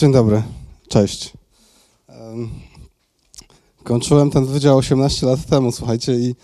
[0.00, 0.42] Dzień dobry,
[0.88, 1.32] cześć.
[2.08, 2.48] Em,
[3.84, 6.34] Kończyłem ten wydział 18 lat temu, słuchajcie, i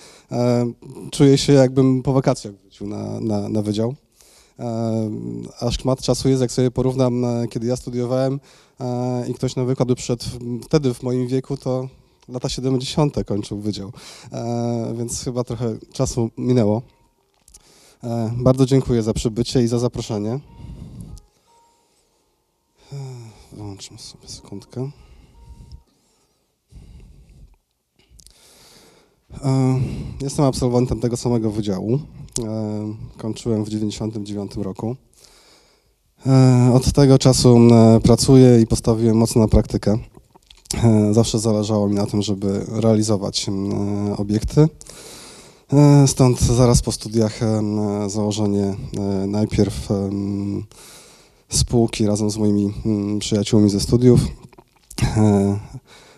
[1.11, 3.95] czuję się jakbym po wakacjach wrócił na, na, na wydział.
[5.61, 8.41] Aż szmat czasu jest, jak sobie porównam, e, kiedy ja studiowałem
[8.81, 10.25] e, i ktoś na wykład by przyszedł
[10.63, 11.89] wtedy w moim wieku, to
[12.29, 13.25] lata 70.
[13.27, 13.93] kończył wydział,
[14.33, 16.83] e, więc chyba trochę czasu minęło.
[18.37, 20.41] Bardzo dziękuję za przybycie i za zaproszenie.
[23.77, 24.91] Wyłączmy sobie sekundkę.
[29.45, 29.81] E,
[30.21, 31.95] Jestem absolwentem tego samego wydziału.
[31.95, 31.99] E,
[33.19, 34.97] Kończyłem w 1999 roku.
[36.27, 37.59] E, Od tego czasu
[38.03, 39.99] pracuję i postawiłem mocno na praktykę.
[41.13, 43.47] Zawsze zależało mi na tym, żeby realizować
[44.17, 44.69] obiekty.
[46.07, 47.41] Stąd zaraz po studiach
[48.07, 48.75] założenie
[49.27, 49.89] najpierw
[51.49, 54.21] spółki razem z moimi mm, przyjaciółmi ze studiów,
[55.03, 55.59] e,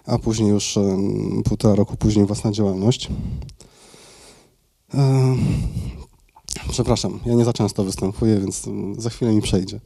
[0.06, 3.08] a później już em, półtora roku później własna działalność.
[4.94, 5.36] E,
[6.70, 9.80] Przepraszam, ja nie za często występuję, więc mm, za chwilę mi przejdzie.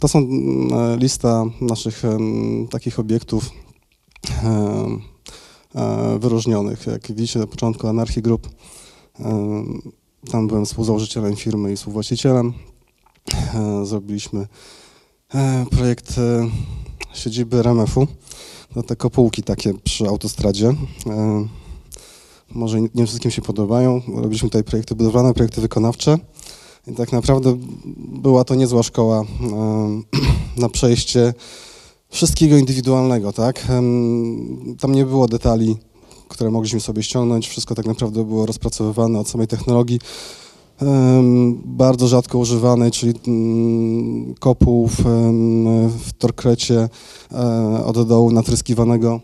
[0.00, 2.02] To są mm, e, lista naszych
[2.70, 3.50] takich obiektów
[4.44, 4.98] e,
[6.18, 6.86] wyróżnionych.
[6.86, 8.48] Jak widzicie na początku Anarchy Group,
[10.30, 12.52] tam byłem współzałożycielem firmy i współwłaścicielem.
[13.54, 14.46] E, zrobiliśmy
[15.34, 16.48] e, projekt e,
[17.14, 18.06] siedziby RMF-u.
[18.74, 20.74] To te kopułki takie przy autostradzie.
[22.50, 24.02] Może nie wszystkim się podobają.
[24.14, 26.18] Robiliśmy tutaj projekty budowlane, projekty wykonawcze.
[26.86, 27.58] I tak naprawdę
[27.96, 29.24] była to niezła szkoła
[30.56, 31.34] na przejście
[32.08, 33.66] wszystkiego indywidualnego, tak?
[34.80, 35.76] Tam nie było detali,
[36.28, 37.48] które mogliśmy sobie ściągnąć.
[37.48, 40.00] Wszystko tak naprawdę było rozpracowywane od samej technologii
[41.64, 46.88] bardzo rzadko używanej, czyli mm, kopułów em, w torkrecie
[47.32, 49.20] e, od dołu natryskiwanego,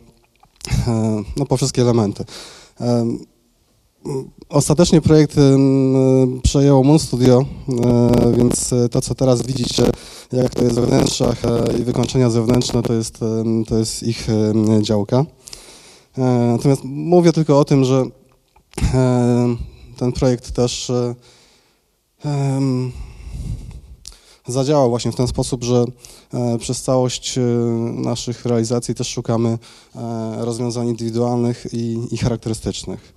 [0.88, 2.24] e, no po wszystkie elementy.
[2.80, 3.18] Em,
[4.48, 5.36] Ostatecznie projekt
[6.42, 9.82] przejęło Moon Studio, e, więc to, co teraz widzicie,
[10.32, 11.42] jak to jest we wnętrzach
[11.80, 13.18] i wykończenia zewnętrzne, to jest,
[13.68, 14.26] to jest ich
[14.82, 15.24] działka.
[16.52, 18.04] Natomiast mówię tylko o tym, że
[19.96, 20.92] ten projekt też
[22.24, 22.92] em,
[24.46, 25.84] zadziałał właśnie w ten sposób, że
[26.34, 27.40] e, przez całość e,
[27.94, 29.58] naszych realizacji też szukamy
[29.94, 33.14] e, rozwiązań indywidualnych i, i charakterystycznych.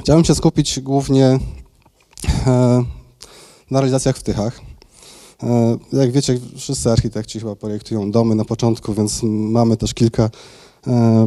[0.00, 1.38] Chciałem się skupić głównie
[3.70, 4.60] na realizacjach w Tychach.
[5.92, 10.30] Jak wiecie, wszyscy architekci chyba projektują domy na początku, więc mamy też kilka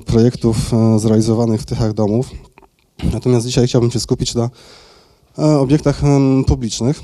[0.06, 0.58] projektów
[0.98, 2.30] zrealizowanych w Tychach domów.
[3.14, 4.50] Natomiast dzisiaj chciałbym się skupić na
[5.38, 7.00] obiektach em, publicznych,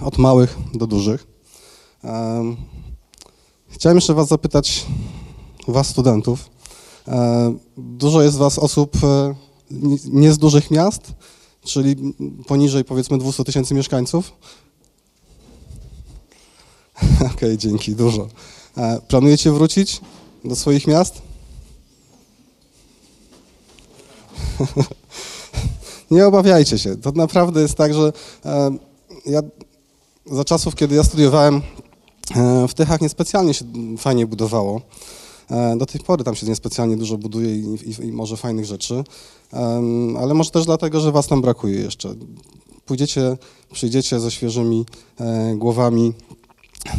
[0.00, 1.26] od małych do dużych.
[2.04, 2.56] Em,
[3.68, 4.86] Chciałem jeszcze Was zapytać,
[5.68, 6.50] Was studentów,
[7.08, 9.34] e, dużo jest Was osób e,
[10.12, 11.12] nie- z dużych miast,
[11.64, 11.96] czyli
[12.46, 14.32] poniżej powiedzmy 200 tysięcy mieszkańców?
[17.34, 18.28] Okej, dzięki, dużo.
[18.76, 20.00] E, Planujecie wrócić
[20.44, 21.22] do swoich miast?
[26.10, 26.96] Nie obawiajcie się.
[26.96, 28.12] To naprawdę jest tak, że
[28.44, 28.70] e,
[29.26, 29.40] ja
[30.26, 31.62] za czasów, kiedy ja studiowałem
[32.36, 33.64] e, w Tychach, niespecjalnie się
[33.98, 34.80] fajnie budowało.
[35.50, 39.04] E, Do tej pory tam się niespecjalnie dużo buduje i, i, i może fajnych rzeczy,
[40.18, 42.14] ale może też dlatego, że was tam brakuje jeszcze.
[42.86, 43.36] Pójdziecie,
[43.72, 44.86] przyjdziecie ze świeżymi
[45.54, 46.12] głowami,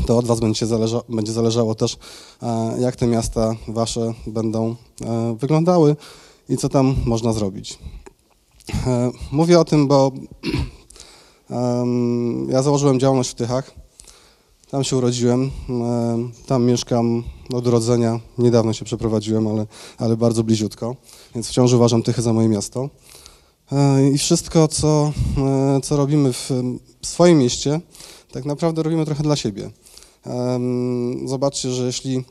[0.07, 1.97] to od was będzie, zależa, będzie zależało też,
[2.79, 4.75] jak te miasta wasze będą
[5.39, 5.95] wyglądały
[6.49, 7.79] i co tam można zrobić.
[8.88, 10.11] E, Mówię o tym, bo
[12.53, 13.72] ja założyłem działalność w Tychach.
[14.69, 17.23] Tam się urodziłem, em, tam mieszkam
[17.53, 18.19] od urodzenia.
[18.38, 19.67] Niedawno się przeprowadziłem, ale,
[19.97, 20.95] ale bardzo bliziutko,
[21.35, 22.89] więc wciąż uważam Tychy za moje miasto.
[23.72, 26.49] E, I wszystko, co, e, co robimy w
[27.01, 27.81] swoim mieście,
[28.31, 29.72] tak naprawdę robimy trochę dla siebie.
[31.25, 32.23] Zobaczcie, że jeśli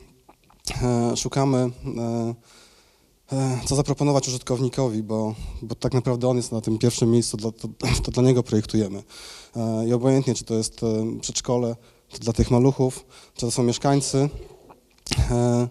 [0.81, 2.35] e, szukamy, e, e,
[3.65, 7.67] co zaproponować użytkownikowi, bo, bo tak naprawdę on jest na tym pierwszym miejscu, dla, to,
[8.03, 9.03] to dla niego projektujemy.
[9.55, 11.75] E, I obojętnie, czy to jest e, przedszkole,
[12.09, 13.05] czy dla tych maluchów,
[13.35, 14.29] czy to są mieszkańcy,
[15.31, 15.67] e,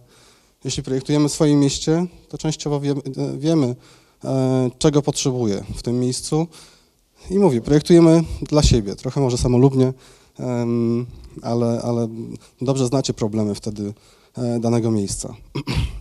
[0.65, 3.77] jeśli projektujemy w swoim mieście, to częściowo wiemy, e, wiemy
[4.25, 6.47] e, czego potrzebuje w tym miejscu.
[7.31, 9.93] I mówię, projektujemy dla siebie, trochę może samolubnie,
[11.43, 12.09] ale, ale
[12.61, 13.95] dobrze znacie problemy wtedy
[14.37, 15.35] e, danego miejsca.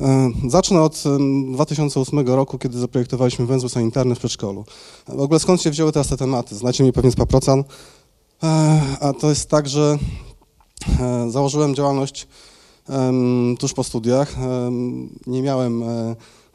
[0.00, 4.64] E, Zacznę od em, 2008 roku, kiedy zaprojektowaliśmy węzły sanitarny w przedszkolu.
[5.08, 6.54] W ogóle skąd się wzięły teraz te tematy?
[6.54, 7.64] Znacie mnie pewnie z Paprocan,
[8.42, 9.98] E, a to jest tak, że
[11.00, 12.28] e, założyłem działalność
[13.58, 14.34] tuż po studiach.
[15.26, 15.84] Nie miałem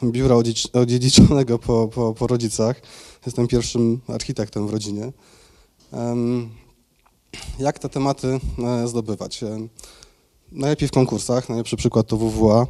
[0.04, 2.82] biura odziedz- odziedziczonego po, po, po rodzicach.
[3.26, 5.12] Jestem pierwszym architektem w rodzinie.
[7.60, 8.40] Jak te tematy
[8.86, 9.42] zdobywać?
[10.52, 11.50] Najlepiej w konkursach.
[11.50, 12.68] Najlepszy przykład to WWA.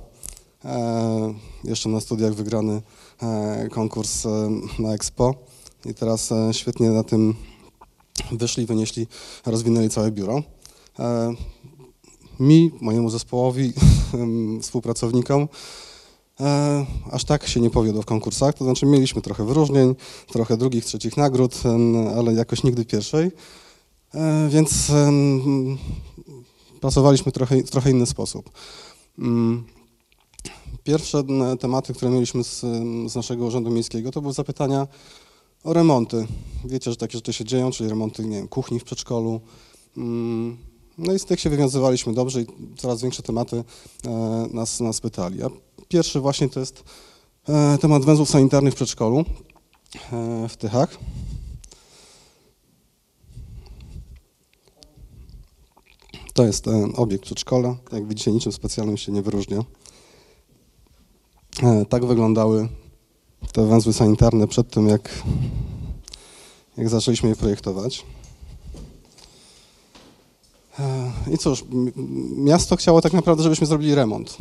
[0.66, 2.82] E, Jeszcze na studiach wygrany
[3.22, 4.50] e, konkurs e,
[4.80, 5.36] na Expo.
[5.86, 7.36] I teraz świetnie na tym
[8.32, 9.08] wyszli, wynieśli,
[9.46, 10.44] rozwinęli całe biuro.
[12.40, 13.74] Mi, mojemu zespołowi,
[14.62, 15.48] współpracownikom,
[17.12, 18.56] aż tak się nie powiodło w konkursach.
[18.56, 19.96] To znaczy mieliśmy trochę wyróżnień,
[20.28, 21.56] trochę drugich, trzecich nagród,
[22.18, 23.32] ale jakoś nigdy pierwszej.
[24.50, 24.92] Więc
[26.82, 28.50] pracowaliśmy trochę, w trochę inny sposób.
[30.84, 32.60] Pierwsze m, tematy, które mieliśmy z,
[33.12, 34.88] z naszego Urzędu Miejskiego, to były zapytania
[35.64, 36.28] o remonty.
[36.66, 39.42] Wiecie, że takie rzeczy się dzieją, czyli remonty nie wiem, kuchni w przedszkolu.
[39.98, 40.58] Mm,
[40.98, 42.46] No i z tych się wywiązywaliśmy dobrze i
[42.78, 43.64] coraz większe tematy
[44.06, 44.10] e,
[44.54, 45.44] nas, nas pytali.
[45.44, 45.50] A
[45.88, 46.84] pierwszy właśnie to jest
[47.50, 49.26] e, temat węzłów sanitarnych w przedszkolu
[50.14, 50.98] e, w Tychach.
[56.34, 57.76] To jest e, obiekt przedszkola.
[57.92, 59.64] Jak widzicie, niczym specjalnym się nie wyróżnia.
[61.60, 62.68] E, Tak wyglądały
[63.52, 65.24] te węzły sanitarne przed tym, jak,
[66.78, 68.06] jak zaczęliśmy je projektować.
[70.80, 71.66] E, I cóż,
[72.38, 74.38] miasto chciało tak naprawdę, żebyśmy zrobili remont.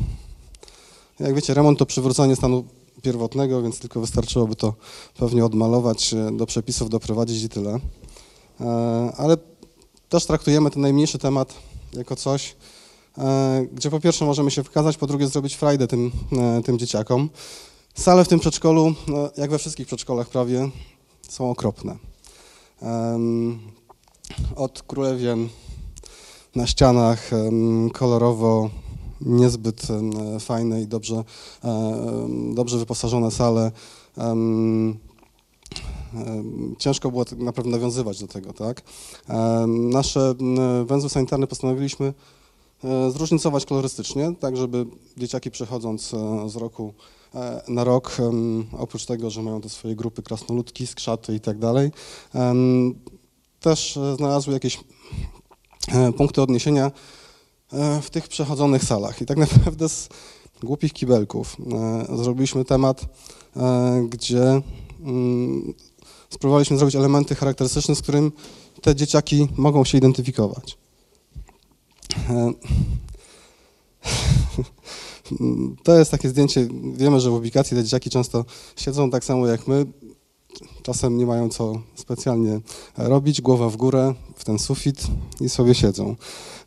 [1.21, 2.65] Jak wiecie, remont to przywrócenie stanu
[3.03, 4.75] pierwotnego, więc tylko wystarczyłoby to
[5.19, 7.81] pewnie odmalować, e, do przepisów doprowadzić i tyle.
[9.17, 9.37] Ale
[10.09, 11.55] też traktujemy ten najmniejszy temat
[11.93, 12.57] jako coś,
[13.73, 17.31] gdzie po pierwsze możemy się wykazać, po drugie zrobić frajdę tym, e, tym dzieciakom.
[17.95, 20.71] Sale w tym przedszkolu, no, jak we wszystkich przedszkolach prawie,
[21.29, 21.97] są okropne.
[24.57, 25.49] Od królewien
[26.57, 27.31] na ścianach,
[27.93, 28.71] kolorowo,
[29.21, 29.83] niezbyt
[30.41, 31.25] fajne i dobrze,
[32.55, 33.73] dobrze wyposażone sale.
[36.79, 38.83] Ciężko było tak naprawdę nawiązywać do tego, tak?
[39.69, 40.35] Nasze
[40.85, 42.40] węzły sanitarne postanowiliśmy e,
[43.11, 44.87] zróżnicować kolorystycznie, tak żeby
[45.17, 46.95] dzieciaki przechodząc e, z roku
[47.35, 48.17] e, na rok,
[48.79, 51.91] oprócz tego, że mają te swoje grupy krasnoludki, skrzaty i tak dalej,
[53.61, 54.81] też e, znalazły jakieś
[55.89, 56.91] e, punkty odniesienia
[57.73, 59.23] e, w tych przechodzonych salach.
[59.23, 60.09] I tak naprawdę z
[60.63, 61.57] głupich kibelków
[62.11, 63.07] e, zrobiliśmy temat,
[63.57, 64.63] e, gdzie
[65.01, 65.75] mm,
[66.31, 68.33] spróbowaliśmy zrobić elementy charakterystyczne, z którym
[68.83, 70.80] te dzieciaki mogą się identyfikować.
[72.31, 72.53] E,
[75.83, 78.45] To jest takie zdjęcie, wiemy, że w ubikacji te dzieciaki często
[78.77, 79.87] siedzą tak samo jak my,
[80.83, 82.61] czasem nie mają co specjalnie
[82.97, 85.07] robić, głowa w górę, w ten sufit
[85.41, 86.17] i sobie siedzą.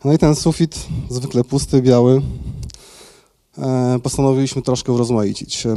[0.06, 2.22] No i ten sufit, zwykle pusty, biały,
[3.58, 5.66] e, postanowiliśmy troszkę urozmaicić.
[5.66, 5.76] E,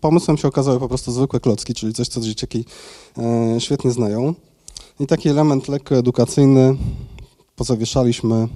[0.00, 2.64] Pomysłem się okazały po prostu zwykłe klocki, czyli coś, co dzieciaki
[3.58, 4.34] świetnie znają.
[5.00, 6.76] I taki element lekko edukacyjny
[7.56, 8.48] pozawieszaliśmy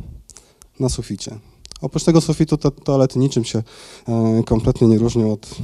[0.81, 1.39] na suficie.
[1.81, 3.63] Oprócz tego sufitu toalety niczym się
[4.09, 5.55] e, kompletnie nie różnią od,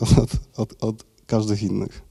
[0.00, 2.02] od, od, od każdych innych.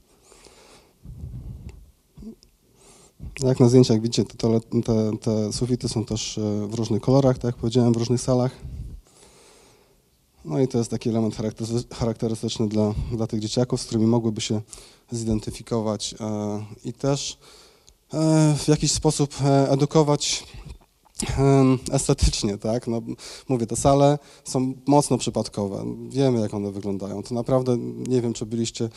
[3.42, 7.38] Jak na zdjęciach widzicie, te, toalet, te, te sufity są też e, w różnych kolorach,
[7.38, 8.52] tak jak powiedziałem, w różnych salach.
[10.44, 14.40] No i to jest taki element charaktery- charakterystyczny dla, dla tych dzieciaków, z którymi mogłyby
[14.40, 14.60] się
[15.10, 17.38] zidentyfikować e, i też
[18.56, 20.44] w jakiś sposób e, edukować
[21.92, 22.86] estetycznie, tak?
[22.86, 23.02] No,
[23.48, 25.84] mówię, te sale są mocno przypadkowe.
[26.08, 27.22] Wiemy, jak one wyglądają.
[27.22, 27.76] To naprawdę
[28.08, 28.88] nie wiem, czy byliście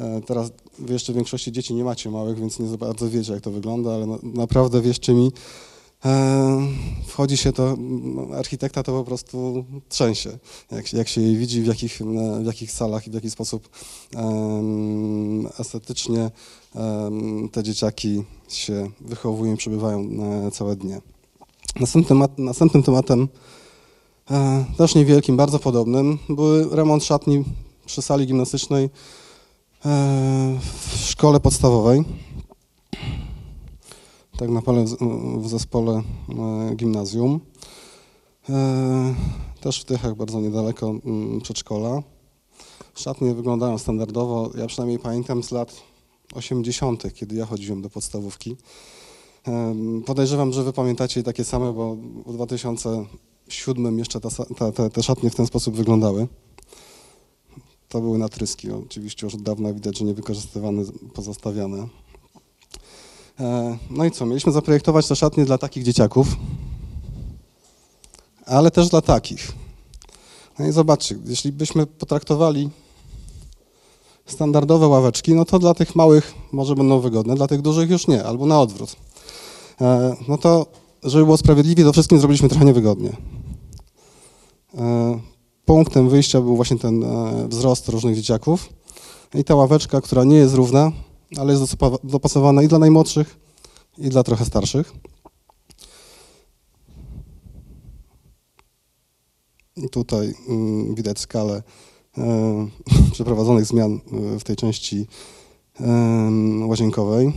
[0.00, 3.32] e, teraz, wy jeszcze w większości dzieci nie macie małych, więc nie za bardzo wiecie,
[3.32, 5.71] jak to wygląda, ale naprawdę wierzcie mi, e,
[7.06, 10.38] wchodzi się to, no, architekta to po prostu trzęsie,
[10.70, 12.00] jak, jak się jej widzi, w jakich,
[12.42, 13.68] w jakich salach i w jaki sposób
[15.58, 16.30] estetycznie
[17.52, 20.08] te dzieciaki się wychowują i przebywają
[20.46, 21.00] e, całe dnie.
[21.80, 23.28] Następnym, następnym tematem,
[24.30, 27.44] e, też niewielkim, bardzo podobnym, był remont szatni
[27.86, 28.88] przy sali gimnastycznej e,
[30.60, 32.04] w szkole podstawowej.
[34.42, 34.98] Tak naprawdę w,
[35.42, 36.02] w zespole
[36.72, 37.40] e, gimnazjum.
[38.48, 39.14] E,
[39.60, 40.94] też w Tychach, bardzo niedaleko
[41.42, 42.02] przedszkola.
[42.94, 45.82] Szatnie wyglądają standardowo, ja przynajmniej pamiętam z lat
[46.34, 48.56] 80., kiedy ja chodziłem do podstawówki.
[49.44, 51.96] Em, Podejrzewam, że wy pamiętacie takie same, bo
[52.26, 54.20] w 2007 VII jeszcze
[54.74, 56.28] te, te szatnie w ten sposób wyglądały.
[57.88, 60.82] To były natryski, oczywiście już od dawna widać, że niewykorzystywane,
[61.14, 61.88] pozostawiane.
[63.42, 66.36] E, No i co, mieliśmy zaprojektować te szatnie dla takich dzieciaków,
[68.46, 69.52] ale też dla takich.
[70.58, 72.70] No i zobaczcie, jeśli byśmy potraktowali
[74.26, 78.24] standardowe ławeczki, no to dla tych małych może będą wygodne, dla tych dużych już nie,
[78.24, 78.96] albo na odwrót.
[79.80, 80.66] E, No to,
[81.02, 83.16] żeby było sprawiedliwie, to wszystkim zrobiliśmy trochę niewygodnie.
[84.78, 85.20] E,
[85.64, 87.04] Punktem wyjścia był właśnie ten
[87.48, 88.68] wzrost różnych dzieciaków
[89.34, 90.92] i ta ławeczka, która nie jest równa,
[91.36, 93.36] ale jest dopasowana i dla najmłodszych,
[93.98, 94.92] i dla trochę starszych.
[99.90, 101.62] Tutaj mm, widać skalę
[102.18, 102.68] e,
[103.12, 104.00] przeprowadzonych zmian
[104.34, 105.06] e, w tej części
[106.66, 107.32] łazienkowej.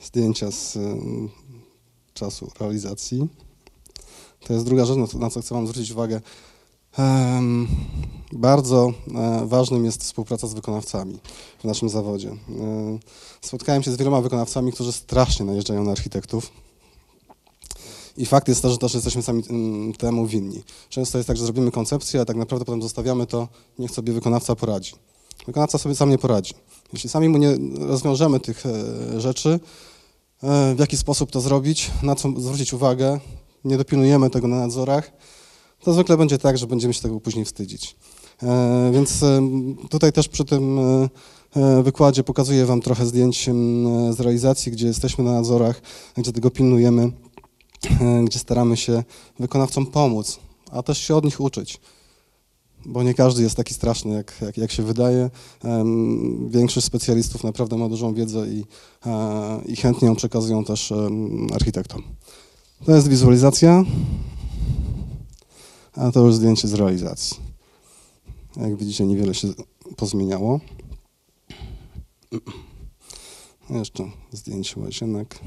[0.00, 0.78] Zdjęcia z
[2.14, 3.28] czasu realizacji.
[4.40, 6.20] To jest druga rzecz, na co chcę Wam zwrócić uwagę.
[8.32, 11.18] Bardzo e, ważnym jest współpraca z wykonawcami
[11.60, 12.28] w naszym zawodzie.
[12.28, 12.98] E,
[13.40, 16.52] Spotkałem się z wieloma wykonawcami, którzy strasznie najeżdżają na architektów.
[18.16, 20.62] I fakt jest to, że też jesteśmy sami mm, temu winni.
[20.88, 24.56] Często jest tak, że zrobimy koncepcję, a tak naprawdę potem zostawiamy to, niech sobie wykonawca
[24.56, 24.92] poradzi.
[25.46, 26.54] Wykonawca sobie sam nie poradzi.
[26.92, 29.60] Jeśli sami mu nie rozwiążemy tych e, rzeczy,
[30.76, 33.20] w jaki sposób to zrobić, na co zwrócić uwagę,
[33.64, 35.12] nie dopilnujemy tego na nadzorach,
[35.88, 37.96] to zwykle będzie tak, że będziemy się tego później wstydzić.
[38.42, 41.08] E, Więc em, tutaj też przy tym e,
[41.56, 43.50] e, wykładzie pokazuję Wam trochę zdjęć
[44.10, 45.82] z realizacji, gdzie jesteśmy na nadzorach,
[46.16, 47.12] gdzie tego pilnujemy,
[48.00, 49.04] e, gdzie staramy się
[49.38, 50.38] wykonawcom pomóc,
[50.70, 51.80] a też się od nich uczyć.
[52.86, 55.30] Bo nie każdy jest taki straszny, jak, jak, jak się wydaje.
[56.48, 58.64] Większość specjalistów naprawdę ma dużą wiedzę i,
[59.06, 60.92] e, i chętnie ją przekazują też
[61.54, 62.02] architektom.
[62.84, 63.84] To jest wizualizacja,
[65.98, 67.36] a to już zdjęcie z realizacji.
[68.56, 69.48] Jak widzicie, niewiele się
[69.96, 70.60] pozmieniało.
[73.70, 75.38] Jeszcze zdjęcie łazienek.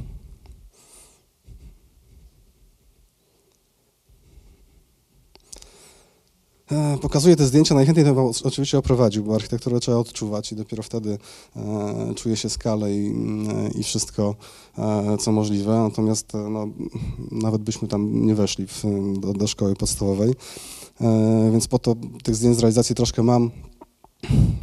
[7.01, 11.17] Pokazuję te zdjęcia, najchętniej to oczywiście oprowadził, bo architekturę trzeba odczuwać i dopiero wtedy
[11.55, 14.35] e, czuje się skalę i, mm, i wszystko,
[14.77, 15.79] e, co możliwe.
[15.79, 16.67] Natomiast e, no,
[17.31, 18.83] nawet byśmy tam nie weszli w,
[19.19, 20.33] do, do szkoły podstawowej.
[21.01, 23.51] E, więc po to tych zdjęć z realizacji troszkę mam.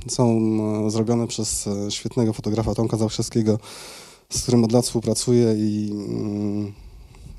[0.09, 0.41] Są
[0.87, 3.59] e, zrobione przez e, świetnego fotografa Tomka Zawszewskiego,
[4.31, 6.73] z którym od lat współpracuję i, mm,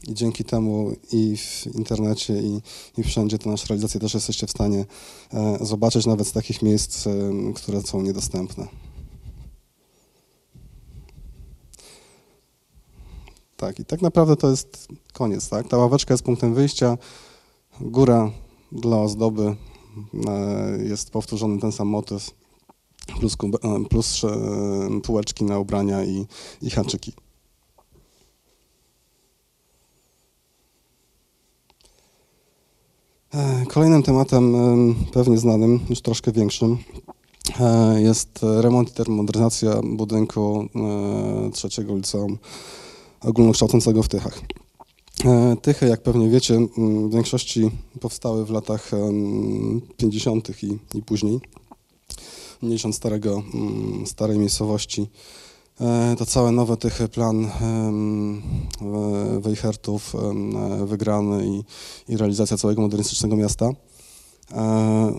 [0.07, 2.61] i dzięki temu i w internecie, i,
[2.97, 4.85] i wszędzie te nasze realizacje też jesteście w stanie
[5.33, 7.11] e, zobaczyć nawet z takich miejsc, e,
[7.55, 8.67] które są niedostępne.
[13.57, 15.67] Tak, i tak naprawdę to jest koniec, tak?
[15.67, 16.97] Ta ławeczka jest punktem wyjścia,
[17.81, 18.31] góra
[18.71, 19.55] dla ozdoby,
[20.27, 22.31] e, jest powtórzony ten sam motyw,
[23.19, 23.37] plus,
[23.89, 24.21] plus
[25.03, 26.25] półeczki na ubrania i,
[26.61, 27.13] i haczyki.
[33.67, 36.77] Kolejnym tematem, em, pewnie znanym, już troszkę większym,
[37.59, 42.37] e, jest remont i termomodernizacja budynku e, trzeciego liceum
[43.21, 44.41] ogólnokształcącego w Tychach.
[45.25, 50.63] E, Tychy, jak pewnie wiecie, w większości powstały w latach em, 50.
[50.63, 51.39] i, i później.
[52.61, 53.43] Mniejsząc starego,
[54.05, 55.05] starej miejscowości, e,
[56.17, 57.49] to całe nowe Tychy, plan e,
[59.39, 61.63] Weichertów e, wygrany i,
[62.13, 63.69] i realizacja całego modernistycznego miasta.
[64.51, 65.13] E,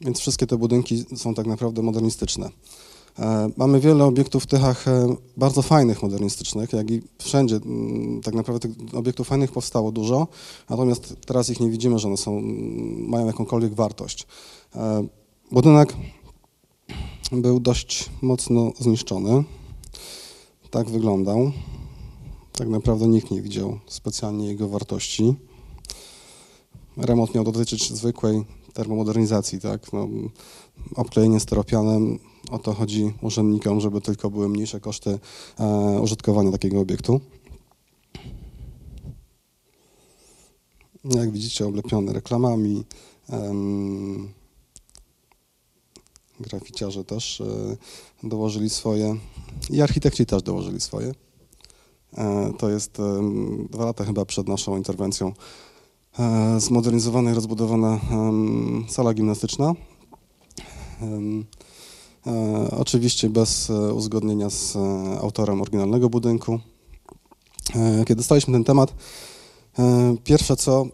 [0.00, 2.50] Więc wszystkie te budynki są tak naprawdę modernistyczne.
[3.18, 7.60] E, Mamy wiele obiektów w Tychach e, bardzo fajnych, modernistycznych, jak i wszędzie.
[8.22, 10.28] Tak naprawdę tych obiektów fajnych powstało dużo,
[10.70, 12.40] natomiast teraz ich nie widzimy, że one są,
[12.98, 14.26] mają jakąkolwiek wartość.
[14.76, 15.06] E,
[15.50, 15.96] Budynek
[17.32, 19.44] był dość mocno zniszczony.
[20.70, 21.52] Tak wyglądał.
[22.52, 25.34] Tak naprawdę nikt nie widział specjalnie jego wartości.
[26.96, 29.92] Remont miał dotyczyć zwykłej termomodernizacji, tak?
[29.92, 30.08] No,
[30.96, 32.18] obklejenie steropianem,
[32.50, 35.18] o to chodzi urzędnikom, żeby tylko były mniejsze koszty
[35.58, 37.20] e, użytkowania takiego obiektu.
[41.04, 42.84] Jak widzicie, oblepiony reklamami.
[46.42, 47.76] Graficiarze też e,
[48.28, 49.16] dołożyli swoje
[49.70, 51.14] i architekci też dołożyli swoje.
[52.18, 55.32] E, to jest em, dwa lata chyba przed naszą interwencją
[56.18, 58.00] e, zmodernizowana i rozbudowana
[58.88, 59.74] sala gimnastyczna.
[62.26, 64.78] E, oczywiście bez e, uzgodnienia z e,
[65.20, 66.60] autorem oryginalnego budynku.
[67.74, 68.94] E, Kiedy dostaliśmy ten temat,
[69.78, 70.86] E, pierwsze co,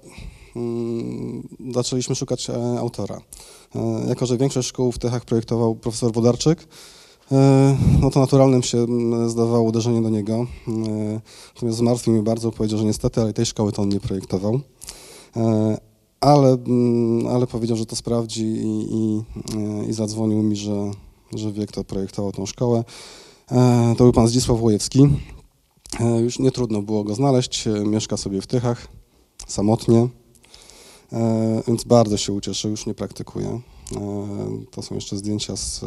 [1.74, 3.20] zaczęliśmy szukać e, autora.
[3.74, 6.68] E, jako, że większość szkół w Tychach projektował profesor Wodarczyk,
[8.00, 8.86] no to naturalnym się
[9.26, 10.46] zdawało uderzenie do niego.
[11.54, 14.60] Natomiast zmartwił mnie bardzo, powiedział, że niestety, ale tej szkoły to on nie projektował.
[16.20, 16.56] Ale,
[17.30, 19.22] ale powiedział, że to sprawdzi i, i,
[19.88, 20.90] i zadzwonił mi, że,
[21.34, 22.84] że wie, kto projektował tą szkołę.
[23.96, 25.08] To był pan Zdzisław Łojewski.
[26.00, 28.88] E, już nie trudno było go znaleźć, e, mieszka sobie w Tychach,
[29.46, 30.08] samotnie, e,
[31.68, 33.60] więc bardzo się ucieszę, już nie praktykuje.
[34.70, 35.84] To są jeszcze zdjęcia z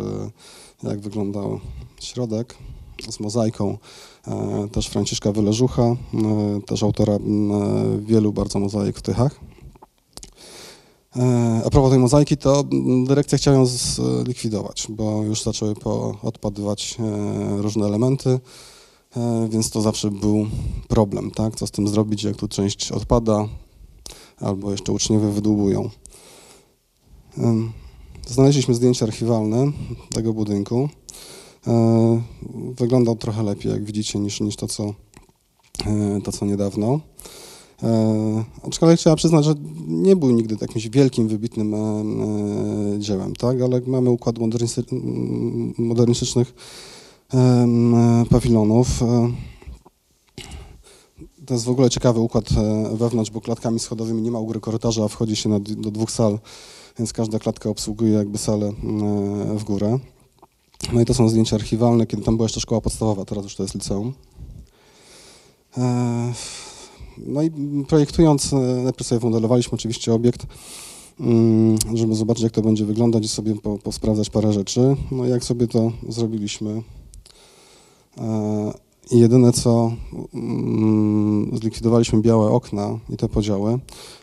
[0.83, 1.59] jak wyglądał
[1.99, 2.57] środek
[3.09, 3.77] z mozaiką,
[4.71, 5.95] też Franciszka Wyleżucha,
[6.65, 7.17] też autora
[7.99, 9.39] wielu bardzo mozaik w Tychach.
[11.65, 12.63] A propos tej mozaiki, to
[13.07, 15.75] dyrekcja chciała ją zlikwidować, bo już zaczęły
[16.23, 16.97] odpadywać
[17.57, 18.39] różne elementy.
[19.17, 20.47] E, więc to zawsze był
[20.87, 21.55] problem, tak?
[21.55, 23.47] Co z tym zrobić, jak tu część odpada,
[24.41, 25.89] albo jeszcze uczniowie wydłubują.
[28.27, 29.71] Znaleźliśmy zdjęcie archiwalne
[30.13, 30.89] tego budynku.
[31.67, 32.21] E,
[32.77, 34.93] wyglądał trochę lepiej, jak widzicie, niż, niż to, co,
[35.85, 36.99] e, to, co niedawno.
[38.67, 39.53] Aczkolwiek trzeba przyznać, że
[39.87, 41.75] nie był nigdy jakimś wielkim, wybitnym
[42.99, 43.61] dziełem, tak?
[43.61, 44.35] ale mamy układ
[45.77, 46.53] modernistycznych
[48.29, 48.87] pawilonów.
[51.41, 54.45] E, to jest w ogóle ciekawy układ e, wewnątrz, bo klatkami schodowymi nie ma u
[54.45, 56.39] góry korytarza, a wchodzi się do dwóch sal,
[56.99, 58.73] więc każda klatka obsługuje jakby salę e,
[59.57, 59.99] w górę.
[60.93, 63.63] No i to są zdjęcia archiwalne, kiedy tam była jeszcze szkoła podstawowa, teraz już to
[63.63, 64.13] jest liceum.
[67.17, 67.51] No i
[67.87, 68.51] projektując,
[68.83, 70.45] najpierw sobie modelowaliśmy oczywiście obiekt,
[71.19, 74.95] mm, żeby zobaczyć, jak to będzie wyglądać i sobie po, posprawdzać parę rzeczy.
[75.11, 76.81] No i jak sobie to zrobiliśmy,
[79.11, 79.91] jedyne co
[80.33, 83.79] mm, zlikwidowaliśmy białe okna i te podziały,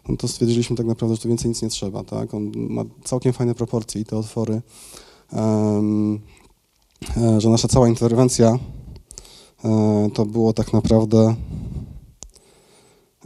[0.09, 2.04] no to stwierdziliśmy tak naprawdę, że tu więcej nic nie trzeba.
[2.04, 2.35] Tak?
[2.35, 4.62] On ma całkiem fajne proporcje i te otwory,
[5.33, 6.21] um,
[7.38, 8.59] że nasza cała interwencja
[9.64, 11.35] e, to było tak naprawdę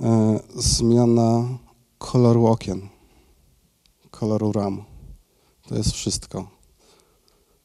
[0.00, 1.58] e, zmiana
[1.98, 2.88] koloru okien,
[4.10, 4.82] koloru ram.
[5.68, 6.46] To jest wszystko.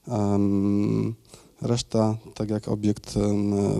[0.07, 1.15] Um,
[1.61, 3.15] Reszta, tak jak obiekt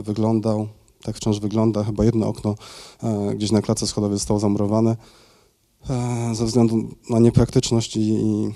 [0.03, 0.67] wyglądał,
[1.03, 1.83] tak wciąż wygląda.
[1.83, 2.55] Chyba jedno okno
[3.03, 4.95] e, gdzieś na klatce schodowej zostało zamurowane
[5.89, 8.51] e, ze względu na niepraktyczność i, i,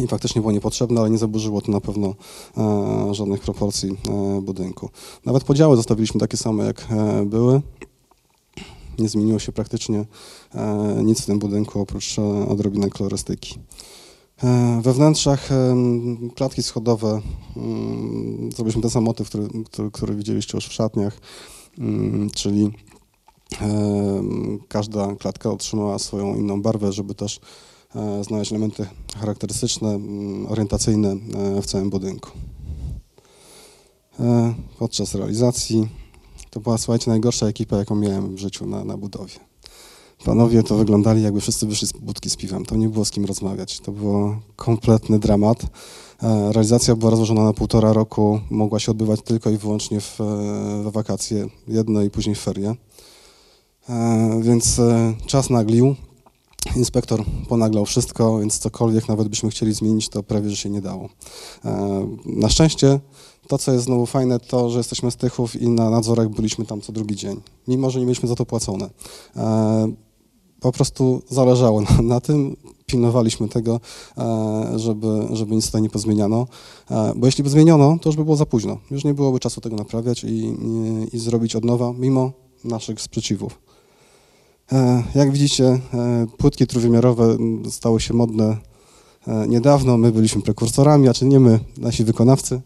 [0.00, 2.14] i faktycznie było niepotrzebne, ale nie zaburzyło to na pewno
[2.56, 3.96] e, żadnych proporcji
[4.42, 4.90] budynku.
[5.26, 6.88] Nawet podziały zostawiliśmy takie same, jak
[7.26, 7.62] były.
[8.98, 10.04] Nie zmieniło się praktycznie
[11.04, 12.16] nic w tym budynku oprócz
[12.48, 13.58] odrobiny kolorystyki.
[14.44, 15.76] E, we wnętrzach e,
[16.34, 17.20] klatki schodowe
[18.54, 21.20] zrobiliśmy ten sam motyw, który, który, który widzieliście już w szatniach,
[22.34, 22.70] czyli
[23.60, 23.82] e,
[24.68, 27.40] każda klatka otrzymała swoją inną barwę, żeby też
[28.22, 28.86] znaleźć elementy
[29.20, 30.00] charakterystyczne,
[30.48, 31.16] orientacyjne
[31.62, 32.30] w całym budynku.
[34.78, 35.88] Podczas realizacji
[36.50, 39.51] to była, słuchajcie, najgorsza ekipa, jaką miałem w życiu na, na budowie.
[40.24, 42.64] Panowie to wyglądali, jakby wszyscy wyszli z budki z piwem.
[42.64, 43.80] To nie było z kim rozmawiać.
[43.80, 45.62] To był kompletny dramat.
[46.22, 48.40] E, realizacja była rozłożona na półtora roku.
[48.50, 52.74] Mogła się odbywać tylko i wyłącznie w, e, we wakacje, jedno i później w ferie.
[53.88, 54.80] E, więc
[55.26, 55.94] czas naglił.
[56.76, 61.08] Inspektor ponaglał wszystko, więc cokolwiek nawet byśmy chcieli zmienić, to prawie że się nie dało.
[62.26, 63.00] Na szczęście
[63.48, 66.80] to, co jest znowu fajne, to, że jesteśmy z Tychów i na nadzorach byliśmy tam
[66.80, 68.90] co drugi dzień, mimo że nie mieliśmy za to płacone
[70.62, 73.80] po prostu zależało na, na tym, pilnowaliśmy tego,
[74.18, 76.46] e, żeby, żeby nic tutaj nie pozmieniano,
[76.90, 78.78] e, bo jeśli by zmieniono, to już by było za późno.
[78.90, 80.56] Już nie byłoby czasu tego naprawiać i,
[81.12, 82.32] i, zrobić od nowa, mimo
[82.64, 83.60] naszych sprzeciwów.
[84.72, 85.80] E, jak widzicie,
[86.38, 87.36] płytki trójwymiarowe
[87.70, 88.56] stały się modne
[89.48, 89.96] niedawno.
[89.98, 92.60] My byliśmy prekursorami, a czy nie my, nasi wykonawcy.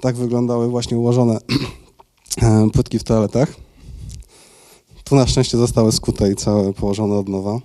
[0.00, 1.38] Tak wyglądały właśnie ułożone
[2.74, 3.67] płytki w toaletach.
[5.08, 7.60] Tu na szczęście zostały skute i całe położone od nowa.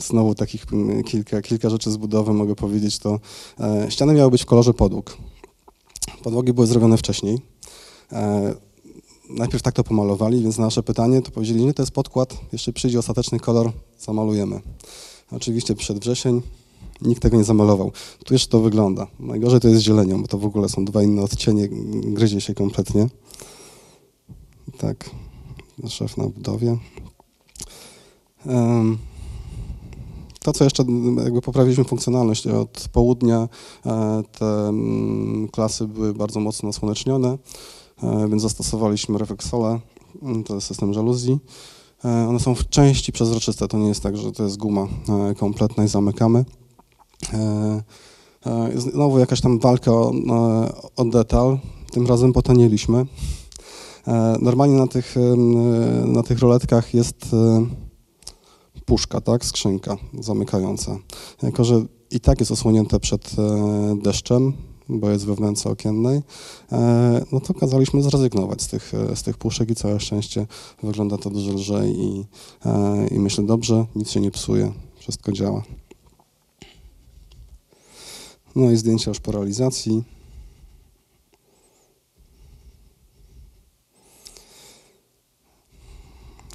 [0.00, 0.66] Znowu takich
[1.06, 3.20] kilka, kilka rzeczy z budowy mogę powiedzieć, to
[3.60, 5.16] e, ściany miały być w kolorze podłóg.
[6.22, 7.38] Podłogi były zrobione wcześniej.
[8.12, 8.54] E,
[9.30, 12.72] najpierw tak to pomalowali, więc na nasze pytanie to powiedzieli, że to jest podkład, jeszcze
[12.72, 14.60] przyjdzie ostateczny kolor, zamalujemy.
[15.32, 16.42] Oczywiście przed wrzesień,
[17.02, 17.92] Nikt tego nie zamalował.
[18.24, 19.06] Tu jeszcze to wygląda.
[19.20, 21.68] Najgorzej to jest zielenią, bo to w ogóle są dwa inne odcienie,
[22.04, 23.08] gryzie się kompletnie.
[24.78, 25.10] Tak,
[25.88, 26.76] szef na budowie.
[28.46, 28.98] Um,
[30.42, 30.84] To, co jeszcze
[31.24, 33.48] jakby poprawiliśmy funkcjonalność, od południa
[34.38, 37.38] te mm, klasy były bardzo mocno nasłonecznione,
[38.28, 39.80] więc zastosowaliśmy refleksole,
[40.22, 41.38] mm, to jest system żaluzji.
[42.28, 44.88] One są w części przezroczyste, to nie jest tak, że to jest guma
[45.38, 46.44] kompletna i zamykamy.
[48.74, 50.12] Znowu jakaś tam walka o,
[50.96, 51.58] o detal,
[51.90, 53.06] tym razem potanieliśmy.
[54.06, 55.14] E, normalnie na tych,
[56.06, 57.66] na tych roletkach jest e,
[58.84, 60.98] puszka, tak, skrzynka zamykająca.
[61.42, 64.52] Jako, że i tak jest osłonięte przed e, deszczem,
[64.88, 66.22] bo jest we wnęce okiennej,
[67.32, 70.46] no to kazaliśmy zrezygnować z tych, z tych puszek i całe szczęście
[70.82, 72.24] wygląda to dużo lżej i,
[73.10, 75.62] i myślę, dobrze, nic się nie psuje, wszystko działa.
[78.60, 80.04] No i zdjęcia już po realizacji.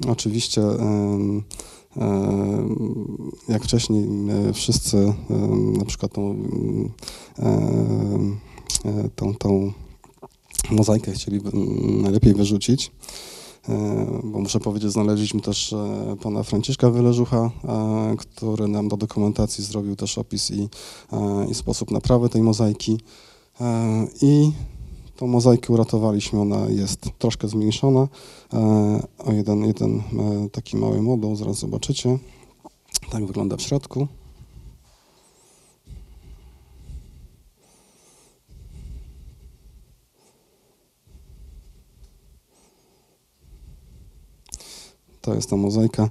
[0.08, 0.62] Oczywiście,
[3.48, 4.04] jak wcześniej
[4.48, 5.14] e, wszyscy
[5.78, 6.36] na przykład tą,
[7.38, 9.72] e, tą, tą
[10.70, 11.40] mozaikę chcieli
[12.02, 12.92] najlepiej wyrzucić,
[14.24, 15.74] bo muszę powiedzieć, znaleźliśmy też
[16.22, 17.50] pana Franciszka Wyleżucha,
[18.18, 20.68] który nam do dokumentacji zrobił też opis i,
[21.50, 23.00] i sposób naprawy tej mozaiki.
[24.22, 24.52] I
[25.16, 28.08] Tą mozaikę uratowaliśmy, ona jest troszkę zmniejszona
[28.52, 30.02] e, o jeden, jeden e,
[30.52, 32.18] taki mały moduł, zaraz zobaczycie.
[33.10, 34.08] Tak wygląda w środku.
[45.26, 46.10] To jest ta mozaika.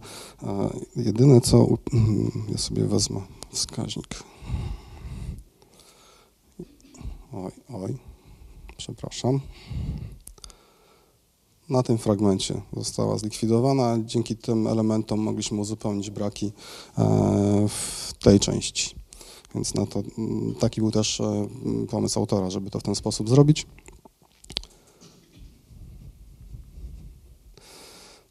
[0.95, 1.67] Jedyne co,
[2.51, 4.23] ja sobie wezmę wskaźnik.
[7.33, 7.97] Oj, oj
[8.77, 9.39] przepraszam.
[11.69, 13.97] Na tym fragmencie została zlikwidowana.
[14.05, 16.51] Dzięki tym elementom mogliśmy uzupełnić braki
[16.97, 18.95] e, w tej części.
[19.55, 21.47] Więc na to, mm, taki był też e,
[21.89, 23.65] pomysł autora, żeby to w ten sposób zrobić.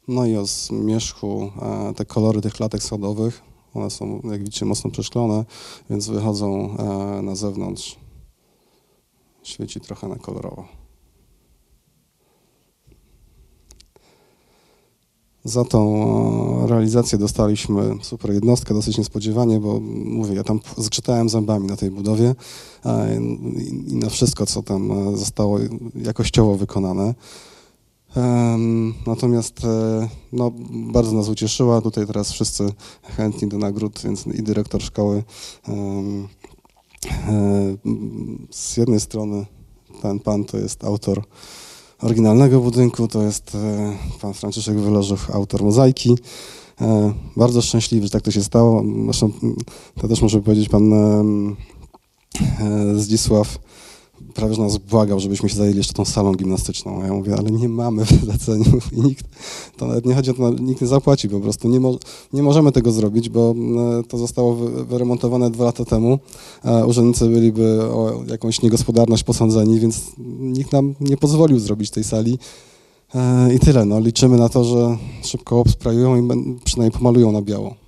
[0.07, 3.41] No i o zmierzchu e, te kolory tych klatek schodowych,
[3.73, 5.45] one są, jak widzicie, mocno przeszklone,
[5.89, 6.77] więc wychodzą
[7.23, 7.95] na zewnątrz
[9.43, 10.65] świeci trochę na kolorowo.
[15.43, 21.67] Za tą e, realizację dostaliśmy super jednostkę, dosyć niespodziewanie, bo mówię, ja tam zgrzytałem zębami
[21.67, 22.35] na tej budowie
[23.87, 25.59] i na wszystko, co tam e, zostało
[25.95, 27.13] jakościowo wykonane.
[29.07, 31.81] Natomiast e, no, bardzo nas ucieszyła.
[31.81, 32.73] Tutaj teraz wszyscy
[33.03, 35.23] chętni do nagród, więc i dyrektor szkoły
[37.05, 37.77] E,
[38.51, 39.45] z jednej strony
[40.01, 41.23] ten pan to jest autor
[42.01, 46.17] oryginalnego budynku, to jest e, pan Franciszek Wylożów, autor mozaiki.
[47.37, 48.83] Bardzo szczęśliwy, że tak to się stało.
[49.03, 49.31] Zresztą
[50.01, 50.93] to też może powiedzieć pan
[52.95, 53.59] Zdzisław
[54.33, 57.01] prawie że nas błagał, żebyśmy się zajęli jeszcze tą salą gimnastyczną.
[57.01, 59.25] A ja mówię, ale nie mamy w i nikt,
[59.77, 61.69] to nawet nie chodzi o to, nikt nie zapłaci po prostu.
[61.69, 61.97] Nie, mo,
[62.33, 63.55] nie możemy tego zrobić, bo
[63.99, 66.19] e, to zostało wyremontowane dwa lata temu.
[66.63, 70.01] A urzędnicy byliby o jakąś niegospodarność posądzeni, więc
[70.39, 72.39] nikt nam nie pozwolił zrobić tej sali.
[73.15, 73.85] E, I tyle.
[73.85, 77.84] No, liczymy na to, że szybko obsprajują i przynajmniej pomalują na biało.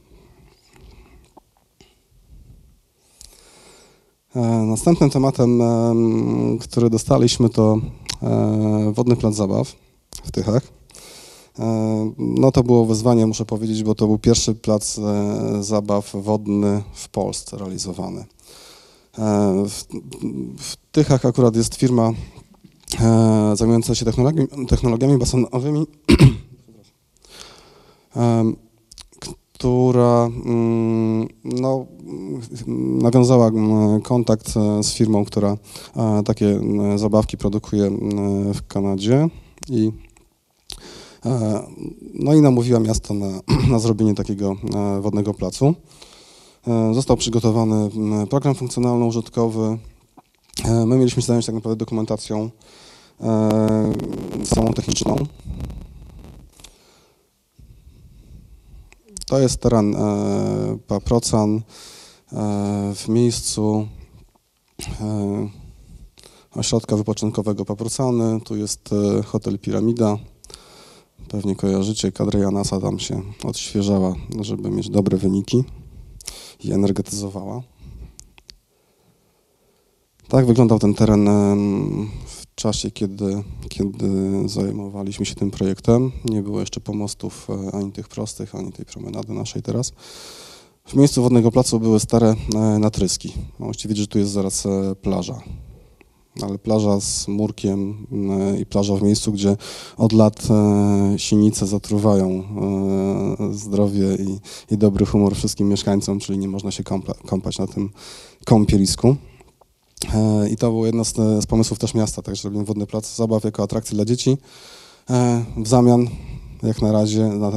[4.65, 5.61] Następnym tematem,
[6.59, 7.79] który dostaliśmy, to
[8.23, 9.75] e, wodny plac zabaw
[10.23, 10.63] w Tychach.
[11.59, 14.99] E, no to było wyzwanie, muszę powiedzieć, bo to był pierwszy plac
[15.61, 18.25] zabaw wodny w Polsce realizowany.
[19.67, 19.83] W,
[20.57, 22.11] w Tychach akurat jest firma
[23.53, 25.87] zajmująca się technologiami, technologiami basenowymi.
[29.57, 31.85] która mm, no,
[33.01, 35.57] nawiązała mm, kontakt e, z firmą, która
[35.95, 37.91] e, takie mm, zabawki produkuje
[38.53, 39.29] w Kanadzie
[39.69, 39.91] i
[41.25, 41.63] e,
[42.13, 43.27] no i namówiła miasto na,
[43.71, 44.55] na zrobienie takiego
[45.01, 45.73] wodnego placu.
[46.93, 47.89] Został przygotowany
[48.29, 49.77] program funkcjonalno-użytkowy.
[50.85, 52.49] My mieliśmy się zająć tak naprawdę dokumentacją
[54.43, 55.15] samą techniczną.
[59.27, 61.61] To jest teren e, Paprocan e,
[62.95, 63.87] w miejscu
[65.01, 65.49] e,
[66.55, 68.41] ośrodka wypoczynkowego Paprocany.
[68.41, 68.89] Tu jest
[69.25, 70.17] hotel Piramida.
[71.29, 75.63] Pewnie kojarzycie, kadra Janasa tam się odświeżała, żeby mieć dobre wyniki
[76.63, 77.61] i energetyzowała.
[80.29, 81.29] Tak wyglądał ten teren
[82.55, 84.09] czasie, kiedy, kiedy
[84.45, 86.11] zajmowaliśmy się tym projektem.
[86.25, 89.91] Nie było jeszcze pomostów e, ani tych prostych, ani tej promenady naszej teraz.
[90.85, 93.33] W miejscu wodnego placu były stare e, natryski.
[93.59, 95.39] Możecie widzieć, że tu jest zaraz e, plaża.
[96.41, 98.07] Ale plaża z murkiem
[98.61, 99.57] i plaża w miejscu, gdzie
[99.97, 100.47] od lat
[101.17, 102.43] sinice zatruwają
[103.51, 104.39] zdrowie i,
[104.73, 106.83] i dobry humor wszystkim mieszkańcom, czyli nie można się
[107.27, 107.89] kąpać na tym
[108.45, 109.15] kąpielisku.
[110.51, 113.63] I to było jedno z, z pomysłów też miasta, tak, żeby wodny plac zabaw jako
[113.63, 114.37] atrakcji dla dzieci.
[115.57, 116.07] W zamian
[116.63, 117.51] jak na razie na,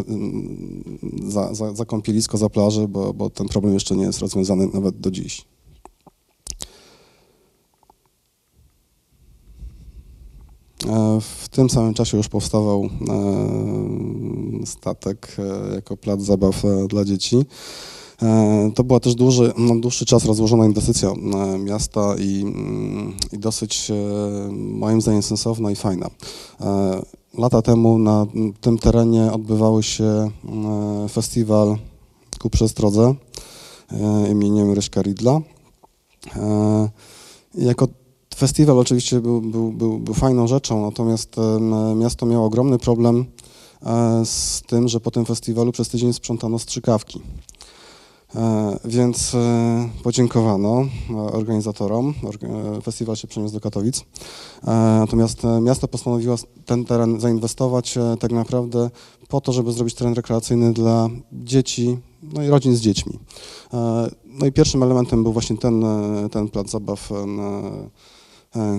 [1.28, 5.00] za, za, za kąpielisko, za plażę, bo, bo ten problem jeszcze nie jest rozwiązany nawet
[5.00, 5.44] do dziś.
[10.86, 12.90] E, w tym samym czasie już powstawał e,
[14.66, 17.44] statek e, jako plac zabaw dla dzieci.
[18.74, 21.12] To była też dłuży, na dłuższy czas rozłożona inwestycja
[21.58, 23.92] miasta i, mm, i dosyć
[24.52, 26.10] moim zdaniem sensowna i fajna.
[27.38, 28.26] Lata temu na
[28.60, 30.30] tym terenie odbywały się e,
[31.08, 31.76] festiwal
[32.38, 33.14] ku przestrodze
[33.92, 35.40] e, imieniem Ryśka Ridla.
[36.36, 36.88] E,
[37.54, 37.88] jako
[38.36, 41.36] festiwal oczywiście był, był, był, był fajną rzeczą, natomiast
[41.96, 43.24] miasto miało ogromny problem
[44.24, 47.20] z tym, że po tym festiwalu przez tydzień sprzątano strzykawki.
[48.34, 52.14] E, więc e, podziękowano e, organizatorom.
[52.82, 54.04] Festiwal się przeniósł do Katowic.
[55.00, 58.90] Natomiast miasto postanowiło ten teren zainwestować tak naprawdę
[59.28, 63.18] po to, żeby zrobić teren rekreacyjny dla dzieci, no i rodzin z dziećmi.
[64.26, 65.84] No i pierwszym elementem był właśnie ten,
[66.30, 67.10] ten plac zabaw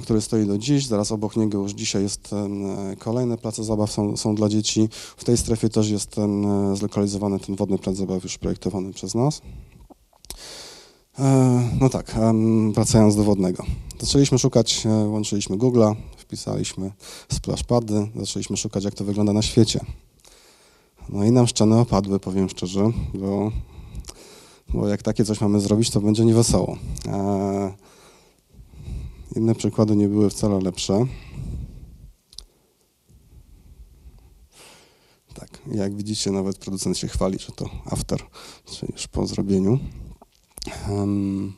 [0.03, 0.88] który stoi do dziś.
[0.88, 4.89] Zaraz obok niego już dzisiaj jest e, kolejne place zabaw, są, są dla dzieci.
[5.17, 9.15] W tej strefie też jest ten, e, zlokalizowany ten wodny plac zabaw już projektowany przez
[9.15, 9.41] nas.
[11.81, 12.15] No tak,
[12.73, 13.63] wracając do wodnego.
[13.99, 16.91] Zaczęliśmy szukać, łączyliśmy Google'a, wpisaliśmy
[17.31, 19.79] splashpady, zaczęliśmy szukać, jak to wygląda na świecie.
[21.10, 23.51] No i nam szczeny opadły, powiem szczerze, bo,
[24.69, 26.77] bo jak takie coś mamy zrobić, to będzie niewesoło.
[29.35, 31.05] Inne przykłady nie były wcale lepsze.
[35.33, 38.19] Tak, jak widzicie, nawet producent się chwali, że to after,
[38.65, 39.79] czyli już po zrobieniu.
[40.89, 41.53] Um,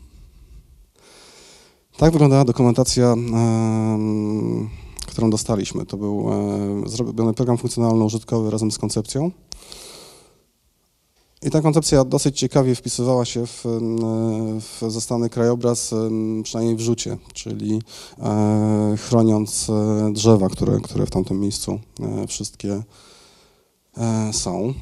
[1.97, 4.69] tak wyglądała dokumentacja, um,
[5.07, 5.86] którą dostaliśmy.
[5.86, 9.31] To był um, zrobiony program funkcjonalno-użytkowy razem z koncepcją.
[11.45, 13.65] I ta koncepcja dosyć ciekawie wpisywała się w,
[14.62, 15.93] w krajobraz,
[16.43, 17.82] przynajmniej w rzucie, czyli
[18.19, 22.84] e, chroniąc e, drzewa, które, które w tamtym miejscu e, wszystkie
[24.32, 24.73] są.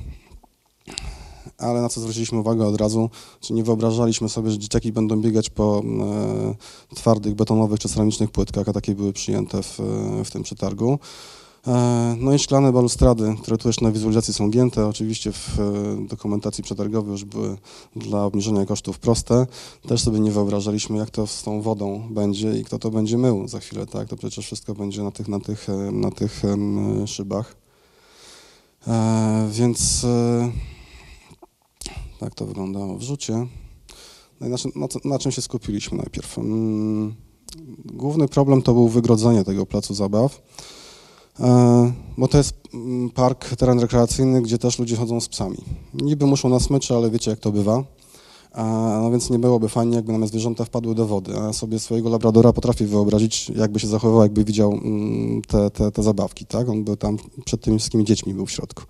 [1.57, 5.49] Ale na co zwróciliśmy uwagę od razu, czy nie wyobrażaliśmy sobie, że dzieciaki będą biegać
[5.49, 5.81] po
[6.95, 9.79] twardych, betonowych czy ceramicznych płytkach, a takie były przyjęte w,
[10.25, 10.99] w tym przetargu.
[11.67, 16.07] E, no i szklane balustrady, które tu jeszcze na wizualizacji są gięte, oczywiście w e,
[16.07, 17.57] dokumentacji przetargowej już były
[17.95, 19.47] dla obniżenia kosztów proste.
[19.87, 23.47] Też sobie nie wyobrażaliśmy, jak to z tą wodą będzie i kto to będzie mył
[23.47, 24.07] za chwilę, tak?
[24.07, 26.41] To przecież wszystko będzie na tych, na tych, e, na tych
[27.05, 27.55] szybach.
[29.51, 30.05] Więc
[32.19, 33.47] tak to wyglądało w rzucie.
[34.41, 36.37] No i na, na, na czym się skupiliśmy najpierw?
[36.37, 37.15] Mm,
[37.85, 40.41] główny problem to był wygrodzenie tego placu zabaw.
[41.39, 45.57] E, bo to jest mm, park, teren rekreacyjny, gdzie też ludzie chodzą z psami.
[45.93, 47.83] Niby muszą na smyczy, ale wiecie jak to bywa.
[49.01, 51.31] No więc nie byłoby fajnie, jakby namiast zwierzęta wpadły do wody.
[51.33, 56.03] Ja sobie swojego labradora potrafię wyobrazić, jakby się zachowywał, jakby widział mm, te, te, te
[56.03, 56.69] zabawki, tak?
[56.69, 58.83] On był tam przed tymi wszystkimi dziećmi był w środku.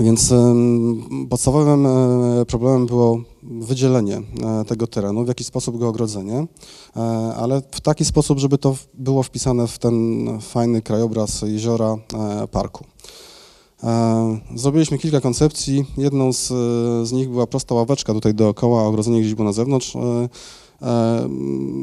[0.00, 0.34] Więc
[1.30, 6.46] podstawowym e, problemem było wydzielenie e, tego terenu, w jaki sposób go ogrodzenie,
[6.96, 7.00] e,
[7.36, 11.96] ale w taki sposób, żeby to było wpisane w ten fajny krajobraz jeziora
[12.50, 12.84] parku.
[14.54, 15.84] Zrobiliśmy kilka koncepcji.
[15.96, 16.46] Jedną z,
[17.08, 19.96] z nich była prosta ławeczka tutaj dookoła, ogrodzenie gdzieś było na zewnątrz.
[20.82, 21.28] E,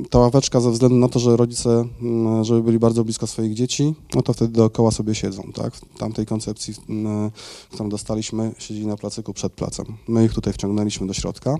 [0.09, 3.95] ta ławeczka ze względu na to, że rodzice, mm, żeby byli bardzo blisko swoich dzieci,
[4.15, 5.75] no to wtedy dookoła sobie siedzą, tak?
[5.75, 7.31] W tamtej koncepcji, mm,
[7.71, 9.85] którą dostaliśmy, siedzieli na placyku przed placem.
[10.07, 11.55] My ich tutaj wciągnęliśmy do środka.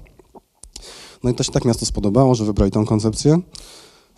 [1.24, 3.40] No i to się tak miasto spodobało, że wybrali tą koncepcję.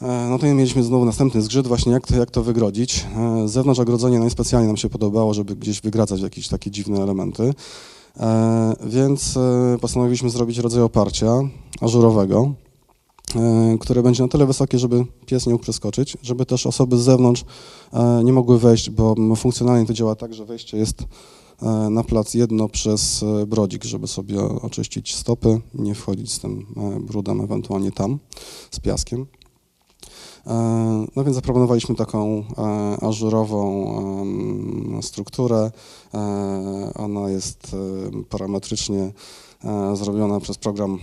[0.02, 3.06] E, no to mieliśmy znowu następny zgrzyt, właśnie jak to, jak to wygrodzić.
[3.18, 7.04] E, z zewnątrz ogrodzenie najspecjalnie no nam się podobało, żeby gdzieś wygradzać jakieś takie dziwne
[7.04, 7.54] elementy.
[8.84, 9.40] Więc
[9.82, 11.42] postanowiliśmy zrobić rodzaj oparcia
[11.82, 12.54] ażurowego.
[13.36, 17.02] E, które będzie na tyle wysokie, żeby pies nie mógł przeskoczyć, żeby też osoby z
[17.02, 17.46] zewnątrz
[17.94, 21.04] e, nie mogły wejść, bo funkcjonalnie to działa tak, że wejście jest
[21.62, 26.66] e, na plac jedno przez brodzik, żeby sobie oczyścić stopy, nie wchodzić z tym
[27.02, 28.20] brudem ewentualnie tam,
[28.72, 29.26] z piaskiem.
[31.16, 32.44] No więc zaproponowaliśmy taką
[33.02, 33.96] ażurową
[35.02, 35.72] strukturę.
[36.96, 37.76] Ona jest
[38.30, 39.12] parametrycznie
[39.94, 41.00] zrobiona przez program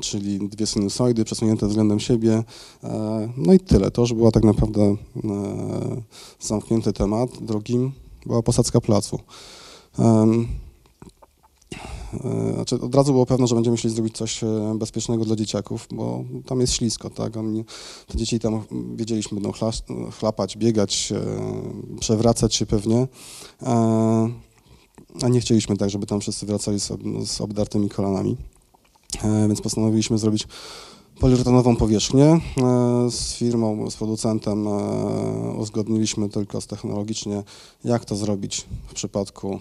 [0.00, 2.44] czyli dwie sinusoidy przesunięte względem siebie.
[2.84, 3.90] E, no i tyle.
[3.90, 4.96] To już była tak naprawdę e,
[6.40, 7.30] zamknięty temat.
[7.40, 7.92] Drugim
[8.26, 9.18] była posadzka placu.
[12.54, 14.40] Znaczy, od razu było pewne, że będziemy musieli zrobić coś
[14.74, 17.36] bezpiecznego dla dzieciaków, bo tam jest ślisko, tak?
[17.36, 17.64] Oni,
[18.06, 18.62] te dzieci tam,
[18.96, 19.52] wiedzieliśmy, będą
[20.18, 21.12] chlapać, biegać,
[22.00, 23.08] przewracać się pewnie,
[25.22, 26.78] a nie chcieliśmy tak, żeby tam wszyscy wracali
[27.26, 28.36] z obdartymi kolanami.
[29.20, 30.46] E, więc postanowiliśmy zrobić
[31.20, 32.24] poliuretanową powierzchnię.
[32.26, 32.40] E,
[33.10, 34.70] z firmą, z producentem e,
[35.58, 37.42] uzgodniliśmy tylko technologicznie,
[37.84, 39.60] jak to zrobić w przypadku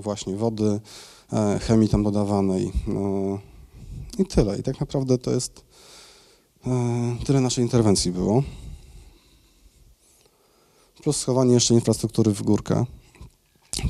[0.00, 0.80] właśnie wody,
[1.60, 2.72] chemii tam dodawanej
[4.18, 4.58] i tyle.
[4.58, 5.64] I tak naprawdę to jest
[7.26, 8.42] tyle naszej interwencji było.
[11.02, 12.84] Plus schowanie jeszcze infrastruktury w górkę.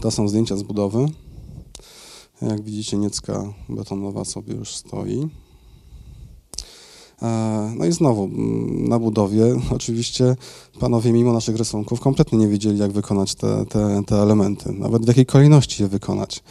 [0.01, 1.07] To są zdjęcia z budowy.
[2.49, 5.29] Jak widzicie, niecka betonowa sobie już stoi.
[7.23, 9.45] E, no i znowu mm, na budowie
[9.77, 10.37] oczywiście
[10.81, 15.09] panowie mimo naszych rysunków kompletnie nie wiedzieli, jak wykonać te, te, te elementy, nawet w
[15.09, 16.43] jakiej kolejności je wykonać.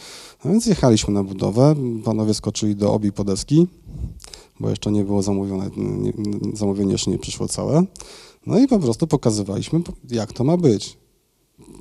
[0.44, 1.74] No więc jechaliśmy na budowę,
[2.04, 3.66] panowie skoczyli do obi podeski,
[4.60, 6.12] bo jeszcze nie było zamówione, nie,
[6.54, 7.84] zamówienie jeszcze nie przyszło całe.
[8.46, 10.98] No i po prostu pokazywaliśmy, jak to ma być,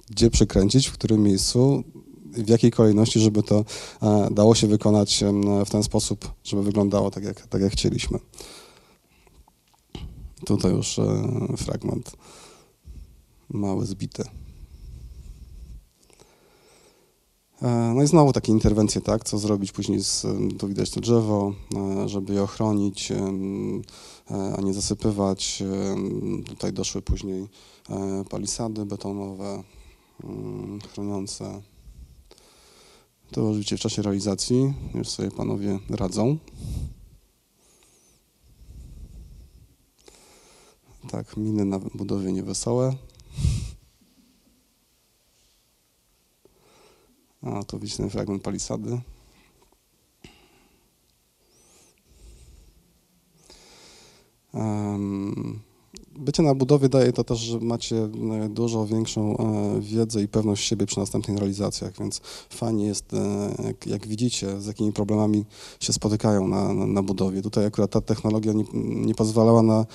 [0.09, 1.83] gdzie przykręcić, w którym miejscu,
[2.31, 3.65] w jakiej kolejności, żeby to
[4.01, 5.23] e, dało się wykonać
[5.65, 8.19] w ten sposób, żeby wyglądało tak, jak, tak jak chcieliśmy.
[10.45, 11.23] Tutaj już e,
[11.57, 12.11] fragment
[13.49, 14.23] mały, zbity.
[17.61, 20.25] E, no i znowu takie interwencje, tak, co zrobić później, z,
[20.59, 21.53] tu widać to drzewo,
[22.05, 23.11] żeby je ochronić,
[24.57, 25.63] a nie zasypywać.
[26.45, 27.47] Tutaj doszły później
[28.29, 29.63] palisady betonowe
[30.93, 31.61] chroniące
[33.31, 36.37] to oczywiście w czasie realizacji już sobie panowie radzą.
[41.09, 42.95] Tak, miny na budowie niewesołe.
[47.41, 49.01] A tu widzicie ten fragment palisady.
[54.53, 55.61] Um,
[56.15, 60.67] bycie na budowie daje to też, że macie e, dużo większą e, wiedzę i pewność
[60.67, 63.17] siebie przy następnych realizacjach, więc fajnie jest, e,
[63.63, 65.45] jak, jak widzicie, z jakimi problemami
[65.79, 67.41] się spotykają na, na, na, budowie.
[67.41, 68.63] Tutaj akurat ta technologia nie,
[69.05, 69.85] nie pozwalała na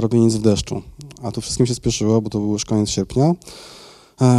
[0.00, 0.82] robienie nic w deszczu,
[1.22, 3.34] a tu wszystkim się spieszyło, bo to był już koniec sierpnia.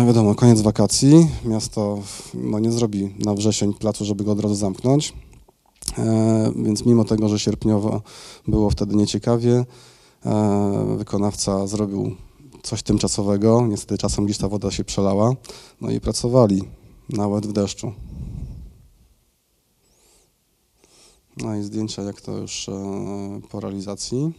[0.08, 2.00] wiadomo, koniec wakacji, miasto
[2.34, 5.14] no, nie zrobi na wrzesień placu, żeby go od razu zamknąć,
[6.56, 8.02] więc mimo tego, że sierpniowo
[8.48, 9.66] było wtedy nieciekawie,
[10.98, 12.16] wykonawca zrobił
[12.64, 15.34] coś tymczasowego, niestety czasem gdzieś ta woda się przelała,
[15.82, 16.64] no i pracowali
[17.10, 17.94] nawet w deszczu.
[21.38, 24.34] No i zdjęcia jak to już e, po realizacji.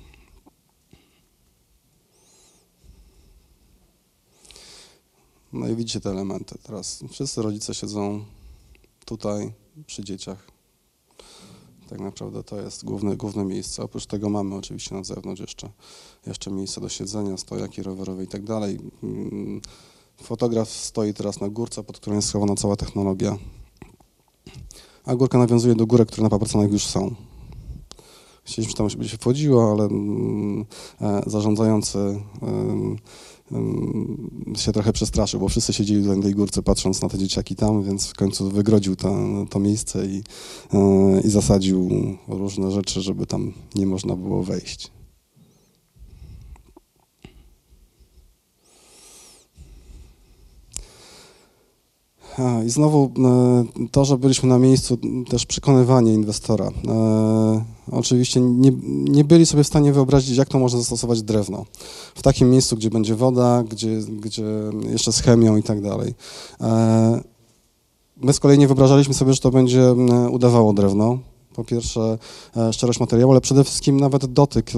[5.52, 6.58] No i widzicie te elementy.
[6.62, 8.24] Teraz wszyscy rodzice siedzą
[9.04, 9.52] tutaj
[9.86, 10.51] przy dzieciach.
[11.88, 13.82] Tak naprawdę to jest główne, główne miejsce.
[13.82, 15.70] Oprócz tego mamy oczywiście na zewnątrz jeszcze,
[16.26, 18.78] jeszcze miejsce do siedzenia, stojaki rowerowe i tak dalej.
[19.02, 19.60] Mm,
[20.22, 23.38] fotograf stoi teraz na górce, pod którą jest schowana cała technologia.
[25.04, 27.14] A górka nawiązuje do górek, które na papracanach już są.
[28.44, 30.64] Chcieliśmy, tam się wchodziło, ale mm,
[31.00, 31.98] e, zarządzający
[34.56, 38.06] się trochę przestraszył, bo wszyscy siedzieli na tej górce patrząc na te dzieciaki tam, więc
[38.06, 39.16] w końcu wygrodził to,
[39.50, 40.22] to miejsce i,
[40.72, 41.90] e, i zasadził
[42.28, 44.90] różne rzeczy, żeby tam nie można było wejść.
[52.66, 56.70] I znowu e, to, że byliśmy na miejscu, też przekonywanie inwestora.
[56.88, 58.72] E, oczywiście nie,
[59.04, 61.64] nie byli sobie w stanie wyobrazić, jak to można zastosować drewno.
[62.14, 64.44] W takim miejscu, gdzie będzie woda, gdzie, gdzie
[64.90, 66.14] jeszcze z chemią i tak dalej.
[66.60, 67.20] E,
[68.16, 69.94] my z kolei nie wyobrażaliśmy sobie, że to będzie
[70.30, 71.18] udawało drewno
[71.54, 72.18] po pierwsze
[72.56, 74.70] e, szczerość materiału, ale przede wszystkim nawet dotyk.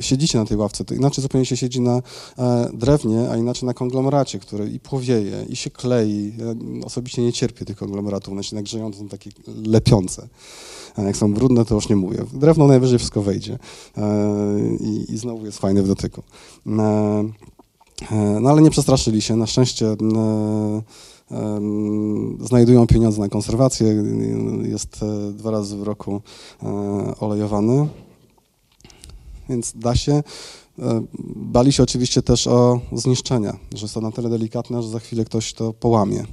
[0.00, 2.02] Siedzicie na tej ławce, to inaczej zupełnie się siedzi na
[2.38, 6.32] e, drewnie, a inaczej na konglomeracie, który i płowieje, i się klei.
[6.38, 6.44] Ja
[6.86, 9.30] osobiście nie cierpię tych konglomeratów, one się nagrzeją, to są takie
[9.66, 10.28] lepiące.
[10.98, 12.24] Jak są brudne, to już nie mówię.
[12.32, 13.58] Drewno najwyżej wszystko wejdzie
[13.96, 16.22] e, i, i znowu jest fajne w dotyku.
[18.40, 19.96] No ale nie przestraszyli się, na szczęście
[22.40, 24.04] znajdują pieniądze na konserwację,
[24.62, 26.20] jest e, dwa razy w roku
[26.62, 26.66] e,
[27.20, 27.88] olejowany.
[29.48, 30.22] więc da się.
[30.78, 31.02] E,
[31.36, 35.24] bali się oczywiście też o zniszczenia, że jest to na tyle delikatne, że za chwilę
[35.24, 36.24] ktoś to połamie.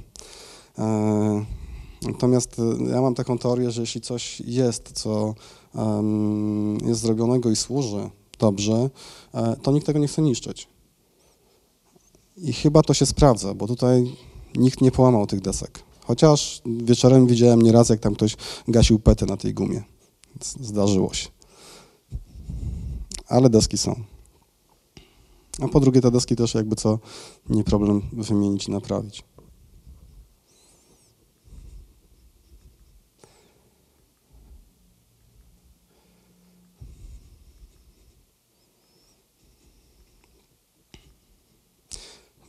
[2.02, 2.56] Natomiast
[2.92, 5.34] ja mam taką teorię, że jeśli coś jest, co
[6.86, 8.90] jest zrobionego i służy dobrze,
[9.62, 10.68] to nikt tego nie chce niszczyć.
[12.36, 14.16] I chyba to się sprawdza, bo tutaj
[14.58, 15.82] nikt nie połamał tych desek.
[16.04, 18.36] Chociaż wieczorem widziałem nieraz, jak tam ktoś
[18.68, 19.82] gasił pety na tej gumie.
[20.60, 21.28] Zdarzyło się.
[23.28, 24.00] Ale deski są.
[25.60, 26.98] A po drugie, te deski też jakby co
[27.48, 29.24] nie problem wymienić i naprawić.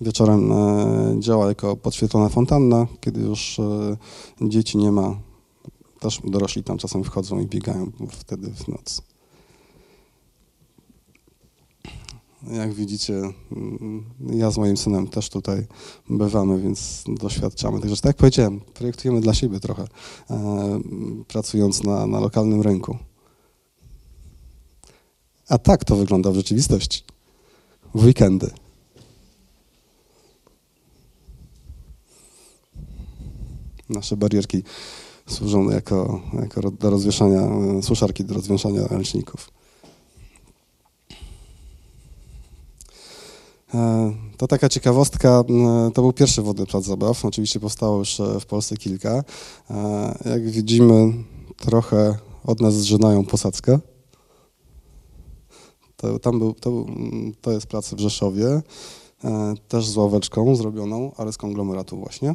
[0.01, 3.97] Wieczorem e, działa jako podświetlona fontanna, kiedy już e,
[4.41, 5.19] dzieci nie ma.
[5.99, 9.01] Też dorośli tam czasem wchodzą i biegają wtedy w nocy.
[12.51, 13.13] Jak widzicie,
[13.51, 15.67] mm, ja z moim synem też tutaj
[16.09, 19.87] bywamy, więc doświadczamy Także, Tak jak powiedziałem, projektujemy dla siebie trochę,
[20.29, 20.79] e,
[21.27, 22.97] pracując na, na lokalnym rynku.
[25.49, 27.03] A tak to wygląda w rzeczywistości.
[27.95, 28.51] W weekendy.
[33.89, 34.63] Nasze barierki
[35.27, 39.49] służą jako, jako do rozwieszania, e, suszarki do rozwieszania ręczników.
[43.73, 45.43] E, to taka ciekawostka,
[45.93, 49.23] to był pierwszy wodny plac zabaw, oczywiście powstało już e, w Polsce kilka.
[50.25, 51.13] Jak widzimy,
[51.57, 53.79] trochę od nas zżynają posadzkę.
[55.95, 56.85] To, tam był, to,
[57.41, 58.61] to jest plac w Rzeszowie,
[59.67, 62.33] też z ławeczką zrobioną, ale z konglomeratu właśnie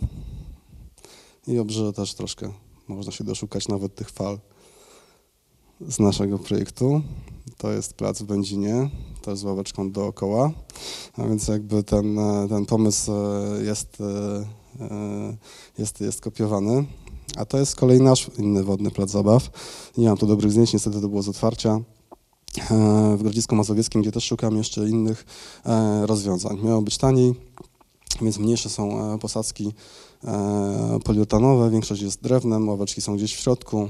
[1.47, 2.53] i obrzeże też troszkę
[2.89, 4.39] można się doszukać nawet tych fal
[5.81, 7.03] z naszego projektu.
[7.59, 8.91] To jest plac w Będzinie,
[9.23, 10.51] też z ławeczką dookoła,
[11.17, 12.19] a więc jakby ten,
[12.49, 15.37] ten pomysł e, jest, e, e,
[15.79, 16.85] jest, jest kopiowany.
[17.37, 19.51] A to jest z kolei nasz inny wodny plac zabaw.
[19.99, 21.81] Nie mam tu dobrych zdjęć, niestety to było z otwarcia
[23.17, 25.25] w Grodzisku Mazowieckim, gdzie też szukam jeszcze innych
[26.03, 26.61] rozwiązań.
[26.63, 27.35] Miało być taniej,
[28.23, 29.73] więc mniejsze są posadzki
[30.25, 33.89] E, poliutanowe, większość jest drewnem, ławeczki są gdzieś w środku.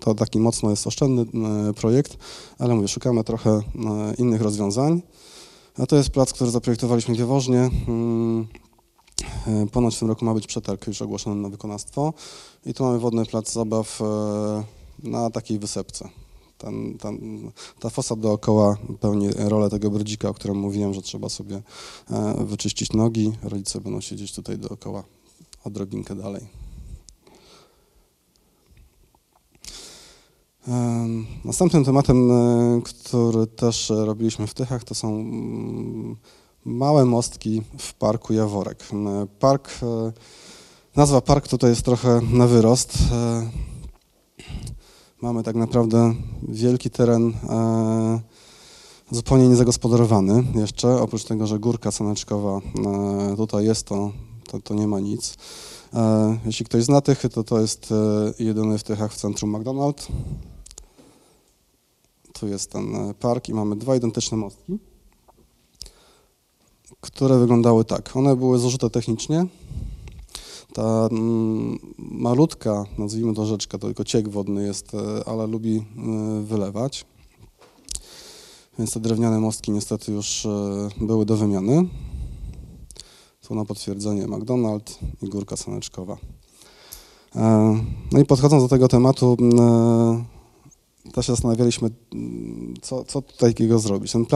[0.00, 2.16] To taki mocno jest oszczędny e, projekt,
[2.58, 3.60] ale mówię, szukamy trochę e,
[4.18, 5.02] innych rozwiązań.
[5.78, 7.70] A to jest plac, który zaprojektowaliśmy w Jaworznie.
[7.88, 8.46] Mm,
[9.72, 12.12] ponoć w tym roku ma być przetarg już ogłoszony na wykonawstwo.
[12.66, 14.00] I tu mamy wodny plac zabaw
[15.02, 16.08] na takiej wysepce.
[16.58, 17.18] Ten, ten,
[17.80, 21.62] ta fosa dookoła pełni rolę tego brodzika, o którym mówiłem, że trzeba sobie
[22.38, 23.32] wyczyścić nogi.
[23.42, 25.04] Rodzice będą siedzieć tutaj dookoła
[25.64, 26.62] odrobinkę dalej.
[31.44, 36.16] Następnym tematem, e, który też robiliśmy w Tychach, to są mm,
[36.64, 38.84] małe mostki w Parku Jaworek.
[39.38, 40.12] Park, e,
[40.96, 42.98] nazwa park tutaj jest trochę na wyrost.
[43.12, 43.50] E,
[45.22, 46.14] mamy tak naprawdę
[46.48, 47.32] wielki teren
[49.10, 52.60] zupełnie niezagospodarowany jeszcze, oprócz tego, że górka saneczkowa
[53.36, 54.12] tutaj jest, to
[54.46, 55.36] to, to nie ma nic.
[55.94, 60.06] E, jeśli ktoś zna Tychy, to to jest e, jedyny w Tychach w centrum McDonald's.
[62.32, 64.78] Tu jest ten e, park i mamy dwa identyczne mostki,
[67.00, 68.16] które wyglądały tak.
[68.16, 69.46] One były zużyte technicznie.
[70.74, 74.92] Ta mm, malutka, nazwijmy to rzeczka, to tylko ciek wodny jest,
[75.26, 75.84] ale lubi
[76.42, 77.04] wylewać.
[78.78, 80.46] Więc te drewniane mostki niestety już
[81.00, 81.88] były do wymiany.
[83.54, 86.16] Na potwierdzenie McDonald's i górka saneczkowa.
[87.36, 87.78] E,
[88.12, 91.90] no i podchodząc do tego tematu, e, też się zastanawialiśmy,
[92.82, 94.12] co, co tutaj takiego zrobić.
[94.12, 94.26] Ten,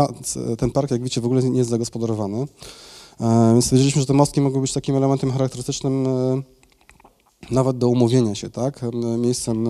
[0.58, 2.46] ten, park, jak widzicie, w ogóle nie jest zagospodarowany,
[3.20, 6.06] e, więc stwierdziliśmy, że te mostki mogą być takim elementem charakterystycznym
[7.50, 8.80] nawet do umówienia się, tak?
[9.18, 9.66] Miejscem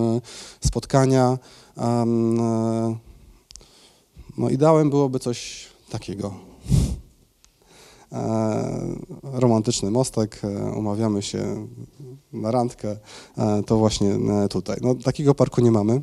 [0.65, 1.37] spotkania.
[4.37, 6.46] No ideałem byłoby coś takiego.
[8.11, 11.67] E, romantyczny mostek, e, umawiamy się
[12.33, 12.97] na randkę,
[13.37, 14.17] e, to właśnie
[14.49, 14.77] tutaj.
[14.81, 16.01] No, takiego parku nie mamy,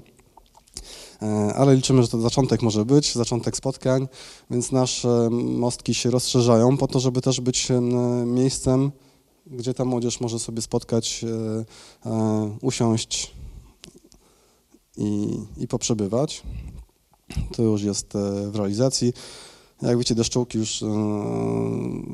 [1.55, 4.09] ale liczymy, że to zaczątek może być, zaczątek spotkań,
[4.51, 7.69] więc nasze mostki się rozszerzają po to, żeby też być
[8.27, 8.93] miejscem,
[9.47, 11.25] gdzie ta młodzież może sobie spotkać,
[12.63, 13.35] usiąść
[14.97, 16.43] i, i poprzebywać.
[17.57, 18.13] To już jest
[18.51, 19.13] w realizacji.
[19.83, 20.87] Jak wiecie, deszczołki już e,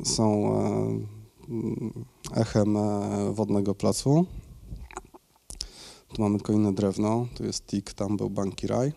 [0.05, 0.55] są
[2.35, 4.25] e, echem e, wodnego placu.
[6.13, 8.93] Tu mamy tylko inne drewno, tu jest tik, tam był banki raj.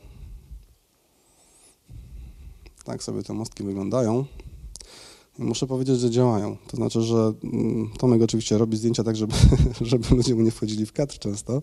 [2.85, 4.25] Tak sobie te mostki wyglądają.
[5.39, 6.57] I muszę powiedzieć, że działają.
[6.67, 9.35] To znaczy, że mm, Tomek oczywiście robi zdjęcia tak, żeby,
[9.81, 11.63] żeby ludzie mu nie wchodzili w kadr często.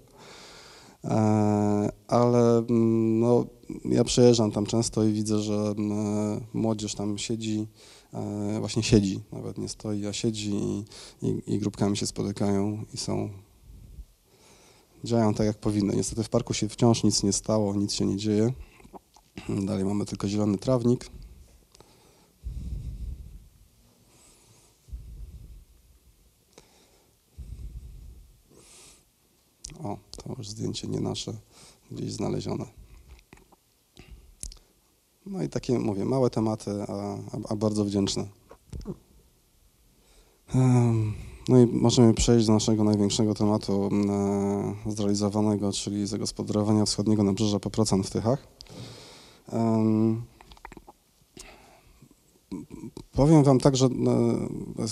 [1.03, 3.45] E, ale mm, no,
[3.85, 7.67] ja przejeżdżam tam często i widzę, że mm, młodzież tam siedzi,
[8.13, 10.85] e, właśnie siedzi, nawet nie stoi, a siedzi i,
[11.21, 13.29] i, i grupkami się spotykają i są
[15.03, 15.95] działają tak, jak powinny.
[15.95, 18.53] Niestety w parku się wciąż nic nie stało, nic się nie dzieje.
[19.65, 21.09] Dalej mamy tylko zielony trawnik.
[29.83, 31.33] O, to już zdjęcie nie nasze,
[31.91, 32.65] gdzieś znalezione.
[35.25, 37.17] No i takie, mówię, małe tematy, a,
[37.49, 38.27] a, bardzo wdzięczne.
[41.49, 43.89] No i możemy przejść do naszego największego tematu
[44.87, 48.47] zrealizowanego, czyli zagospodarowania wschodniego nabrzeża Paprocan w Tychach.
[53.11, 53.89] Powiem Wam tak, że e,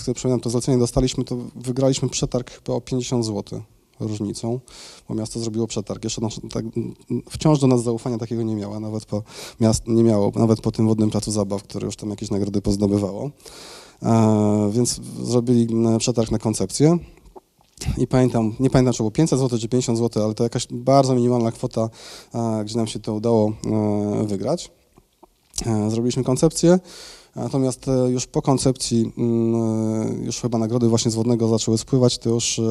[0.08, 3.62] jak przypominam, to zlecenie dostaliśmy, to wygraliśmy przetarg chyba o 50 zł
[4.00, 4.60] różnicą,
[5.10, 6.04] bo miasto zrobiło przetarg.
[6.04, 6.66] Jeszcze nasz, tak,
[7.30, 9.24] wciąż do nas zaufania takiego nie miało, nawet po,
[9.60, 13.32] miast, nie miało, nawet po tym wodnym placu zabaw, które już tam jakieś nagrody pozdobywało.
[14.04, 16.98] E, więc zrobili przetarg na koncepcję.
[17.98, 21.16] I pamiętam, nie pamiętam, czy było 500 zł czy 50 zł, ale to jakaś bardzo
[21.16, 21.90] minimalna kwota,
[22.34, 24.72] e, gdzie nam się to udało e, wygrać.
[25.88, 26.80] Zrobiliśmy koncepcję,
[27.36, 32.62] natomiast już po koncepcji, mm, już chyba nagrody właśnie z wodnego zaczęły spływać, to już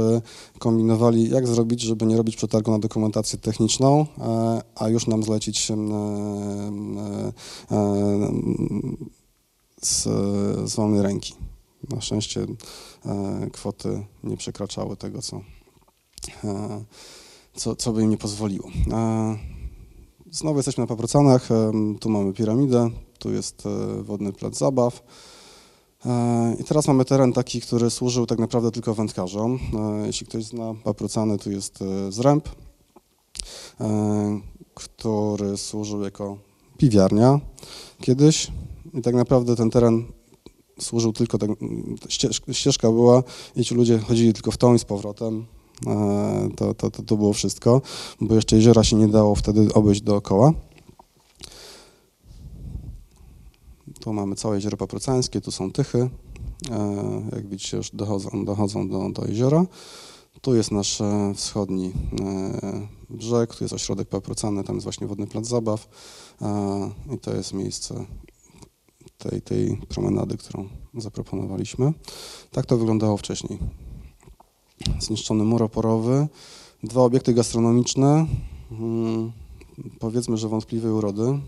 [0.58, 4.06] kombinowali, jak zrobić, żeby nie robić przetargu na dokumentację techniczną,
[4.74, 5.72] a już nam zlecić
[9.82, 10.02] z,
[10.70, 11.34] z wolnej ręki.
[11.90, 12.46] Na szczęście
[13.06, 15.40] e, kwoty nie przekraczały tego, co,
[16.44, 16.84] e,
[17.54, 18.68] co, co by im nie pozwoliło.
[18.92, 19.36] E,
[20.30, 25.02] znowu jesteśmy na Paprocanach, e, tu mamy piramidę, tu jest e, wodny plac zabaw.
[26.06, 29.58] E, I teraz mamy teren taki, który służył tak naprawdę tylko wędkarzom.
[30.06, 32.48] Jeśli ktoś zna Paprocany, tu jest zręb,
[34.74, 36.38] który służył jako
[36.78, 37.40] piwiarnia
[38.00, 38.50] kiedyś.
[38.94, 40.04] I tak naprawdę ten teren
[40.80, 41.50] służył tylko, tak,
[42.52, 43.22] ścieżka była
[43.56, 45.46] i ci ludzie chodzili tylko w tą i z powrotem.
[45.86, 47.82] E, to, to, to, to było wszystko,
[48.20, 50.52] bo jeszcze jeziora się nie dało wtedy obejść dookoła.
[54.08, 56.10] Tu mamy całe jezioro paprocańskie, tu są tychy.
[56.70, 59.66] E, jak widzicie, już dochodzą, dochodzą do, do jeziora.
[60.40, 61.92] Tu jest nasz e, wschodni
[63.10, 65.88] brzeg, tu jest ośrodek paprocany, tam jest właśnie wodny plac zabaw
[67.14, 68.04] i to jest miejsce
[69.18, 71.92] tej, tej promenady, którą zaproponowaliśmy.
[72.50, 73.58] Tak to wyglądało wcześniej.
[75.00, 76.28] Zniszczony mur oporowy,
[76.82, 78.26] dwa obiekty gastronomiczne,
[78.68, 79.32] hmm,
[79.98, 81.38] powiedzmy, że wątpliwej urody.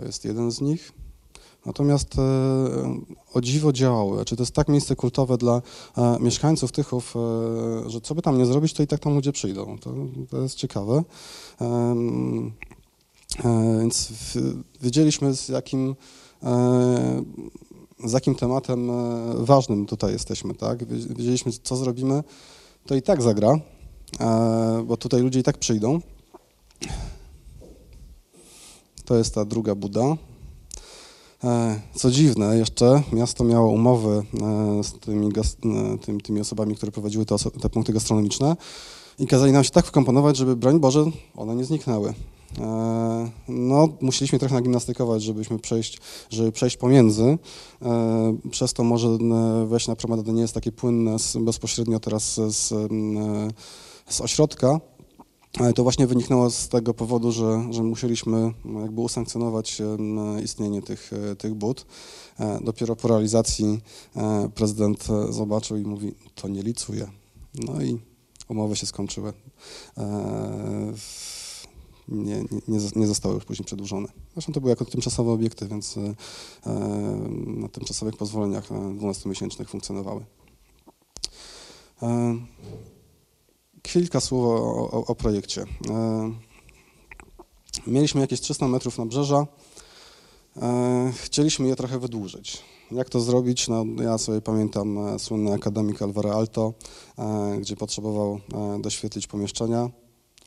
[0.00, 0.92] To jest jeden z nich.
[1.66, 2.22] Natomiast e,
[3.34, 4.24] o dziwo działały.
[4.24, 5.62] Czy to jest tak miejsce kultowe dla
[5.96, 9.32] e, mieszkańców Tychów, e, że co by tam nie zrobić, to i tak tam ludzie
[9.32, 9.78] przyjdą.
[9.78, 9.94] To,
[10.30, 11.02] to jest ciekawe.
[13.78, 14.12] Więc
[14.82, 15.96] wiedzieliśmy z jakim,
[18.04, 18.90] z jakim tematem
[19.44, 20.86] ważnym tutaj jesteśmy, tak?
[20.88, 22.24] Wiedzieliśmy, co zrobimy,
[22.86, 23.58] to i tak zagra,
[24.84, 26.00] bo tutaj ludzie i tak przyjdą.
[29.06, 30.16] To jest ta druga Buda.
[31.94, 34.22] Co dziwne, jeszcze miasto miało umowy
[34.82, 35.32] z tymi,
[36.00, 38.56] tymi, tymi osobami, które prowadziły te, te punkty gastronomiczne
[39.18, 41.04] i kazali nam się tak wkomponować, żeby, broń Boże,
[41.36, 42.14] one nie zniknęły.
[42.58, 46.00] E, no, musieliśmy trochę nagimnastykować, żebyśmy przejść,
[46.30, 47.38] żeby przejść pomiędzy.
[47.82, 52.34] E, przez to może e, wejść na promenadę nie jest takie płynne z, bezpośrednio teraz
[52.34, 52.72] z,
[54.08, 54.80] z ośrodka, ale
[55.74, 58.52] to właśnie wyniknęło z tego powodu, że, że musieliśmy
[58.82, 59.82] jakby usankcjonować
[60.44, 61.86] istnienie tych, tych but.
[62.60, 63.80] Dopiero po realizacji
[64.54, 67.10] prezydent zobaczył i mówi, to nie licuje.
[67.54, 67.98] No i
[68.48, 69.32] umowy się skończyły
[72.08, 74.08] nie, nie, nie zostały już później przedłużone.
[74.32, 76.14] Zresztą to były jako tymczasowe obiekty, więc e,
[77.46, 80.24] na tymczasowych pozwoleniach 12-miesięcznych funkcjonowały.
[83.86, 85.64] E, kilka słów o, o, o projekcie.
[85.90, 86.32] E,
[87.86, 89.46] mieliśmy jakieś 300 metrów nabrzeża.
[91.22, 92.62] Chcieliśmy je trochę wydłużyć.
[92.90, 93.68] Jak to zrobić?
[93.68, 96.74] No, ja sobie pamiętam słynny akademik Alvaro Alto,
[97.60, 98.40] gdzie potrzebował
[98.80, 99.90] doświetlić pomieszczenia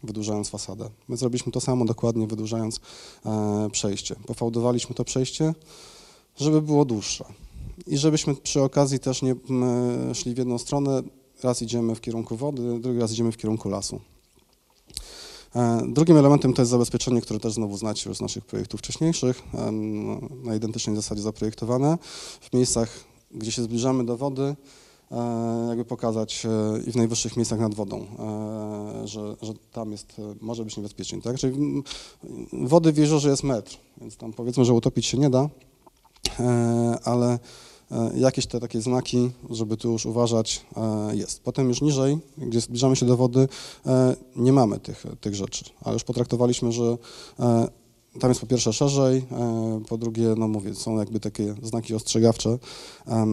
[0.03, 0.89] wydłużając fasadę.
[1.07, 2.79] My zrobiliśmy to samo dokładnie, wydłużając
[3.25, 4.15] e, przejście.
[4.27, 5.53] Pofałdowaliśmy to przejście,
[6.37, 7.25] żeby było dłuższe.
[7.87, 9.35] I żebyśmy przy okazji też nie
[10.13, 11.03] szli w jedną stronę,
[11.43, 14.01] raz idziemy w kierunku wody, drugi raz idziemy w kierunku lasu.
[15.55, 19.43] E, Drugim elementem to jest zabezpieczenie, które też znowu znacie już z naszych projektów wcześniejszych,
[20.43, 21.97] na identycznej zasadzie zaprojektowane.
[22.41, 22.89] W miejscach,
[23.31, 24.55] gdzie się zbliżamy do wody,
[25.11, 26.49] e, jakby pokazać e,
[26.87, 28.05] i w najwyższych miejscach nad wodą,
[29.05, 31.21] że, że tam jest, może być niebezpiecznie.
[31.21, 31.37] Tak?
[31.37, 31.83] Czyli mm,
[32.53, 35.49] wody w jeziorze jest metr, więc tam powiedzmy, że utopić się nie da,
[37.03, 37.39] ale
[38.15, 41.43] jakieś te takie znaki, żeby tu już uważać, e, jest.
[41.43, 43.47] Potem już niżej, gdzie zbliżamy się do wody,
[43.85, 46.97] e, nie mamy tych, tych rzeczy, ale już potraktowaliśmy, że
[47.39, 47.67] e,
[48.19, 52.49] tam jest po pierwsze szerzej, e, po drugie, no mówię, są jakby takie znaki ostrzegawcze,
[53.07, 53.25] e,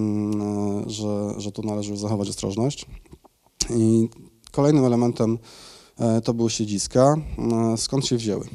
[0.87, 2.87] że, że tu należy zachować ostrożność.
[3.71, 4.09] I
[4.53, 5.39] kolejnym elementem
[5.99, 7.17] e, to były siedziska.
[7.73, 8.47] E, Skąd się wzięły?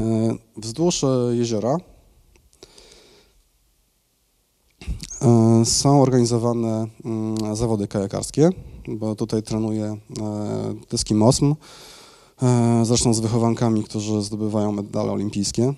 [0.00, 1.95] E, Wzdłuż e, jeziora e,
[5.64, 8.50] są organizowane mm, zawody kajakarskie,
[8.88, 9.98] bo tutaj trenuje e,
[10.88, 11.54] Tyski Mosm,
[12.42, 15.74] e, zresztą z wychowankami, którzy zdobywają medale olimpijskie.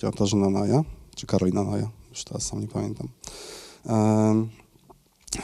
[0.00, 0.84] Katarzyna Naja,
[1.16, 3.08] czy Karolina Naja, już teraz sam nie pamiętam.
[3.86, 3.94] E,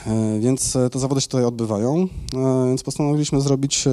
[0.06, 3.84] e, Więc e, te zawody się tutaj odbywają, e, więc postanowiliśmy zrobić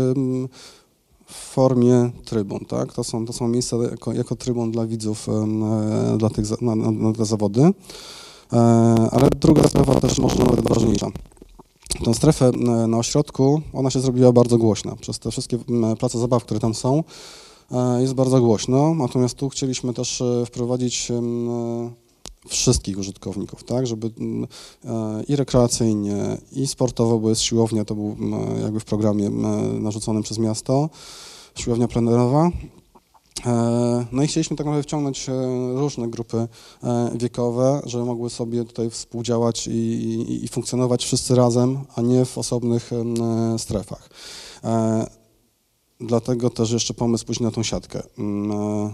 [1.26, 2.94] w formie trybun, tak?
[2.94, 6.92] To są, to są miejsca jako, jako trybun dla widzów e, dla tych, na, na,
[6.92, 7.72] na te zawody.
[8.54, 8.58] E,
[9.12, 11.12] Ale druga sprawa też może nawet ważniejsza.
[12.04, 14.95] Tą strefę e, na ośrodku, ona się zrobiła bardzo głośna.
[14.95, 15.58] Przez te wszystkie
[15.99, 17.04] place zabaw, które tam są,
[17.72, 18.95] e, jest bardzo głośno.
[18.95, 21.12] Natomiast tu chcieliśmy też wprowadzić
[22.47, 24.12] wszystkich użytkowników, tak, żeby
[25.28, 28.18] i rekreacyjnie, i sportowo, bo jest siłownia, to był
[28.64, 29.30] jakby w programie
[29.80, 30.89] narzuconym przez miasto,
[31.56, 32.52] siłownia plenerowa.
[33.46, 35.34] E, No i chcieliśmy tak naprawdę wciągnąć e,
[35.76, 36.48] różne grupy
[36.84, 42.26] e, wiekowe, żeby mogły sobie tutaj współdziałać i, i, i funkcjonować wszyscy razem, a nie
[42.26, 42.92] w osobnych
[43.58, 44.10] strefach.
[46.00, 48.04] Dlatego też jeszcze pomysł pójść na tą siatkę.
[48.18, 48.94] Mm,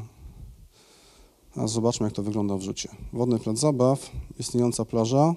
[1.55, 2.89] A zobaczmy, jak to wygląda w rzucie.
[3.13, 5.35] Wodny plac zabaw, istniejąca plaża.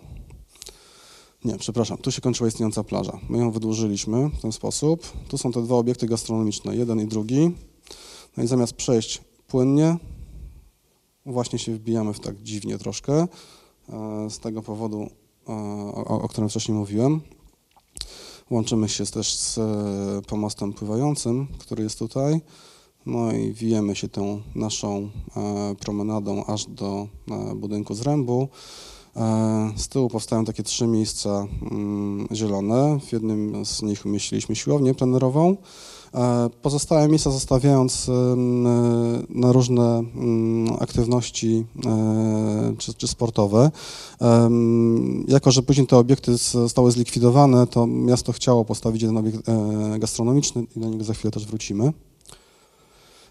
[1.45, 3.19] Nie, przepraszam, tu się kończyła istniejąca plaża.
[3.29, 5.07] My ją wydłużyliśmy w ten sposób.
[5.29, 7.51] Tu są te dwa obiekty gastronomiczne, jeden i drugi.
[8.45, 9.97] Zamiast przejść płynnie,
[11.27, 13.13] właśnie się wbijamy w tak dziwnie troszkę,
[13.89, 15.11] e, z tego powodu,
[15.49, 15.53] e,
[15.95, 17.21] o, o którym wcześniej mówiłem.
[18.51, 22.41] Łączymy się też z e, pomostem pływającym, który jest tutaj.
[23.07, 25.11] No i wijemy się tą naszą
[25.81, 27.09] promenadą aż do
[27.57, 28.49] budynku zrębu.
[29.77, 33.01] Z tyłu powstają takie trzy miejsca mm, zielone.
[33.01, 35.57] W jednym z nich umieściliśmy siłownię plenerową.
[36.15, 40.03] E, Pozostałe miejsca zostawiając em, e, na różne
[40.81, 43.71] aktywności e, czy, czy sportowe.
[45.29, 50.67] Jako, że później te obiekty zostały zlikwidowane, to miasto chciało postawić jeden obiekt e, gastronomiczny
[50.77, 51.93] i do niego za chwilę też wrócimy.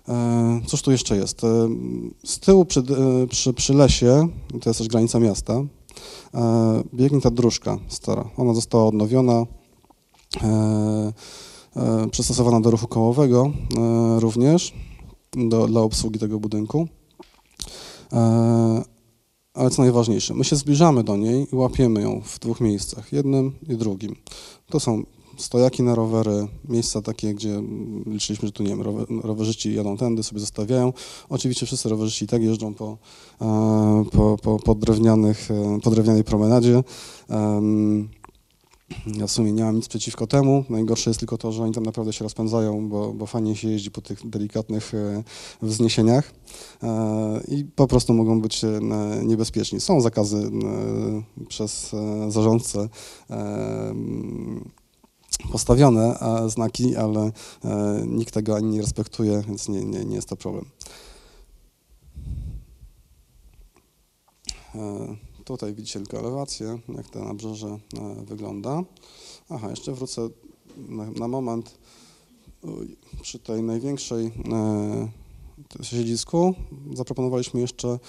[0.10, 1.44] E, Cóż tu jeszcze jest?
[1.44, 1.70] E,
[2.24, 4.28] Z tyłu przy, e, przy, przy lesie,
[4.62, 8.30] to jest też granica miasta, e, biegnie ta dróżka stara.
[8.38, 9.46] Ona została odnowiona, e,
[10.44, 11.14] e,
[12.12, 14.74] przystosowana do ruchu kołowego e, również,
[15.32, 16.88] do, dla obsługi tego budynku.
[18.14, 18.84] E,
[19.54, 23.52] Ale co najważniejsze, my się zbliżamy do niej i łapiemy ją w dwóch miejscach, jednym
[23.70, 24.16] i drugim.
[24.70, 25.04] To są
[25.38, 27.62] stojaki na rowery, miejsca takie, gdzie
[28.06, 30.94] liczyliśmy, że tu nie wiem, rower, rowerzyści jadą tędy, sobie zostawiają.
[31.30, 32.98] Oczywiście wszyscy rowerzyści i tak jeżdżą po,
[33.42, 36.84] e, po, po, po, drewnianych, e, po drewnianej promenadzie.
[39.18, 40.66] Ja w sumie nie mam nic przeciwko temu.
[40.70, 43.92] Najgorsze jest tylko to, że oni tam naprawdę się rozpędzają, bo, bo fajnie się jeździ
[43.92, 45.24] po tych delikatnych e,
[45.62, 46.34] wzniesieniach
[46.84, 48.80] e, i po prostu mogą być e,
[49.24, 49.80] niebezpieczni.
[49.80, 50.52] Są zakazy
[51.48, 51.96] przez
[52.28, 52.90] zarządcę
[53.30, 53.36] e,
[53.90, 54.70] m,
[55.52, 57.32] postawione znaki, ale
[58.08, 60.66] nikt tego ani nie respektuje, więc nie, nie, nie jest to problem.
[65.50, 67.80] Tutaj widzicie tylko elewację, jak to nabrzeże e,
[68.26, 68.84] wygląda.
[69.50, 70.30] Aha, jeszcze wrócę
[70.78, 71.78] na, na moment.
[73.22, 76.54] Przy tej największej e, siedzisku
[76.94, 78.00] zaproponowaliśmy jeszcze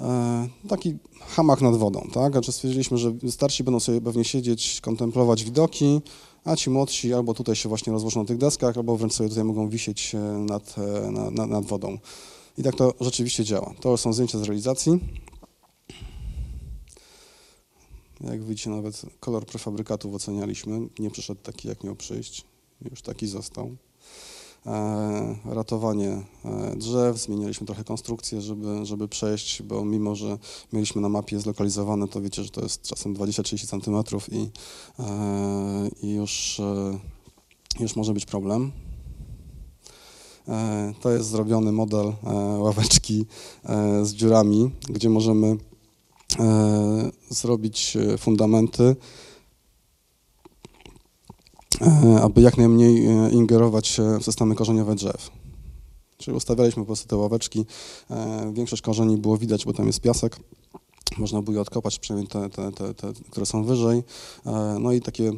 [0.00, 2.32] e, taki hamak nad wodą, tak?
[2.32, 6.00] Znaczy stwierdziliśmy, że starsi będą sobie pewnie siedzieć, kontemplować widoki,
[6.44, 9.44] a ci młodsi albo tutaj się właśnie rozłożą na tych deskach, albo wręcz sobie tutaj
[9.44, 11.98] mogą wisieć nad, e, na, na, nad wodą.
[12.58, 13.74] I tak to rzeczywiście działa.
[13.80, 15.00] To są zdjęcia z realizacji.
[18.20, 20.88] Jak widzicie, nawet kolor prefabrykatów ocenialiśmy.
[20.98, 22.44] Nie przyszedł taki, jak miał przyjść.
[22.90, 23.76] Już taki został.
[24.66, 30.38] E, ratowanie e, drzew, zmienialiśmy trochę konstrukcję, żeby, żeby przejść, bo mimo, że
[30.72, 34.50] mieliśmy na mapie zlokalizowane, to wiecie, że to jest czasem 20-30 centymetrów i,
[34.98, 36.98] e, i już, e,
[37.80, 38.72] już może być problem.
[40.48, 43.26] E, to jest zrobiony model e, ławeczki
[44.02, 45.56] z dziurami, gdzie możemy
[47.30, 48.96] zrobić fundamenty,
[52.22, 55.30] aby jak najmniej ingerować w systemy korzeniowe drzew.
[56.18, 57.64] Czyli ustawialiśmy po prostu te ławeczki.
[58.52, 60.36] Większość korzeni było widać, bo tam jest piasek.
[61.18, 64.02] Można było je odkopać, przynajmniej te, te, te, te, które są wyżej.
[64.80, 65.32] No i takie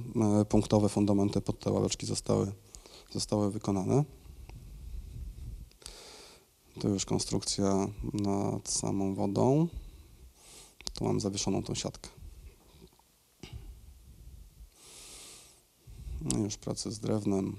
[0.48, 2.52] punktowe fundamenty pod te ławeczki zostały,
[3.12, 4.04] zostały wykonane.
[6.80, 9.68] To już konstrukcja nad samą wodą.
[10.98, 12.08] Tu mam zawieszoną tą siatkę.
[16.20, 17.56] No już pracy z drewnem.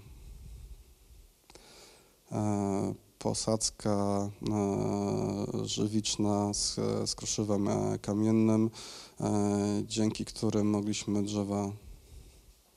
[2.31, 6.75] E, posadzka e, żywiczna z,
[7.09, 8.69] z kruszywem e, kamiennym,
[9.21, 11.71] e, dzięki którym mogliśmy drzewa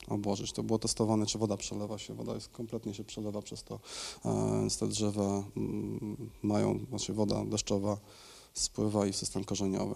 [0.07, 0.51] obłożyć.
[0.51, 2.13] To było testowane, czy woda przelewa się.
[2.13, 3.79] Woda jest kompletnie się przelewa przez to,
[4.61, 7.97] więc te drzewa mm, mają, znaczy woda deszczowa
[8.53, 9.95] spływa i system korzeniowy.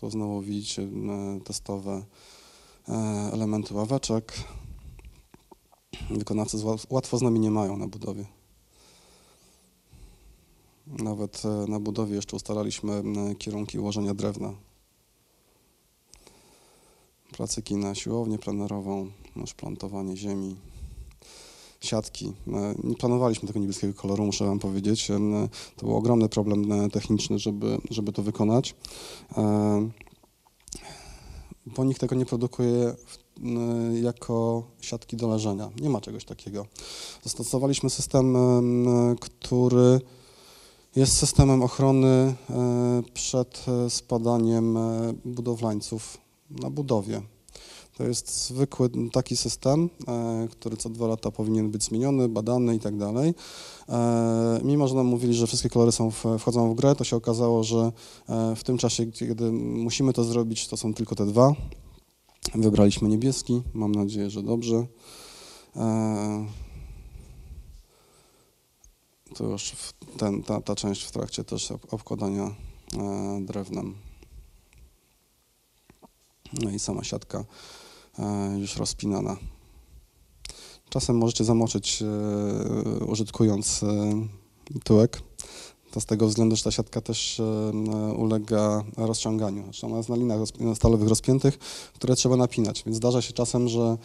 [0.00, 0.88] Tu znowu widzicie
[1.44, 2.04] testowe
[2.88, 2.92] e,
[3.32, 4.32] elementy ławeczek.
[6.10, 6.56] Wykonawcy
[6.90, 8.26] łatwo z nami nie mają na budowie.
[10.86, 13.02] Nawet e, na budowie jeszcze ustalaliśmy
[13.38, 14.54] kierunki ułożenia drewna
[17.36, 19.10] placyki na siłownię plenerową,
[19.46, 20.56] szplantowanie ziemi,
[21.84, 22.32] siatki.
[22.46, 25.10] E, nie planowaliśmy tego niebieskiego koloru, muszę wam powiedzieć.
[25.10, 25.18] E,
[25.76, 28.74] to był ogromny problem e, techniczny, żeby, żeby to wykonać.
[31.66, 32.94] Bo nikt tego nie produkuje
[34.02, 35.70] jako siatki do leżenia.
[35.80, 36.66] Nie ma czegoś takiego.
[37.22, 38.36] Zastosowaliśmy system,
[39.20, 40.00] który
[40.96, 42.34] jest systemem ochrony
[43.14, 44.78] przed spadaniem
[45.24, 46.18] budowlańców
[46.50, 47.22] na budowie.
[47.94, 52.80] To jest zwykły taki system, e, który co dwa lata powinien być zmieniony, badany i
[52.80, 53.34] tak dalej.
[53.88, 57.16] E, mimo, że nam mówili, że wszystkie kolory są w, wchodzą w grę, to się
[57.16, 57.92] okazało, że
[58.28, 61.54] e, w tym czasie, kiedy musimy to zrobić, to są tylko te dwa.
[62.54, 64.86] Wybraliśmy niebieski, mam nadzieję, że dobrze.
[69.34, 69.72] To już
[70.16, 72.54] ten, ta, ta część w trakcie też obkładania
[73.40, 73.94] drewnem.
[76.52, 77.44] No i sama siatka
[78.58, 79.36] już rozpinana.
[80.88, 84.12] Czasem możecie zamoczyć e, użytkując e,
[84.84, 85.22] tyłek.
[85.90, 87.42] To z tego względu, że ta siatka też
[88.16, 89.62] ulega rozciąganiu.
[89.62, 90.38] Znaczy ona jest na linach
[90.74, 91.58] stalowych rozpiętych,
[91.94, 93.96] które trzeba napinać, więc zdarza się czasem, że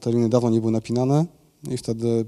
[0.00, 1.26] te liny dawno nie były napinane,
[1.70, 2.24] i wtedy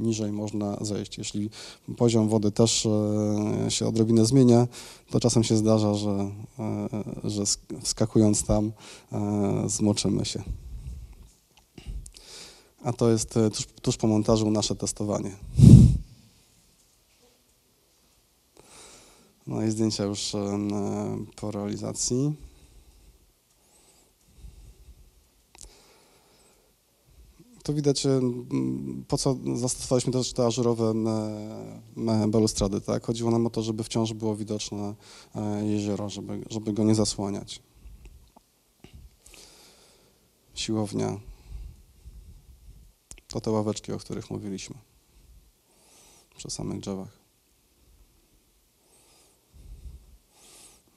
[0.00, 1.18] niżej można zejść.
[1.18, 1.50] Jeśli
[1.96, 4.66] poziom wody też e, się odrobinę zmienia,
[5.10, 6.88] to czasem się zdarza, że, e,
[7.24, 7.42] że
[7.82, 8.72] wskakując tam
[9.12, 10.42] e, zmoczymy się.
[12.84, 15.36] A to jest tuż, tuż po montażu nasze testowanie.
[19.46, 20.32] No i zdjęcia już
[21.36, 22.32] po realizacji.
[27.64, 28.20] Tu widać, e,
[29.08, 30.94] po co zastosowaliśmy też te ażurowe
[32.28, 32.80] balustrady.
[32.80, 33.06] Tak?
[33.06, 34.94] Chodziło nam o to, żeby wciąż było widoczne
[35.34, 37.62] e, jezioro, żeby, żeby go nie zasłaniać.
[40.54, 41.20] Siłownia.
[43.28, 44.76] To te ławeczki, o których mówiliśmy
[46.36, 47.23] przy samych drzewach.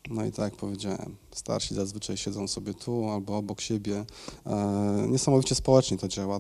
[0.10, 4.06] No i tak jak powiedziałem, starsi zazwyczaj siedzą sobie tu albo obok siebie.
[4.46, 6.40] E, niesamowicie społecznie to działa,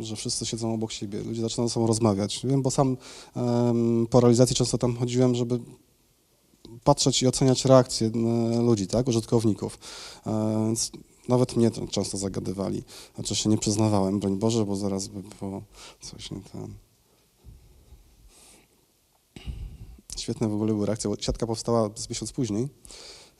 [0.00, 2.40] że wszyscy siedzą obok siebie, ludzie zaczynają ze sobą rozmawiać.
[2.44, 2.96] Wiem, bo sam
[4.10, 5.60] po realizacji często tam chodziłem, żeby
[6.84, 8.10] patrzeć i oceniać reakcje
[8.62, 9.78] ludzi, tak, użytkowników.
[10.26, 10.90] E, więc
[11.28, 12.82] nawet mnie często zagadywali.
[13.14, 15.62] Znaczy się nie przyznawałem, broń Boże, bo zaraz by było
[16.00, 16.83] coś nie ten.
[20.20, 21.10] Świetne w ogóle były reakcje.
[21.20, 22.68] Siatka powstała z miesiąc później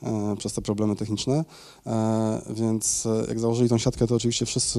[0.02, 1.44] e, przez te problemy techniczne,
[1.86, 4.78] e, więc e, jak założyli tą siatkę, to oczywiście wszyscy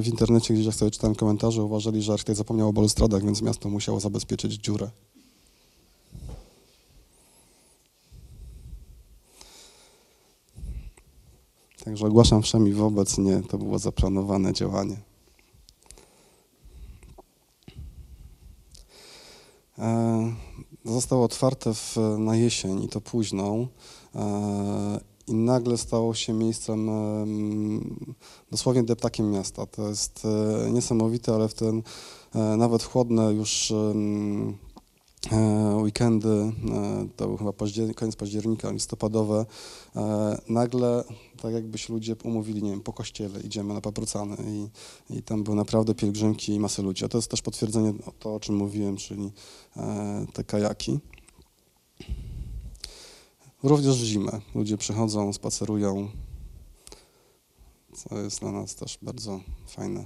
[0.00, 3.68] w internecie, gdzieś jak sobie czytałem komentarze, uważali, że architekt zapomniał o balustradach, więc miasto
[3.68, 4.90] musiało zabezpieczyć dziurę.
[11.84, 14.96] Także ogłaszam wszemi wobec, nie, to było zaplanowane działanie.
[20.86, 23.66] E, zostało otwarte w, na jesień i to późną
[24.14, 26.90] e, i nagle stało się miejscem
[28.50, 29.66] dosłownie deptakiem miasta.
[29.66, 30.22] To jest
[30.66, 31.82] e, niesamowite, ale w ten
[32.34, 33.94] nawet chłodne już e,
[35.82, 36.52] weekendy, e,
[37.16, 37.52] to był chyba
[37.94, 39.46] koniec października, listopadowe,
[39.96, 41.04] e, nagle
[41.42, 44.68] tak jakby się ludzie umówili, nie wiem, po kościele idziemy na Paprocany i,
[45.18, 47.04] i tam były naprawdę pielgrzymki i masy ludzi.
[47.04, 49.30] A to jest też potwierdzenie to, o czym mówiłem, czyli
[50.32, 50.98] te kajaki.
[53.62, 56.08] Również w zimę ludzie przychodzą, spacerują,
[57.94, 60.04] co jest dla nas też bardzo fajne.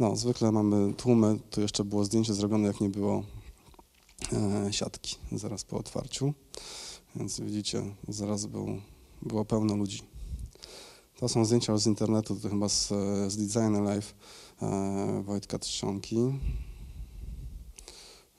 [0.00, 3.41] No, zwykle mamy tłumy, tu jeszcze było zdjęcie zrobione, jak nie było e,
[4.70, 6.34] siatki, zaraz po otwarciu,
[7.16, 8.80] więc widzicie, zaraz był,
[9.22, 10.02] było pełno ludzi.
[11.16, 12.88] To są zdjęcia z internetu, to chyba z,
[13.28, 14.14] z Design Live
[14.62, 16.16] e, Wojtka Trzonki.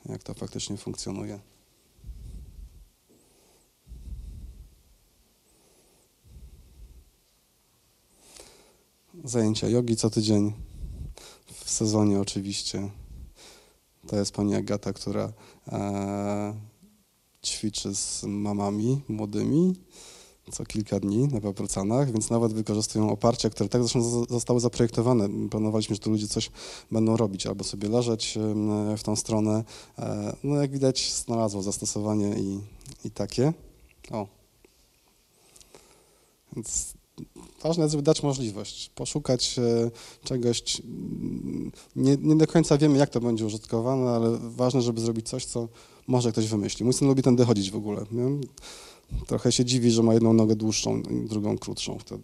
[0.06, 1.40] Jak to faktycznie funkcjonuje.
[9.24, 10.54] Zajęcia jogi co tydzień
[11.46, 12.90] w sezonie oczywiście.
[14.08, 15.34] To jest pani Agata, która e,
[17.44, 19.74] ćwiczy z mamami młodymi
[20.52, 25.50] co kilka dni na Paprocanach, więc nawet wykorzystują oparcia, które tak zresztą zostały zaprojektowane.
[25.50, 26.52] Planowaliśmy, że tu ludzie coś
[26.92, 28.38] będą robić, albo sobie leżeć
[28.98, 29.64] w tą stronę.
[30.00, 32.60] E, no jak widać znalazło zastosowanie i,
[33.06, 33.54] i takie.
[34.12, 34.28] O.
[36.56, 36.94] Więc
[37.64, 39.92] ważne jest, żeby dać możliwość, poszukać e,
[40.24, 40.82] czegoś.
[40.82, 45.46] Mm, nie, nie, do końca wiemy, jak to będzie użytkowane, ale ważne, żeby zrobić coś,
[45.46, 45.68] co
[46.08, 46.86] może ktoś wymyśli.
[46.86, 48.06] Mój syn lubi tędy chodzić w ogóle.
[48.12, 48.26] Nie?
[49.28, 52.24] Trochę się dziwi, że ma jedną nogę dłuższą i drugą krótszą wtedy.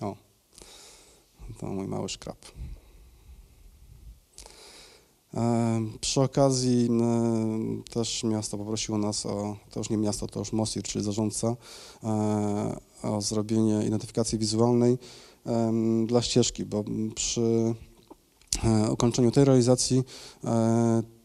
[0.00, 0.16] O,
[1.58, 2.38] to mój mały szkrab.
[5.36, 10.52] E, przy okazji e, też miasto poprosiło nas o, to już nie miasto, to już
[10.52, 11.56] MOSIR, czyli zarządca,
[12.04, 14.98] e, o zrobienie identyfikacji wizualnej
[16.06, 16.84] dla ścieżki, bo
[17.14, 17.74] przy
[18.90, 20.02] ukończeniu tej realizacji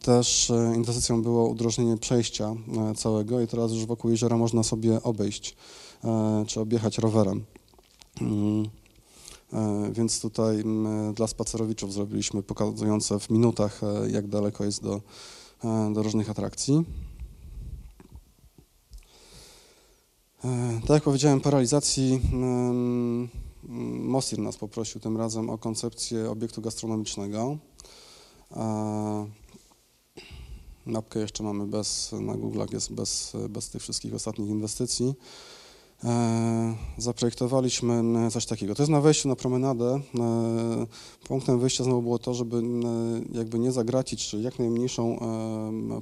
[0.02, 2.54] też inwestycją było udrożnienie przejścia
[2.96, 5.56] całego i teraz już wokół jeziora można sobie obejść
[6.46, 7.44] czy objechać rowerem.
[9.52, 10.64] E, więc tutaj
[11.14, 15.00] dla spacerowiczów zrobiliśmy pokazujące w minutach, e, jak daleko jest do,
[15.64, 16.84] e, do różnych atrakcji.
[20.80, 22.20] Tak jak powiedziałem, po realizacji
[24.02, 27.58] Mosir nas poprosił tym razem o koncepcję obiektu gastronomicznego.
[30.86, 35.14] Mapkę jeszcze mamy bez, na Google'ach jest bez, bez tych wszystkich ostatnich inwestycji.
[36.04, 38.74] E, zaprojektowaliśmy coś takiego.
[38.74, 40.00] To jest na wejściu na promenadę.
[40.18, 40.86] E,
[41.28, 42.62] punktem wyjścia znowu było to, żeby
[43.32, 45.18] jakby nie zagracić, czy jak najmniejszą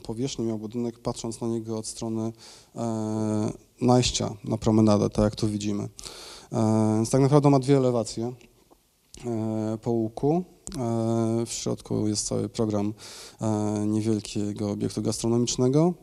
[0.02, 2.32] powierzchnię miał budynek, patrząc na niego od strony
[2.76, 5.88] e, najścia na promenadę, tak jak tu widzimy.
[6.96, 8.32] Więc tak naprawdę ma dwie elewacje
[9.82, 10.44] po łuku.
[11.46, 12.94] W środku jest cały program
[13.86, 15.94] niewielkiego obiektu gastronomicznego.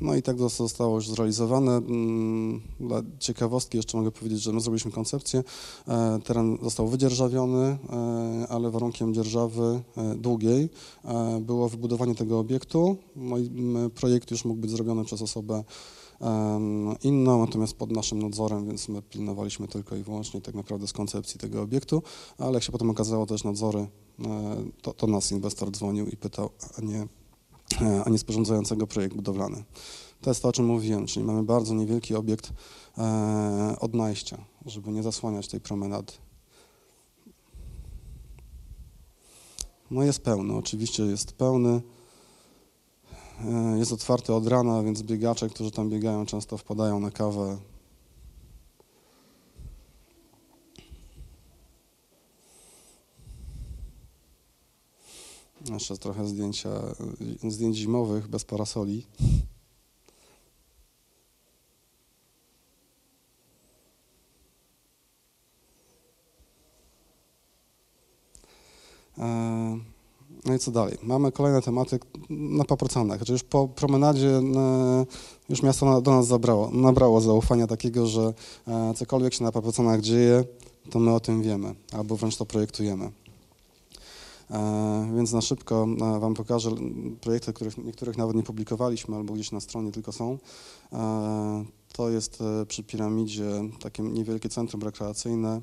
[0.00, 1.72] No i tak zostało już zrealizowane.
[1.72, 5.44] Mm, dla ciekawostki jeszcze mogę powiedzieć, że my zrobiliśmy koncepcję.
[5.88, 10.68] E, teren został wydzierżawiony, e, ale warunkiem dzierżawy e, długiej
[11.40, 12.96] było wybudowanie tego obiektu.
[13.16, 13.50] No i
[13.94, 15.64] projekt już mógł być zrobiony przez osobę
[17.02, 21.40] inną, natomiast pod naszym nadzorem, więc my pilnowaliśmy tylko i wyłącznie tak naprawdę z koncepcji
[21.40, 22.02] tego obiektu,
[22.38, 23.86] ale jak się potem okazało też nadzory,
[24.82, 27.06] to, to nas inwestor dzwonił i pytał, a nie
[28.04, 29.64] a nie sporządzającego projekt budowlany.
[30.20, 32.52] To jest to, o czym mówiłem, czyli mamy bardzo niewielki obiekt
[32.98, 36.12] e, od najścia, żeby nie zasłaniać tej promenady.
[39.90, 41.82] No jest pełny, oczywiście jest pełny.
[43.44, 47.58] E, jest otwarty od rana, więc biegacze, którzy tam biegają, często wpadają na kawę,
[55.70, 56.70] Jeszcze trochę zdjęcia,
[57.48, 59.06] zdjęć zimowych bez parasoli.
[69.18, 69.78] E,
[70.44, 70.98] no i co dalej?
[71.02, 71.98] Mamy kolejne tematy
[72.30, 73.18] na paprocanach.
[73.18, 74.42] Znaczy już po promenadzie e,
[75.48, 78.34] już miasto do nas zabrało, nabrało zaufania takiego, że
[78.68, 80.44] e, cokolwiek się na paprocanach dzieje,
[80.90, 83.21] to my o tym wiemy, albo wręcz to projektujemy.
[84.52, 85.86] E, więc na szybko
[86.16, 86.70] e, Wam pokażę
[87.20, 90.38] projekty, których niektórych nawet nie publikowaliśmy albo gdzieś na stronie tylko są.
[90.92, 95.60] E, to jest przy piramidzie takie niewielkie centrum rekreacyjne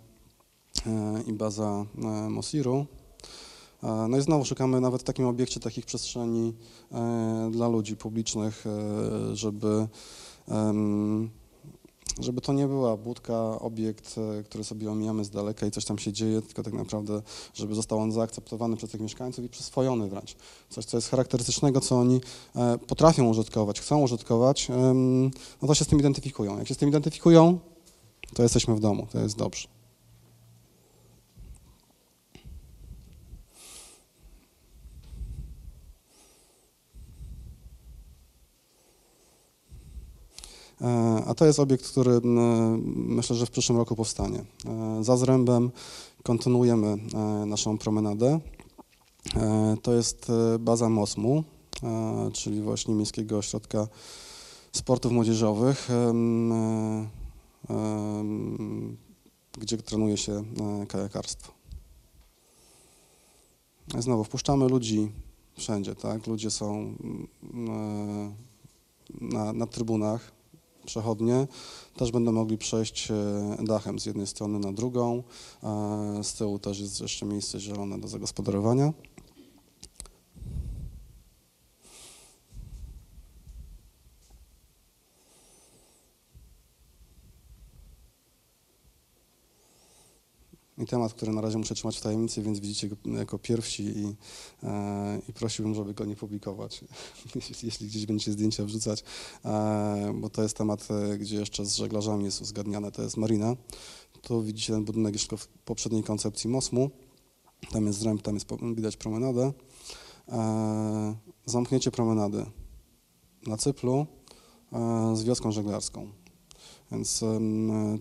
[1.27, 1.85] i baza
[2.29, 2.85] Mosiru.
[4.09, 6.53] No i znowu szukamy nawet w takim obiekcie takich przestrzeni
[7.51, 8.65] dla ludzi publicznych,
[9.33, 9.87] żeby
[12.19, 15.97] żeby to nie była budka, obiekt, e, który sobie omijamy z daleka i coś tam
[15.97, 17.21] się dzieje, tylko tak naprawdę,
[17.53, 20.35] żeby został on zaakceptowany przez tych mieszkańców i przyswojony wręcz.
[20.69, 22.21] Coś, co jest charakterystycznego, co oni
[22.55, 24.67] e, potrafią użytkować, chcą użytkować,
[25.61, 26.57] no to się z tym identyfikują.
[26.57, 27.59] Jak się z tym identyfikują,
[28.33, 29.78] to jesteśmy w domu, to jest dobrze.
[41.25, 42.21] A to jest obiekt, który
[42.95, 44.45] myślę, że w przyszłym roku powstanie.
[44.65, 45.71] E, za Zrębem
[46.23, 48.39] kontynuujemy e, naszą promenadę.
[49.81, 51.43] To jest baza MOSMU,
[52.33, 53.87] czyli właśnie Miejskiego Ośrodka
[54.71, 55.87] Sportów Młodzieżowych,
[59.57, 60.43] gdzie trenuje się
[60.87, 61.51] kajakarstwo.
[63.99, 65.11] Znowu wpuszczamy ludzi
[65.57, 66.27] wszędzie, tak?
[66.27, 66.95] Ludzie są
[69.21, 70.31] na, na trybunach,
[70.89, 71.47] przechodnie
[71.95, 75.23] też będą mogli przejść e, dachem z jednej strony na drugą.
[76.23, 78.93] Z tyłu też jest jeszcze miejsce zielone do zagospodarowania.
[90.79, 94.15] I temat, który na razie muszę trzymać w tajemnicy, więc widzicie go jako pierwsi i,
[94.63, 96.83] e, i prosiłbym, żeby go nie publikować,
[97.63, 99.03] jeśli, gdzieś będziecie zdjęcia wrzucać,
[99.45, 103.55] e, bo to jest temat, e, gdzie jeszcze z żeglarzami jest uzgadniane, to jest marina.
[104.21, 106.89] Tu widzicie ten budynek jeszcze w poprzedniej koncepcji MOSMU,
[107.71, 109.53] tam jest zręb, tam jest widać promenadę.
[110.31, 111.15] E,
[111.45, 112.45] zamknięcie promenady
[113.47, 114.05] na Cyplu
[114.73, 116.18] e, z wioską żeglarską.
[116.91, 117.23] Więc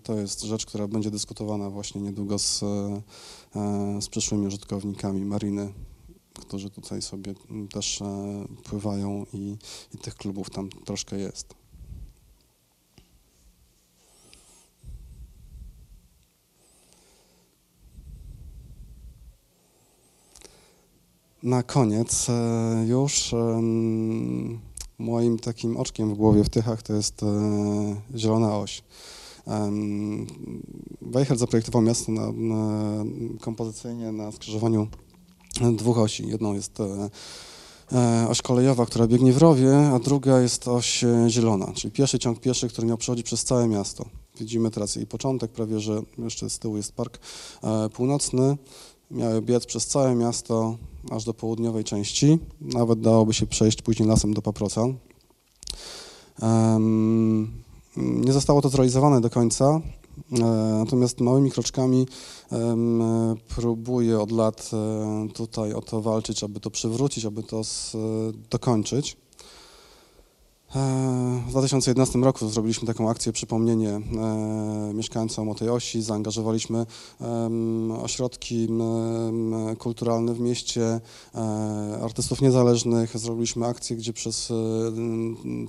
[0.03, 3.03] to jest rzecz, która będzie dyskutowana właśnie niedługo z, e,
[4.01, 5.73] z przyszłymi użytkownikami mariny,
[6.41, 7.35] którzy tutaj sobie
[7.73, 9.57] też e, pływają i,
[9.95, 11.55] i tych klubów tam troszkę jest.
[21.43, 23.35] Na koniec e, już
[24.99, 28.83] moim takim oczkiem w głowie w Tychach to jest e, zielona oś.
[31.03, 33.05] Weichert zaprojektował miasto na, na,
[33.41, 34.89] kompozycyjnie na skrzyżowaniu
[35.73, 36.29] dwóch osi.
[36.29, 37.11] Jedną jest e,
[37.93, 42.41] e, oś kolejowa, która biegnie w rowie, a druga jest oś zielona, czyli pieszy ciąg
[42.41, 44.05] pieszy, który miał przechodzić przez całe miasto.
[44.41, 47.19] Widzimy teraz jej początek, prawie że jeszcze z tyłu jest park
[47.93, 48.57] północny.
[49.11, 50.77] Miały biec przez całe miasto,
[51.11, 52.39] aż do południowej części.
[52.61, 54.85] Nawet dałoby się przejść później lasem do Paproca.
[57.97, 59.81] Nie zostało to zrealizowane do końca,
[60.33, 60.39] e,
[60.79, 62.07] natomiast małymi kroczkami
[63.57, 67.63] próbuję od lat e, tutaj o to walczyć, aby to przywrócić, aby to
[68.51, 69.17] dokończyć.
[70.77, 74.01] E, w 2011 roku zrobiliśmy taką akcję przypomnienie e,
[74.95, 76.03] mieszkańcom o tej osi.
[76.03, 76.87] Zaangażowaliśmy
[78.03, 78.69] ośrodki
[79.79, 81.01] kulturalne w mieście,
[81.35, 81.41] e,
[82.03, 83.19] artystów niezależnych.
[83.19, 84.53] Zrobiliśmy akcję, gdzie przez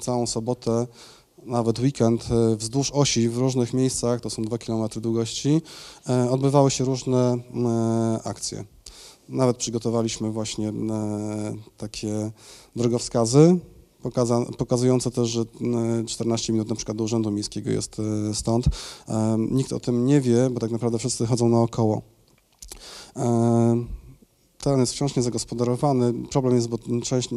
[0.02, 0.88] całą sobotę
[1.46, 2.28] nawet weekend
[2.58, 5.62] wzdłuż osi w różnych miejscach, to są dwa kilometry długości,
[6.32, 7.38] odbywały się różne
[8.24, 8.66] akcje.
[9.30, 10.74] Nawet przygotowaliśmy właśnie
[11.78, 12.32] takie
[12.76, 13.60] drogowskazy,
[14.02, 15.46] pokaza, pokazujące też, że
[16.08, 18.66] 14 minut na przykład do Urzędu Miejskiego jest e, stąd.
[19.10, 22.02] E, nikt o tym nie wie, bo tak naprawdę wszyscy chodzą naokoło.
[23.16, 23.86] E,
[24.62, 26.14] teren jest wciąż niezagospodarowany.
[26.14, 27.30] Problem jest, bo część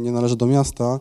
[0.00, 1.00] nie należy do miasta.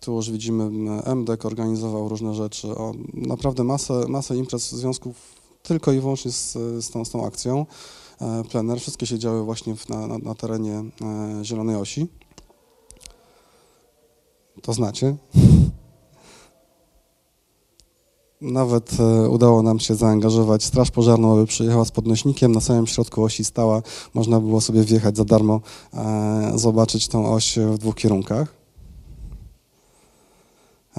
[0.00, 0.70] Tu już widzimy,
[1.14, 2.68] MDEK organizował różne rzeczy.
[2.68, 5.16] O, naprawdę masę, masę imprez związków
[5.62, 6.52] tylko i wyłącznie z,
[6.84, 7.66] z, tą, z tą akcją.
[8.50, 10.84] Plener, wszystkie się działy właśnie na, na terenie
[11.42, 12.06] Zielonej Osi.
[14.62, 15.16] To znacie?
[18.40, 22.52] Nawet e, udało nam się zaangażować Straż Pożarną, aby przyjechała z podnośnikiem.
[22.52, 23.82] Na samym środku osi stała.
[24.14, 25.60] Można było sobie wjechać za darmo,
[25.94, 28.59] e, zobaczyć tą oś w dwóch kierunkach.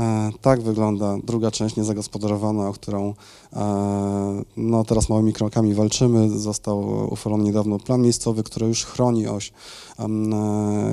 [0.01, 3.13] E, tak wygląda druga część niezagospodarowana, o którą
[3.53, 6.39] e, no, teraz małymi krokami walczymy.
[6.39, 9.53] Został uchwalony niedawno plan miejscowy, który już chroni oś.
[9.99, 10.07] E,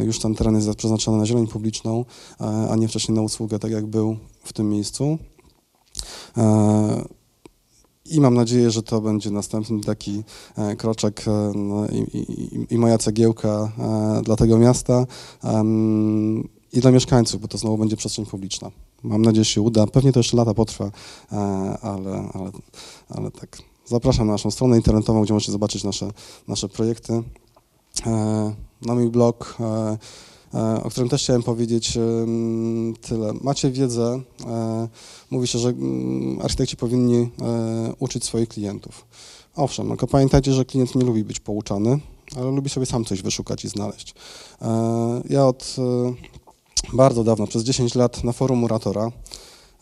[0.05, 2.05] już ten teren jest przeznaczony na zieleń publiczną,
[2.71, 5.19] a nie wcześniej na usługę, tak jak był w tym miejscu.
[8.07, 10.23] I mam nadzieję, że to będzie następny taki
[10.79, 13.73] kroczek no, i, i, i, moja cegiełka
[14.25, 15.07] dla tego miasta
[16.73, 18.71] i dla mieszkańców, bo to znowu będzie przestrzeń publiczna.
[19.03, 19.87] Mam nadzieję, że się uda.
[19.87, 20.91] Pewnie to jeszcze lata potrwa,
[21.33, 21.37] e,
[21.83, 22.51] ale, ale,
[23.09, 23.59] ale tak.
[23.87, 26.11] Zapraszam na naszą stronę internetową, gdzie możecie zobaczyć nasze,
[26.49, 27.23] nasze projekty.
[28.07, 29.99] E, na mój blog e,
[30.85, 31.99] o którym też chciałem powiedzieć
[33.01, 33.33] tyle.
[33.41, 34.21] Macie wiedzę,
[35.31, 37.29] mówi się, że mm, architekci powinni
[37.99, 39.07] uczyć swoich klientów.
[39.57, 41.99] Owszem, tylko pamiętajcie, że klient nie lubi być pouczany,
[42.37, 44.15] ale lubi sobie sam coś wyszukać i znaleźć.
[45.31, 45.77] Ja od
[46.93, 49.11] bardzo dawno, przez 10 lat na forum Muratora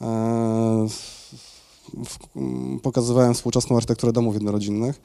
[0.01, 0.87] e,
[2.83, 5.01] pokazywałem współczesną architekturę domów jednorodzinnych.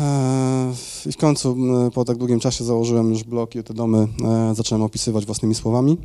[0.00, 0.72] E,
[1.06, 1.56] I w końcu
[1.94, 5.98] po tak długim czasie założyłem już blog i te domy e, zacząłem opisywać własnymi słowami.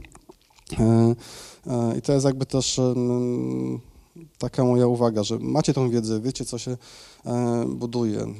[1.97, 2.79] I to jest jakby też
[4.37, 6.77] taka moja uwaga, że macie tą wiedzę, wiecie co się
[7.25, 8.33] e, buduje, e,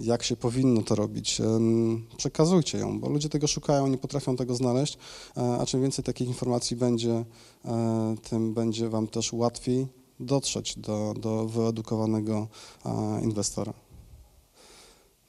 [0.00, 1.40] jak się powinno to robić.
[1.40, 4.98] Em, Przekazujcie ją, bo ludzie tego szukają, nie potrafią tego znaleźć,
[5.36, 7.24] e, a czym więcej takich informacji będzie,
[7.64, 9.86] e, tym będzie Wam też łatwiej
[10.20, 12.48] dotrzeć do, do wyedukowanego
[12.86, 13.72] e, inwestora.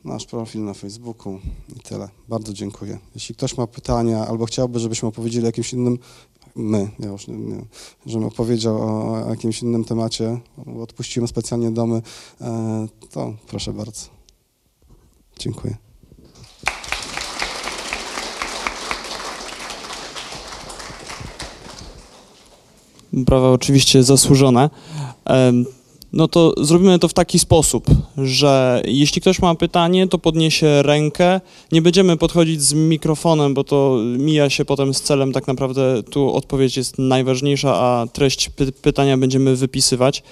[0.03, 1.39] Nasz profil na Facebooku
[1.75, 2.09] i tyle.
[2.27, 2.99] Bardzo dziękuję.
[3.15, 5.97] Jeśli ktoś ma pytania albo chciałby, żebyśmy opowiedzieli o jakimś innym,
[6.55, 7.65] my, ja już nie, nie
[8.05, 12.01] żebym opowiedział o, jakimś innym temacie, bo odpuściłem specjalnie domy,
[12.41, 14.01] e, to proszę bardzo.
[15.39, 15.77] Dziękuję.
[23.13, 24.69] Brawa oczywiście zasłużone.
[26.13, 27.85] No to zrobimy to w taki sposób,
[28.17, 31.41] że jeśli ktoś ma pytanie, to podniesie rękę.
[31.71, 35.31] Nie będziemy podchodzić z mikrofonem, bo to mija się potem z celem.
[35.33, 40.23] Tak naprawdę tu odpowiedź jest najważniejsza, a treść py pytania będziemy wypisywać.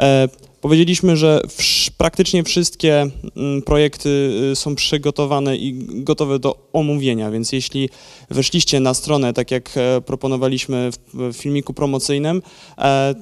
[0.00, 0.28] E,
[0.60, 3.06] Powiedzieliśmy, że wsz- praktycznie wszystkie
[3.36, 4.08] mm, projekty
[4.52, 7.88] y, są przygotowane i gotowe do omówienia, więc jeśli
[8.30, 12.42] weszliście na stronę, tak jak e, proponowaliśmy w w filmiku promocyjnym,
[12.78, 13.14] e,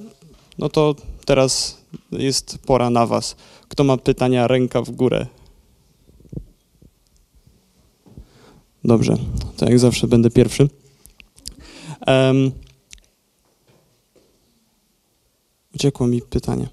[0.59, 0.95] no to
[1.25, 1.82] teraz
[2.13, 3.37] jest pora na Was.
[3.69, 5.27] Kto ma pytania, ręka w górę.
[8.85, 9.17] Dobrze,
[9.57, 10.69] to jak zawsze będę pierwszy.
[12.07, 12.53] Em,
[15.75, 16.69] Uciekło mi pytanie.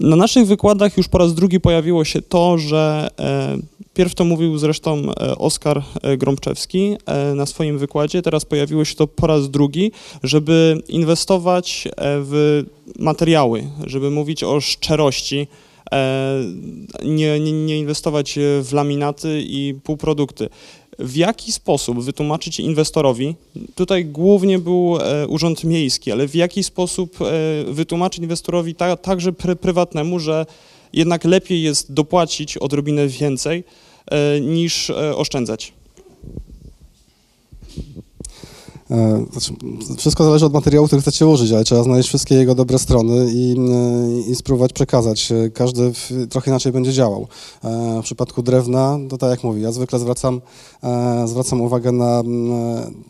[0.00, 3.56] Na naszych wykładach już po raz drugi pojawiło się to, że e,
[3.96, 8.94] pierw to mówił zresztą e, Oskar e, Grąbczewski e, na swoim wykładzie, teraz pojawiło się
[8.94, 9.92] to po raz drugi,
[10.22, 12.64] żeby inwestować w
[12.98, 15.46] materiały, żeby mówić o szczerości,
[17.04, 20.48] nie, nie, nie inwestować w laminaty i półprodukty.
[20.98, 23.34] W jaki sposób wytłumaczyć inwestorowi,
[23.74, 27.18] tutaj głównie był Urząd Miejski, ale w jaki sposób
[27.66, 30.46] wytłumaczyć inwestorowi, ta, także pry, prywatnemu, że
[30.92, 33.64] jednak lepiej jest dopłacić odrobinę więcej
[34.40, 35.72] niż e, oszczędzać?
[38.90, 39.52] E, Znaczy,
[39.98, 43.56] wszystko zależy od materiału, który chcecie użyć, ale trzeba znaleźć wszystkie jego dobre strony i,
[44.26, 45.32] e, i spróbować przekazać.
[45.32, 47.26] E, Każdy w, trochę inaczej będzie działał.
[47.64, 50.40] E, W przypadku drewna, to tak jak mówię, ja zwykle zwracam,
[50.82, 52.24] e, zwracam uwagę na e,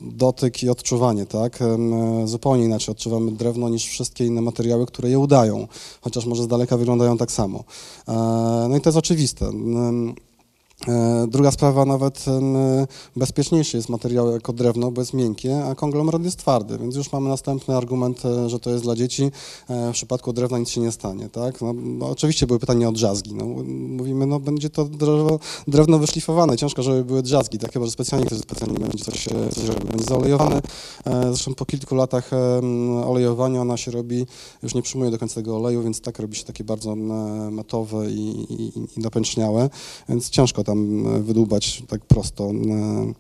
[0.01, 1.62] dotyk i odczuwanie, tak?
[1.62, 1.76] E,
[2.24, 5.68] Zupełnie inaczej odczuwamy drewno niż wszystkie inne materiały, które je udają,
[6.01, 7.64] chociaż może z daleka wyglądają tak samo.
[8.09, 8.12] E,
[8.68, 9.51] No i to jest oczywiste.
[10.89, 16.24] E, Druga sprawa, nawet e, bezpieczniejszy jest materiał jako drewno, bo jest miękkie, a konglomerat
[16.24, 19.31] jest twardy, więc już mamy następny argument, e, że to jest dla dzieci.
[19.68, 21.61] W przypadku drewna nic się nie stanie, tak?
[21.61, 23.35] No, no, oczywiście były pytania o drzazgi.
[23.35, 23.45] No,
[23.97, 27.72] mówimy, no będzie to drewno, drewno wyszlifowane, ciężko, żeby były drzazgi, tak?
[27.72, 29.89] Chyba, że specjalnie ktoś specjalnie będzie coś, coś robił.
[29.89, 30.61] Będzie zaolejowane.
[31.05, 32.31] E, Zresztą po kilku latach
[33.05, 34.27] olejowania ona się robi,
[34.62, 36.97] już nie przyjmuje do końca tego oleju, więc tak robi się takie bardzo
[37.51, 39.70] matowe i, i, i napęczniałe,
[40.09, 43.12] więc ciężko tam e, wydłubać tak prosto e,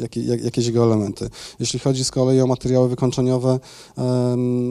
[0.00, 1.30] jakie, jak, jakieś jego elementy.
[1.60, 3.60] Jeśli chodzi z kolei o materiały wykończeniowe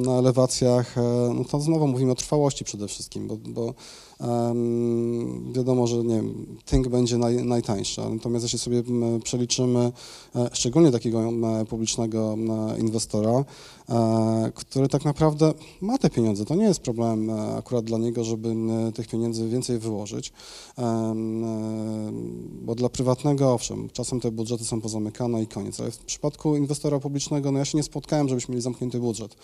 [0.06, 1.02] na elewacjach, e,
[1.36, 3.74] no to znowu mówimy o trwałości przede wszystkim, bo, bo
[4.20, 8.84] em, wiadomo, że nie wiem, tynk będzie naj, najtańszy, natomiast jeśli sobie
[9.24, 9.92] przeliczymy
[10.36, 11.32] e, szczególnie takiego
[11.70, 12.38] publicznego
[12.80, 13.46] inwestora,
[13.90, 18.24] e, który tak naprawdę ma te pieniądze, to nie jest problem e, akurat dla niego,
[18.24, 18.56] żeby
[18.96, 20.34] tych pieniędzy więcej wyłożyć,
[22.62, 27.00] bo dla prywatnego, owszem, czasem te budżety są pozamykane i koniec, ale w przypadku inwestora
[27.00, 29.36] publicznego, no ja się nie spotkałem, żebyśmy mieli zamknięty budżet.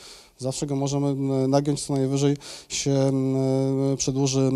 [0.42, 1.16] Zawsze go możemy
[1.48, 2.38] nagiąć, co najwyżej
[2.70, 3.12] się
[3.98, 4.52] przedłuży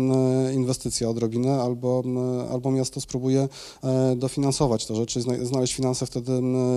[0.54, 2.02] inwestycja odrobinę, albo,
[2.50, 3.48] albo miasto spróbuje
[3.84, 6.32] e, dofinansować te rzeczy znaleźć finanse wtedy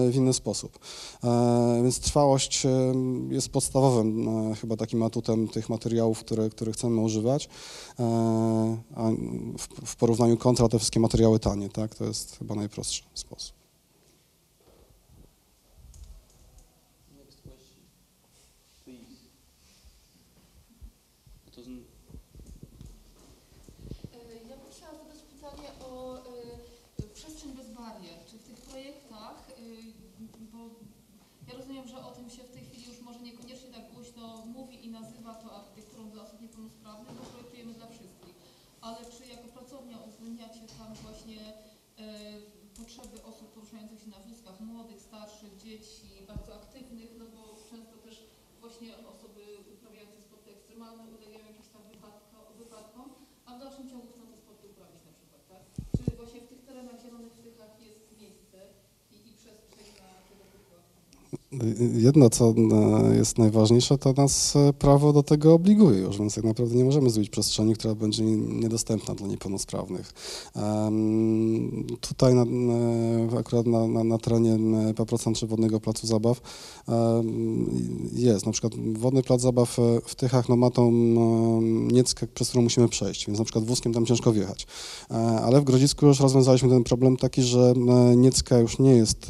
[0.10, 0.80] w inny sposób.
[1.24, 2.70] E, Więc trwałość e,
[3.30, 7.50] jest podstawowym chyba takim atutem tych materiałów, które, które chcemy używać,
[8.96, 9.10] a
[9.86, 11.96] w porównaniu kontra te wszystkie materiały tanie, tak?
[11.96, 13.54] To jest chyba najprostszy sposób.
[24.14, 27.80] E, Ja bym chciała zadać pytanie o e, przestrzeń bez bani.
[27.90, 29.94] Daria, czy w tych projektach, y,
[30.52, 30.60] bo
[31.48, 34.86] ja rozumiem, że o tym się w tej chwili już może niekoniecznie tak głośno mówi
[34.86, 38.36] i nazywa to architekturą dla osób niepełnosprawnych, bo projektujemy dla wszystkich.
[38.82, 45.02] Ale czy jako pracownia uwzględniacie tam właśnie y, potrzeby osób poruszających się na wózkach, młodych,
[45.10, 47.42] starszych, dzieci, bardzo aktywnych, no bo
[47.72, 48.16] często też
[48.62, 49.42] właśnie osoby
[49.76, 53.06] uprawiające sporty ekstremalne ulegają jakimś tam wypadko- wypadkom,
[53.48, 55.62] a w dalszym ciągu chcą te sporty uprawiać na przykład, tak?
[56.06, 58.58] Czy właśnie w tych terenach zielonych w Tychach jest miejsce
[59.16, 61.40] i, i przestrzeń na tego typu aktywności?
[61.94, 62.54] Jedno, co
[63.12, 66.86] e, jest najważniejsze, to nas e, prawo do tego obliguje już, więc tak naprawdę nie
[66.86, 70.14] możemy zrobić przestrzeni, która będzie niedostępna dla niepełnosprawnych.
[72.02, 72.46] Tutaj na,
[73.40, 74.58] akurat na, na, na terenie
[74.96, 76.42] Paprocan czy Wodnego Placu Zabaw
[78.14, 80.92] jest, na przykład Wodny Plac Zabaw e, w Tychach no, ma tą
[81.92, 84.68] nieckę, przez którą musimy przejść, więc na przykład wózkiem tam ciężko wjechać.
[85.44, 87.74] Ale w Grodzisku już rozwiązaliśmy ten problem taki, że
[88.16, 89.28] Niecka już nie jest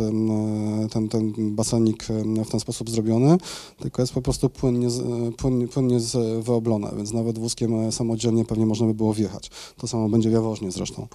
[0.91, 3.37] ten, ten basenik w ten sposób zrobiony,
[3.79, 8.45] tylko jest po prostu płynnie, e, płynnie, płynnie z- wyoblone, więc nawet wózkiem e, samodzielnie
[8.45, 9.51] pewnie można by było wjechać.
[9.77, 11.07] To samo będzie w Jaworznie zresztą.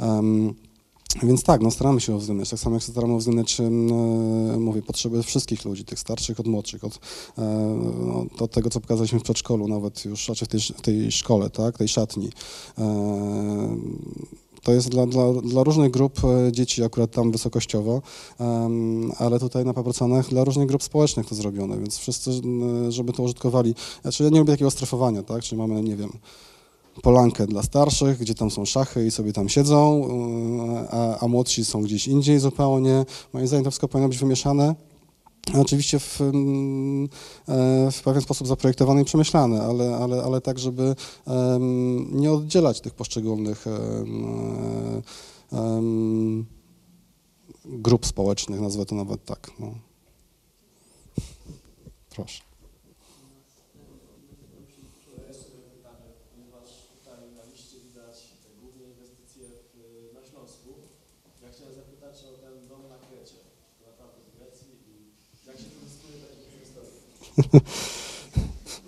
[0.00, 0.54] Em,
[1.22, 3.70] więc tak, no staramy się uwzględniać, tak samo jak staramy uwzględniać, e,
[4.58, 6.98] mówię, potrzeby wszystkich ludzi, tych starszych od młodszych, od,
[7.38, 7.42] e,
[8.06, 11.78] no, od tego, co pokazaliśmy w przedszkolu, nawet już, znaczy w tej, tej szkole, tak,
[11.78, 12.30] tej szatni.
[12.78, 13.76] E,
[14.62, 18.02] to jest dla, dla, dla różnych grup e, dzieci akurat tam wysokościowo,
[19.18, 23.22] ale tutaj na Paprocanach dla różnych grup społecznych to zrobione, więc wszyscy, m, żeby to
[23.22, 23.74] użytkowali.
[24.02, 26.12] Znaczy ja nie lubię takiego strefowania, tak, czyli mamy, nie wiem,
[27.02, 30.08] polankę dla starszych, gdzie tam są szachy i sobie tam siedzą,
[30.82, 33.04] e, a, a młodsi są gdzieś indziej zupełnie.
[33.32, 34.74] Moim zdaniem to wszystko powinno być wymieszane.
[35.58, 37.08] Oczywiście w, mm,
[37.48, 40.94] e, w pewien sposób zaprojektowane i przemyślane, ale, ale, ale tak, żeby
[42.12, 44.04] nie oddzielać tych poszczególnych e,
[47.64, 49.50] grup społecznych, nazwę to nawet tak.
[49.58, 49.74] No.
[52.10, 52.42] Proszę.
[55.28, 59.44] Jeszcze jedno pytanie, ponieważ tutaj na liście widać te główne inwestycje
[59.74, 59.76] w,
[60.16, 60.70] na Śląsku.
[61.42, 63.38] Ja chciałem zapytać o ten dom na Krecie.
[63.78, 64.94] To naprawdę w Grecji i
[65.48, 66.94] jak się uzyskuje takich inwestorów?
[67.20, 67.21] Bar-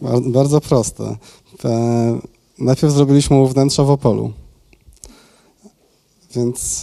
[0.32, 1.16] Bardzo proste.
[2.58, 4.32] Najpierw zrobiliśmy mu wnętrza w Opolu.
[6.36, 6.82] Więc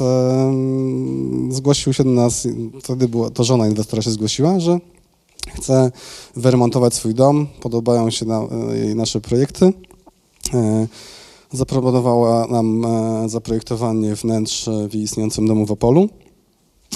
[1.49, 2.47] zgłosił się do nas,
[2.81, 4.79] wtedy była, to żona inwestora się zgłosiła, że
[5.53, 5.91] chce
[6.35, 9.73] wyremontować swój dom, podobają się na, jej nasze projekty.
[10.53, 10.87] E,
[11.51, 16.09] zaproponowała nam e, zaprojektowanie wnętrz w istniejącym domu w Opolu.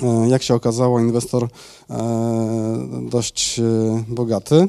[0.04, 1.48] E, jak się okazało, inwestor
[1.90, 4.68] e, dość e, bogaty,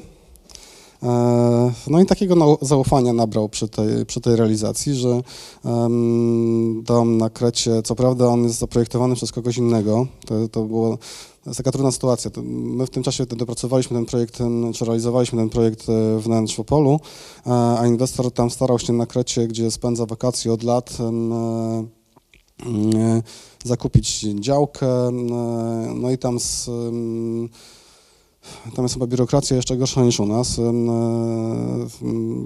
[1.86, 5.20] No i takiego zaufania nabrał przy tej, przy tej realizacji, że
[6.82, 10.96] dom na Krecie, co prawda on jest zaprojektowany przez kogoś innego, to, to było,
[11.44, 12.30] to jest taka trudna sytuacja.
[12.44, 14.38] My w tym czasie dopracowaliśmy ten projekt,
[14.74, 15.86] czy realizowaliśmy ten projekt
[16.18, 17.00] wnętrz w Opolu,
[17.78, 20.98] a inwestor tam starał się na Krecie, gdzie spędza wakacje od lat,
[23.66, 25.10] zakupić działkę, e,
[25.94, 26.70] no i tam z...
[28.74, 30.72] tam jest chyba biurokracja jeszcze gorsza niż u nas, e,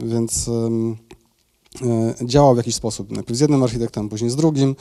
[0.05, 3.13] więc e, działał w jakiś sposób.
[3.13, 4.77] Najpierw z jednym architektem, później z drugim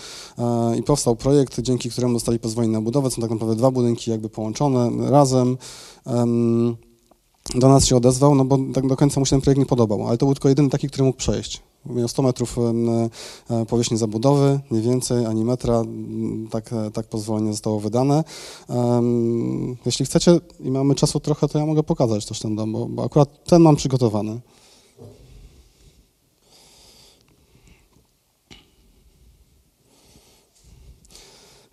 [0.79, 3.11] i powstał projekt, dzięki któremu dostali pozwolenie na budowę.
[3.11, 5.57] Są tak naprawdę dwa budynki jakby połączone razem.
[6.05, 6.75] Em,
[7.55, 10.07] Do nas się odezwał, no bo tak do końca mu się ten projekt nie podobał,
[10.07, 11.61] ale to był tylko jedyny taki, który mógł przejść.
[11.85, 12.57] Miał 100 metrów
[13.49, 18.23] e, powierzchni zabudowy, nie więcej, ani metra, m, tak, e, tak pozwolenie zostało wydane.
[19.85, 23.03] Jeśli chcecie i mamy czasu trochę, to ja mogę pokazać też ten dom, bo, bo
[23.03, 24.39] akurat ten mam przygotowany.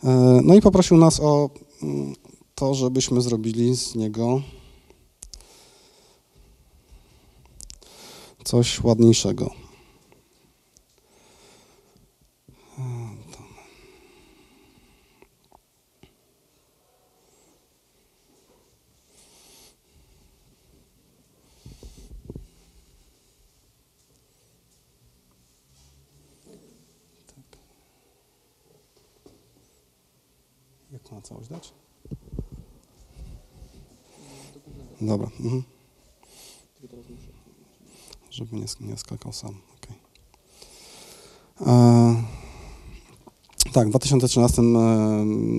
[0.05, 1.51] E, No i poprosił nas o
[1.83, 2.15] mm,
[2.55, 4.41] to, żebyśmy zrobili z niego
[8.45, 9.66] coś ładniejszego.
[31.17, 31.73] Ma całość dać?
[35.01, 35.31] Dobra.
[35.41, 35.63] Mhm.
[38.31, 39.55] Żeby nie, nie skakał sam.
[39.77, 39.97] okej.
[41.67, 42.23] E,
[43.73, 44.67] tak, w 2013 e,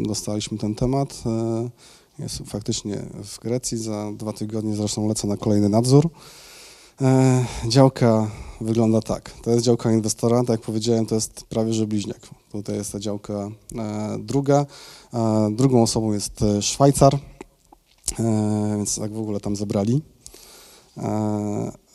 [0.04, 1.24] dostaliśmy ten temat.
[1.26, 1.70] E,
[2.20, 3.78] jest faktycznie w Grecji.
[3.78, 6.10] Za dwa tygodnie zresztą lecę na kolejny nadzór.
[7.02, 8.32] E, działka
[8.62, 9.32] wygląda tak.
[9.44, 12.20] To jest działka inwestora, tak jak powiedziałem, to jest prawie że bliźniak.
[12.52, 14.66] Tutaj jest ta działka e, druga.
[15.14, 17.20] E, drugą osobą jest e, Szwajcar,
[18.78, 20.02] więc tak w ogóle tam zebrali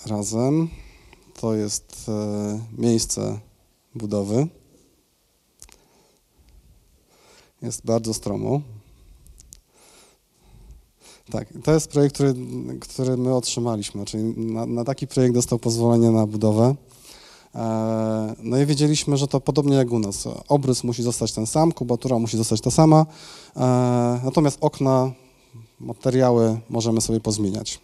[0.06, 0.68] razem.
[1.40, 2.10] To jest
[2.78, 3.39] miejsce
[3.94, 4.47] budowy.
[7.62, 8.60] Jest bardzo stromo.
[11.32, 12.34] Tak, to jest projekt, który,
[12.80, 14.04] który my otrzymaliśmy.
[14.04, 16.74] Czyli na, na taki projekt dostał pozwolenie na budowę.
[17.54, 20.28] E, No i wiedzieliśmy, że to podobnie jak u nas.
[20.48, 23.06] Obrys musi zostać ten sam, kubatura musi zostać ta sama,
[23.56, 23.60] e,
[24.24, 25.12] natomiast okna,
[25.80, 27.80] materiały możemy sobie pozmieniać.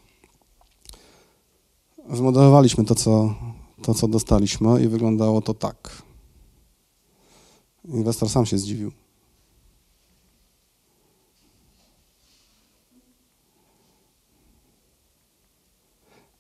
[2.09, 3.35] Wymodelowaliśmy to, co,
[3.83, 6.03] to, co dostaliśmy i wyglądało to tak.
[7.85, 8.93] Inwestor sam się zdziwił.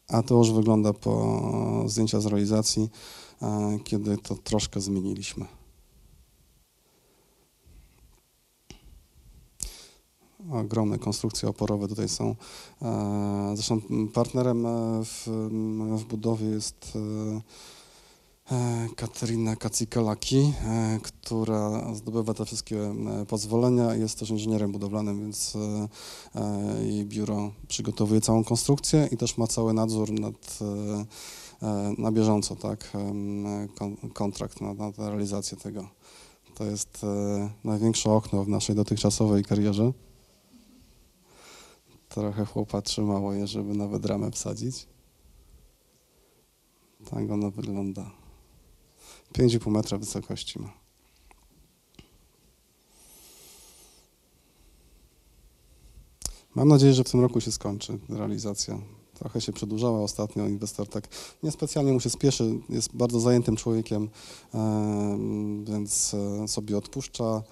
[0.08, 2.90] A to już wygląda po zdjęcia z realizacji,
[3.42, 5.46] e, kiedy to troszkę zmieniliśmy.
[10.52, 12.36] Ogromne konstrukcje oporowe tutaj są.
[12.82, 13.80] E, Zresztą
[14.14, 15.26] partnerem e, w,
[15.98, 16.98] w budowie jest
[18.96, 25.88] Katerina Kacikalaki, e, która zdobywa te wszystkie e, pozwolenia jest też inżynierem budowlanym, więc e,
[26.40, 32.12] e, jej biuro przygotowuje całą konstrukcję i też ma cały nadzór nad, e, e, na
[32.12, 32.92] bieżąco, tak,
[34.14, 35.88] kontrakt na, na realizację tego.
[36.54, 39.92] To jest e, największe okno w naszej dotychczasowej karierze.
[42.08, 44.86] Trochę chłopa trzymało je, żeby nawet ramę wsadzić.
[47.10, 48.17] Tak ono wygląda.
[49.34, 50.72] 5,5 metra wysokości ma.
[56.54, 58.78] Mam nadzieję, że w tym roku się skończy realizacja.
[59.14, 61.08] Trochę się przedłużała ostatnio, inwestor tak
[61.42, 64.08] niespecjalnie mu się spieszy, jest bardzo zajętym człowiekiem,
[64.54, 67.42] em, więc e, sobie odpuszcza.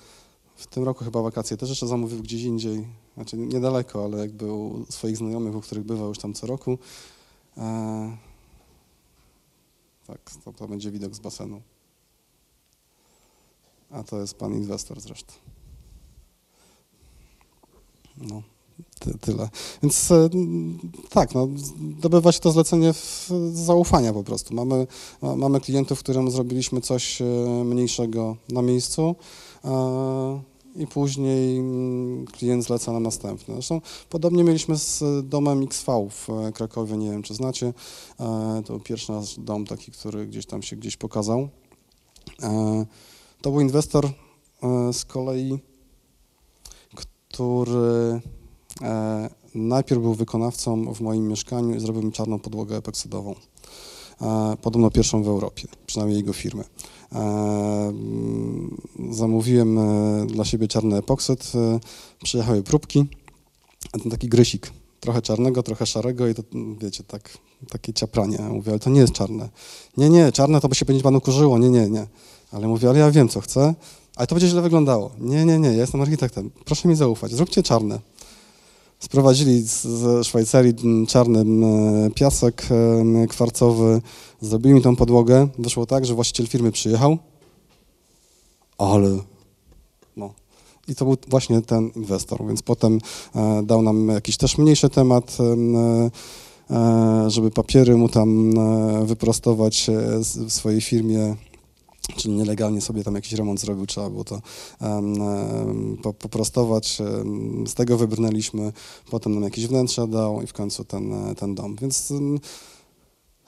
[0.57, 4.87] W tym roku chyba wakacje też jeszcze zamówił gdzieś indziej, znaczy niedaleko, ale jakby u
[4.89, 6.79] swoich znajomych, u których bywał już tam co roku.
[10.07, 11.63] Tak, to, to będzie widok z basenu.
[13.91, 15.33] A to jest pan inwestor zresztą.
[18.17, 18.43] No,
[18.99, 19.49] ty, tyle.
[19.83, 20.29] Więc e,
[21.11, 24.55] tak, no, dobywa się to zlecenie w, z zaufania po prostu.
[24.55, 24.87] Mamy,
[25.23, 27.25] ma, mamy klientów, którym zrobiliśmy coś e,
[27.65, 29.17] mniejszego na miejscu
[30.79, 33.55] i później mm, klient zleca na następne.
[33.55, 33.81] Zresztą
[34.11, 37.73] podobnie mieliśmy z domem XV w e, Krakowie, nie wiem czy znacie.
[38.21, 41.49] E, To pierwszy nasz dom taki, który gdzieś tam się gdzieś pokazał.
[42.43, 42.87] E,
[43.43, 44.11] To był inwestor
[44.93, 45.59] z kolei,
[46.95, 48.21] który
[49.55, 53.35] najpierw był wykonawcą w moim mieszkaniu i zrobił mi czarną podłogę epoksydową.
[54.23, 56.65] E, Podobno pierwszą w Europie, przynajmniej jego firmy.
[57.13, 58.77] E, mm,
[59.11, 61.81] Zamówiłem e, dla siebie czarny epoksyd, e,
[62.25, 63.05] przyjechały próbki,
[64.03, 64.71] ten taki grysik,
[65.01, 66.43] trochę czarnego, trochę szarego i to,
[66.81, 67.39] wiecie, tak,
[67.69, 68.39] takie ciapranie.
[68.39, 69.49] Mówię, ale to nie jest czarne.
[69.97, 72.07] Nie, nie, czarne to by się będzie panu kurzyło, nie, nie, nie.
[72.53, 73.75] Ale mówię, ale ja wiem, co chcę,
[74.17, 75.11] ale to będzie źle wyglądało.
[75.21, 78.01] Nie, nie, nie, ja jestem architektem, proszę mi zaufać, zróbcie czarne.
[78.99, 80.75] Sprowadzili z- ze Szwajcarii
[81.09, 81.45] czarny
[82.15, 82.67] piasek
[83.29, 84.01] kwarcowy,
[84.41, 85.49] zrobili mi tą podłogę.
[85.59, 87.19] Wyszło tak, że właściciel firmy przyjechał,
[88.79, 89.19] ale
[90.17, 90.35] no.
[90.89, 92.99] I to był właśnie ten inwestor, więc potem
[93.37, 96.11] e, dał nam jakiś też mniejszy temat, em, e,
[96.71, 98.53] e, żeby papiery mu tam
[99.07, 99.87] wyprostować
[100.21, 101.37] z- w swojej firmie,
[102.17, 104.41] czyli nielegalnie sobie tam jakiś remont zrobił, trzeba było to
[104.81, 105.17] em,
[106.03, 106.99] po, poprostować.
[107.67, 108.73] Z tego wybrnęliśmy,
[109.11, 111.77] potem nam jakieś wnętrze dał i w końcu ten, e, ten dom.
[111.77, 112.13] Więc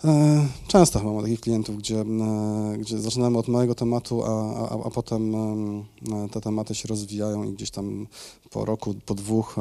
[0.04, 2.04] e, często chyba mam takich klientów, gdzie, e,
[2.78, 5.84] gdzie zaczynamy od małego tematu, a, a, a potem em,
[6.30, 8.06] te tematy się rozwijają i gdzieś tam
[8.50, 9.56] po roku, po dwóch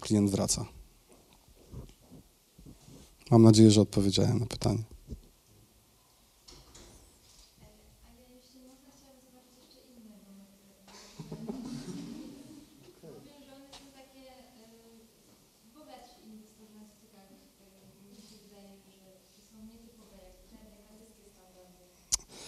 [0.00, 0.64] klient wraca.
[3.30, 4.82] Mam nadzieję, że odpowiedziałem na pytanie.
[8.08, 10.44] Ale jeśli można, chciałabym zobaczyć jeszcze inne domy.
[13.02, 14.24] Powiem, że one są takie
[14.62, 17.36] y, bogatsze inwestorzy nas ciekawi.
[18.10, 18.96] Mi się wydaje, że,
[19.32, 20.56] że są nietypowe jak te
[20.88, 21.84] kanadyskie standardy.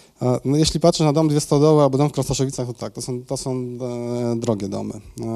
[0.07, 0.11] A,
[0.45, 3.25] No, jeśli patrzę na dom dwie stodoły albo dom w Krastaszowicach, to tak, to są,
[3.25, 4.95] to są e, drogie domy.
[5.21, 5.27] E,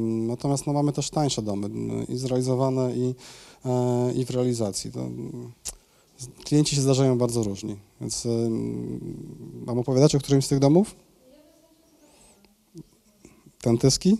[0.00, 1.68] natomiast no, mamy też tańsze domy
[2.08, 3.14] i zrealizowane i,
[3.64, 4.92] e, i w realizacji.
[4.92, 5.08] To,
[6.44, 8.28] klienci się zdarzają bardzo różni, więc
[9.66, 10.94] mam opowiadać o którymś z tych domów?
[13.60, 14.16] Ten tyski?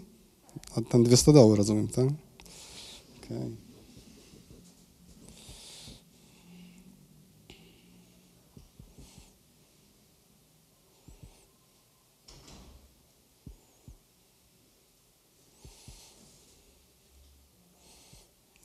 [0.76, 2.06] A ten dwie stodoły, rozumiem, tak?
[3.24, 3.65] Okej.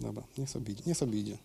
[0.02, 0.84] Dobra, niech sobie idzie.
[0.88, 1.38] Niech sobie idzie.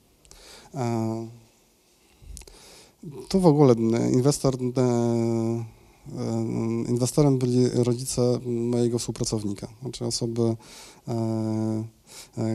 [3.28, 4.80] Tu w ogóle e, inwestor, e,
[6.18, 6.44] e,
[6.88, 10.56] inwestorem byli rodzice mojego współpracownika, znaczy osoby,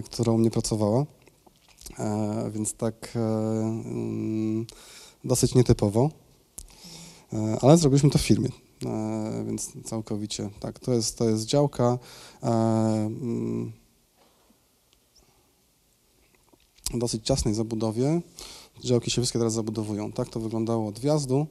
[0.05, 1.05] która u mnie pracowała.
[2.51, 4.65] Więc tak mm,
[5.23, 6.09] dosyć nietypowo,
[7.61, 8.49] ale zrobiliśmy to w firmie.
[9.45, 11.97] Więc całkowicie tak, to jest, to jest działka.
[12.43, 12.47] e,
[13.05, 13.71] mm,
[16.99, 18.21] dosyć ciasnej zabudowie.
[18.83, 20.11] Działki się wszystkie teraz zabudowują.
[20.11, 21.47] Tak to wyglądało od wjazdu.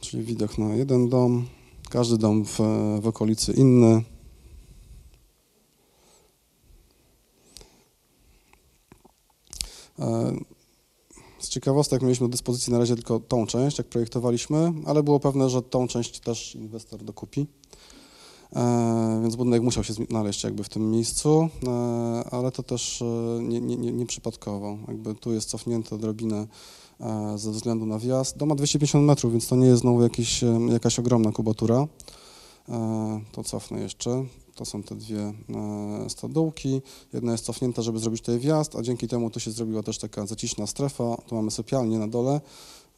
[0.00, 1.46] Czyli widok na jeden dom,
[1.90, 2.58] każdy dom w,
[3.00, 4.02] w okolicy inny.
[9.98, 10.36] E,
[11.38, 15.50] Z ciekawostek mieliśmy do dyspozycji na razie tylko tą część, jak projektowaliśmy, ale było pewne,
[15.50, 17.46] że tą część też inwestor dokupi.
[18.56, 21.70] E, więc budynek musiał się znaleźć jakby w tym miejscu, e,
[22.30, 23.04] ale to też e,
[23.42, 24.06] nie, nie.
[24.88, 26.46] Jakby tu jest cofnięte odrobinę
[27.00, 28.36] e, ze względu na wjazd.
[28.36, 31.86] Dom ma 250 metrów, więc to nie jest znowu jakiś, jakaś ogromna kubatura.
[33.32, 34.24] To cofnę jeszcze.
[34.54, 35.32] To są te dwie
[36.08, 36.82] stodółki.
[37.12, 40.26] Jedna jest cofnięta, żeby zrobić tutaj wjazd, a dzięki temu tu się zrobiła też taka
[40.26, 41.16] zaciszna strefa.
[41.26, 42.40] Tu mamy sypialnię na dole,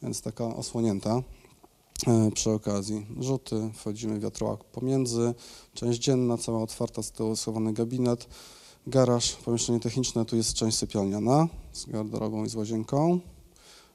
[0.01, 1.21] więc taka osłonięta
[2.33, 3.05] przy okazji.
[3.19, 5.33] Rzuty, wchodzimy wiatrołak pomiędzy,
[5.73, 8.27] część dzienna, cała otwarta, z tyłu schowany gabinet,
[8.87, 13.19] garaż, pomieszczenie techniczne, tu jest część sypialniana z garderobą i z łazienką,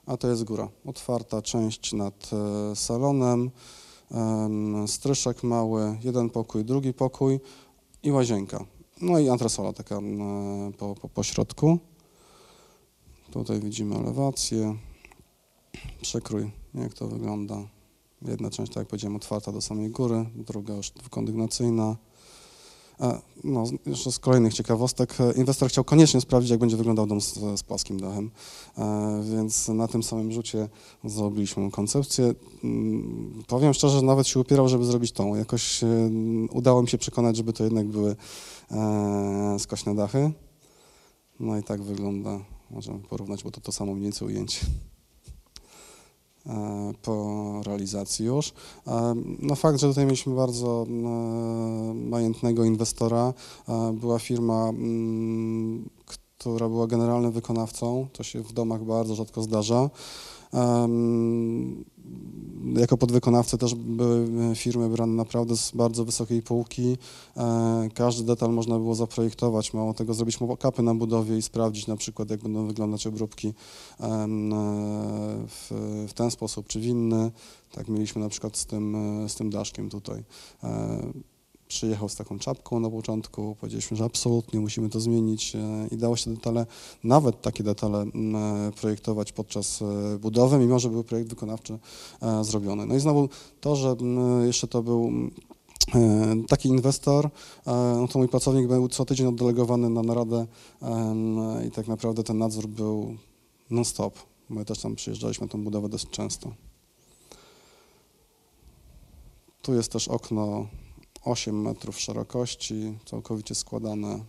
[0.07, 0.69] a to jest góra.
[0.87, 3.51] Otwarta część nad e, salonem,
[4.11, 7.41] em, stryszek mały, jeden pokój, drugi pokój
[8.03, 8.65] i łazienka.
[9.01, 11.79] No i antresola taka e, po, po, po środku.
[13.31, 14.77] Tutaj widzimy elewację,
[16.01, 17.80] przekrój, jak to wygląda.
[18.23, 21.97] Jedna część, tak jak powiedziałem, otwarta do samej góry, druga już dwukondygnacyjna.
[23.01, 27.21] E, No, jeszcze z kolejnych ciekawostek, e, inwestor chciał koniecznie sprawdzić, jak będzie wyglądał dom
[27.21, 28.31] z, z płaskim dachem,
[28.79, 30.69] e, więc na tym samym rzucie
[31.05, 32.35] zrobiliśmy koncepcję.
[32.65, 35.35] Mm, Powiem szczerze, że nawet się upierał, żeby zrobić tą.
[35.35, 35.81] Jakoś
[36.53, 38.17] udało mi się przekonać, żeby to jednak były
[39.59, 40.33] skośne dachy.
[41.41, 42.41] No i tak wygląda,
[42.71, 44.67] możemy porównać, bo to to samo mniej więcej ujęcie
[47.03, 48.53] po realizacji już.
[48.87, 50.95] E, No fakt, że tutaj mieliśmy bardzo e,
[51.95, 53.35] majętnego inwestora,
[53.69, 55.89] e, była firma, mm,
[56.39, 59.91] która była generalnym wykonawcą, to się w domach bardzo rzadko zdarza.
[62.77, 66.97] Jako podwykonawcy też były firmy brane naprawdę z bardzo wysokiej półki.
[67.37, 71.97] E, Każdy detal można było zaprojektować, mało tego zrobić mock-upy na budowie i sprawdzić na
[71.97, 73.53] przykład, jak będą wyglądać obróbki e,
[75.49, 75.71] w,
[76.09, 77.31] w ten sposób czy w inny.
[77.73, 80.25] Tak mieliśmy na przykład z tym, e, z tym daszkiem tutaj.
[81.71, 86.17] Przyjechał z taką czapką na początku, powiedzieliśmy, że absolutnie musimy to zmienić e, i dało
[86.17, 86.67] się detale,
[87.05, 88.09] nawet takie detale e,
[88.81, 91.79] projektować podczas e, budowy, mimo że był projekt wykonawczy
[92.43, 92.87] zrobiony.
[92.87, 93.29] No i znowu
[93.61, 93.97] to, że
[94.47, 95.11] jeszcze to był
[96.49, 97.31] taki inwestor,
[97.97, 100.47] no to mój pracownik był co tydzień oddelegowany na naradę
[101.69, 103.17] i tak naprawdę ten nadzór był
[103.71, 104.19] non-stop.
[104.49, 106.53] My też tam przyjeżdżaliśmy na tą budowę dosyć często.
[109.63, 110.67] Tu jest też okno
[111.25, 114.25] 8 metrów szerokości, całkowicie składane.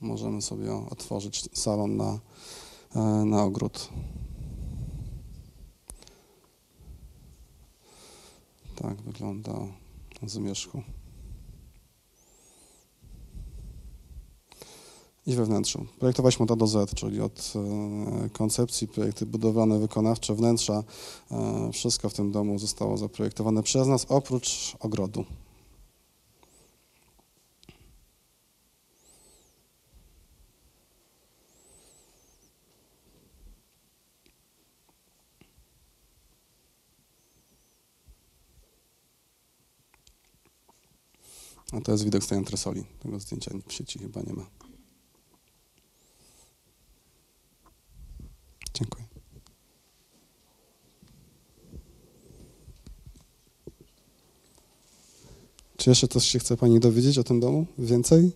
[0.00, 2.18] Możemy sobie otworzyć salon na,
[2.96, 3.88] e, na ogród.
[8.76, 9.52] Tak wygląda
[10.22, 10.82] z zmierzchu.
[15.26, 15.86] I we wnętrzu.
[15.98, 20.84] Projektowaliśmy od A do Z, czyli od e, koncepcji, projekty budowlane, wykonawcze, wnętrza.
[21.30, 25.24] E, wszystko w tym domu zostało zaprojektowane przez nas, oprócz ogrodu.
[41.72, 42.84] A to jest widok z tej antresoli.
[43.02, 44.65] Tego zdjęcia w sieci chyba nie ma.
[48.78, 49.04] Dziękuję.
[55.76, 57.66] Czy jeszcze coś się chce Pani dowiedzieć o tym domu?
[57.78, 58.32] Więcej?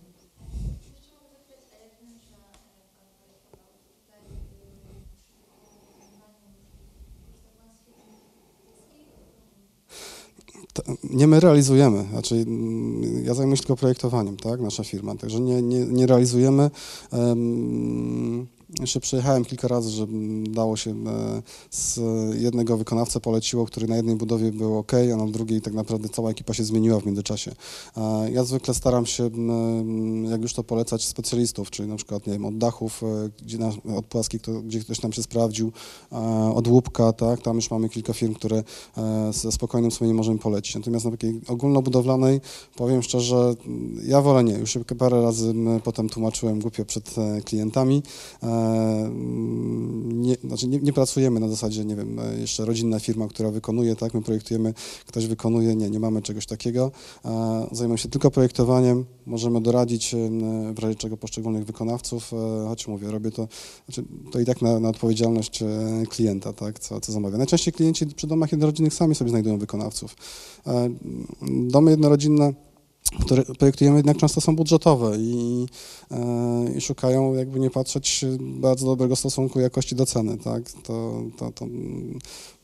[11.03, 15.61] Nie my realizujemy, znaczy mm, ja zajmuję się tylko projektowaniem, tak, nasza firma, także nie,
[15.61, 16.69] nie, nie realizujemy.
[17.11, 18.47] em,
[18.79, 20.07] Jeszcze przyjechałem kilka razy, że
[20.43, 21.41] dało się e,
[21.71, 21.99] z
[22.41, 26.29] jednego wykonawcę poleciło, który na jednej budowie był ok, a na drugiej tak naprawdę cała
[26.29, 27.51] ekipa się zmieniła w międzyczasie.
[27.97, 29.29] E, Ja zwykle staram się,
[30.29, 33.71] jak już to polecać, specjalistów, czyli na przykład, nie wiem, od dachów, e, gdzie na,
[33.95, 35.71] od płaskich, to, gdzie ktoś nam się sprawdził,
[36.55, 38.63] od łupka, tak, tam już mamy kilka firm, które
[39.31, 40.75] ze spokojnym sumieniem możemy polecić.
[40.75, 42.41] Natomiast na takiej ogólnobudowlanej,
[42.75, 43.55] powiem szczerze,
[44.05, 44.53] ja wolę nie.
[44.53, 45.53] Już parę razy
[45.83, 47.15] potem tłumaczyłem głupio przed
[47.45, 48.03] klientami.
[48.61, 53.27] E, mm, Nie, znaczy nie, nie pracujemy na zasadzie, nie wiem, e, jeszcze rodzinna firma,
[53.27, 54.73] która wykonuje, tak, my projektujemy,
[55.05, 56.91] ktoś wykonuje, nie, nie mamy czegoś takiego.
[57.25, 60.17] E, Zajmuję się tylko projektowaniem, możemy doradzić e,
[60.73, 63.47] w razie czego poszczególnych wykonawców, e, choć mówię, robię to,
[63.85, 65.67] znaczy, to i tak na, na odpowiedzialność e,
[66.09, 67.37] klienta, tak, co, co zamawia.
[67.37, 70.15] Najczęściej klienci przy domach jednorodzinnych sami sobie znajdują wykonawców.
[71.67, 72.53] Domy jednorodzinne
[73.19, 75.65] które projektujemy jednak często są budżetowe i,
[76.11, 81.51] e, i szukają, jakby nie patrzeć, bardzo dobrego stosunku jakości do ceny, tak, to, to,
[81.51, 81.65] to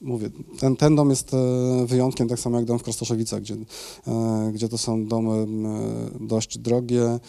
[0.01, 1.37] mówię, ten, ten dom jest e,
[1.85, 3.55] wyjątkiem, tak samo jak dom w Krostoszowicach, gdzie,
[4.07, 5.47] e, gdzie to są domy
[6.19, 7.19] dość drogie,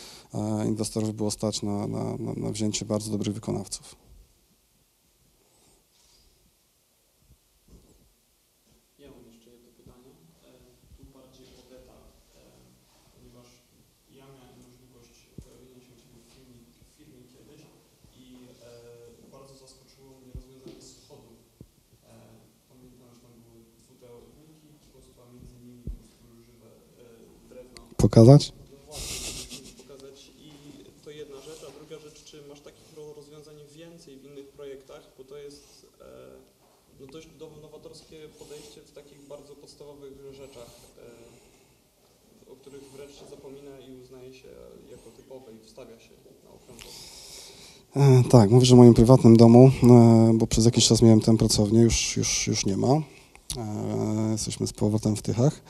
[0.66, 2.05] inwestorów było stać na, na,
[2.36, 3.97] na wzięcie bardzo dobrych wykonawców.
[8.98, 10.12] Ja mam jeszcze jedno pytanie,
[10.44, 10.51] e,
[10.97, 12.02] tu bardziej o detal,
[12.35, 12.43] e,
[13.14, 13.48] ponieważ
[14.18, 15.14] ja miałem możliwość
[15.44, 17.62] pojawienia się u Ciebie w firmie, w firmie kiedyś
[18.22, 18.24] i
[18.68, 21.39] e, bardzo zaskoczyło mnie rozwiązanie schodów.
[22.05, 22.12] E,
[22.70, 26.68] Pamiętam, że tam były dwuteorniki, po prostu a między nimi po prostu żywe
[27.02, 27.05] e,
[27.51, 27.82] drewno.
[28.03, 28.53] Pokazać?
[29.83, 30.51] Pokazać i
[31.05, 35.03] to jedna rzecz, a druga rzecz, czy masz takich ro- rozwiązań więcej w innych projektach,
[35.19, 36.05] bo to jest e,
[37.01, 37.29] no dość
[37.62, 44.35] nowatorskie podejście w takich bardzo podstawowych rzeczach, e, o których wręcz się zapomina i uznaje
[44.35, 44.49] się
[44.91, 46.11] jako typowe i wstawia się
[46.45, 46.51] na.
[48.03, 49.70] E, Tak, mówisz o moim prywatnym domu,
[50.35, 53.03] bo przez jakiś czas miałem tę pracownię, już, już, już nie ma.
[54.33, 55.61] Jesteśmy z powrotem w Tychach.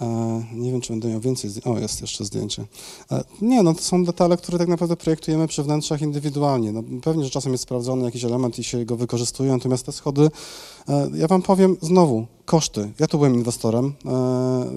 [0.00, 1.66] E, Nie wiem, czy będę miał więcej zdjęć.
[1.66, 2.64] O, jest jeszcze zdjęcie.
[3.12, 6.72] E, Nie, no to są detale, które tak naprawdę projektujemy przy wnętrzach indywidualnie.
[6.72, 10.30] No, pewnie, że czasem jest sprawdzony jakiś element i się go wykorzystuje, natomiast te schody,
[10.88, 12.92] e, ja wam powiem znowu, koszty.
[13.00, 13.94] Ja tu byłem inwestorem,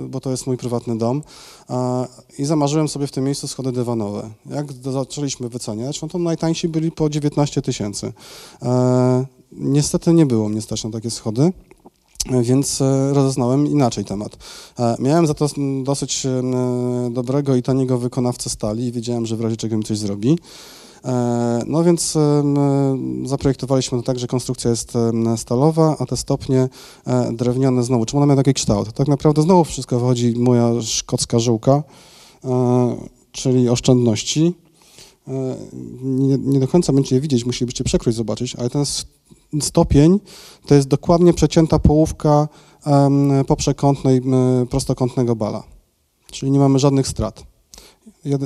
[0.10, 1.24] bo to jest mój prywatny dom
[2.38, 4.30] i zamarzyłem sobie w tym miejscu schody dywanowe.
[4.46, 8.14] Jak zaczęliśmy wyceniać, no to najtańsi byli po 19 tysięcy.
[9.52, 11.54] Niestety nie było mnie stać na takie schody.
[12.42, 14.38] Więc e, rozeznałem inaczej temat.
[14.80, 15.48] E, Miałem za to
[15.84, 16.42] dosyć e,
[17.12, 20.38] dobrego i taniego wykonawcę stali i wiedziałem, że w razie czego mi coś zrobi.
[21.68, 22.18] No więc
[23.26, 24.94] zaprojektowaliśmy to tak, że konstrukcja jest
[25.38, 26.70] stalowa, a te stopnie
[27.32, 28.06] drewniane znowu.
[28.06, 28.94] Czemu one mają taki kształt?
[28.94, 31.84] Tak naprawdę znowu wszystko wychodzi moja szkocka żyłka,
[32.46, 32.96] e,
[33.32, 34.54] czyli oszczędności.
[36.02, 38.84] Nie, nie do końca będziecie je widzieć, musielibyście przekrój zobaczyć, ale ten
[39.62, 40.20] stopień
[40.66, 42.48] to jest dokładnie przecięta połówka
[43.48, 44.22] poprzekątnej
[44.70, 45.64] prostokątnego bala.
[46.32, 47.44] Czyli nie mamy żadnych strat.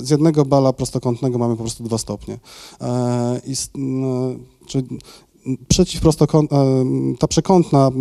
[0.04, 2.40] Z jednego bala prostokątnego mamy po prostu dwa stopnie.
[2.82, 3.54] E, I,
[4.68, 4.88] czyli
[5.68, 6.86] przeciwprostokąt, e,
[7.20, 7.92] ta przekątna,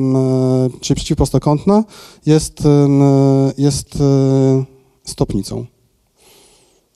[0.81, 1.85] czyli przeciwprostokątna
[2.27, 2.59] jest,
[3.59, 4.65] jest e,
[5.05, 5.67] stopnicą.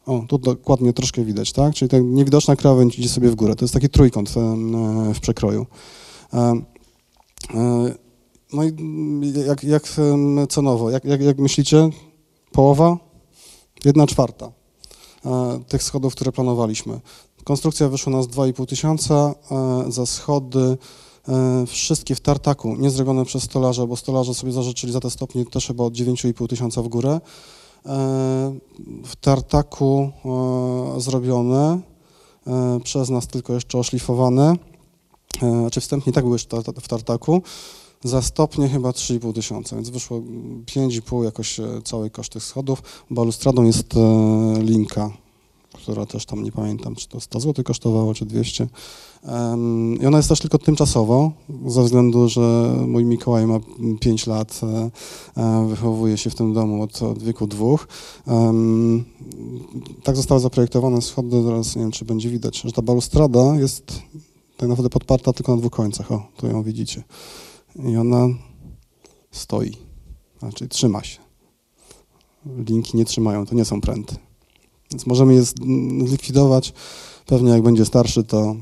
[0.09, 1.75] O, tu dokładnie troszkę widać, tak?
[1.75, 3.57] Czyli ta niewidoczna krawędź idzie sobie w górę.
[3.57, 5.67] To jest taki trójkąt e, w przekroju.
[6.35, 6.39] E,
[7.55, 7.95] e,
[8.53, 8.73] No i
[9.47, 9.83] jak, jak
[10.49, 11.91] cenowo, jak, jak, jak myślicie?
[12.53, 12.97] Połowa?
[13.85, 14.53] Jedna czwarta
[15.69, 17.01] tych schodów, które planowaliśmy.
[17.45, 19.35] Konstrukcja wyszła nas 2,5 tysiąca,
[19.89, 20.77] za schody
[21.67, 25.67] wszystkie w tartaku, nie zrobione przez stolarza, bo stolarze sobie zażyczyli za te stopnie też
[25.67, 27.21] chyba od 9,5 tysiąca w górę.
[29.05, 30.11] W tartaku
[30.97, 31.81] e, zrobione,
[32.47, 34.57] e, przez nas tylko jeszcze oszlifowane,
[35.43, 37.43] e, znaczy wstępnie tak były ta- w tartaku,
[38.05, 40.21] za stopnie chyba 3,5 tysiąca, więc wyszło
[40.67, 42.83] 5,5 jakoś e, cały koszt tych schodów.
[43.11, 43.95] Balustradą jest
[44.59, 45.11] linka,
[45.73, 48.69] która też tam nie pamiętam, czy to 100 zł kosztowało, czy 200.
[49.23, 51.33] Em, I ona jest też tylko tymczasowo,
[51.67, 53.61] ze względu, że mój Mikołaj ma
[54.01, 54.91] 5 lat, e,
[55.43, 57.89] e, wychowuje się w tym domu od, od wieku dwóch.
[60.03, 64.03] Tak zostały zaprojektowane schody, teraz nie wiem, czy będzie widać, że ta balustrada jest
[64.57, 66.13] tak naprawdę podparta tylko na dwóch końcach.
[66.13, 67.05] O, tu ją widzicie.
[67.85, 68.29] I ona
[69.31, 69.73] stoi,
[70.39, 71.19] znaczy trzyma się.
[72.69, 74.17] Linki nie trzymają, to nie są pręty.
[74.91, 75.43] Więc możemy je
[76.07, 76.73] zlikwidować.
[77.27, 78.57] Pewnie jak będzie starszy, to,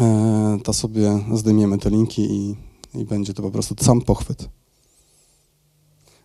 [0.00, 2.56] e, to sobie zdejmiemy te linki i,
[2.94, 4.48] i będzie to po prostu sam pochwyt.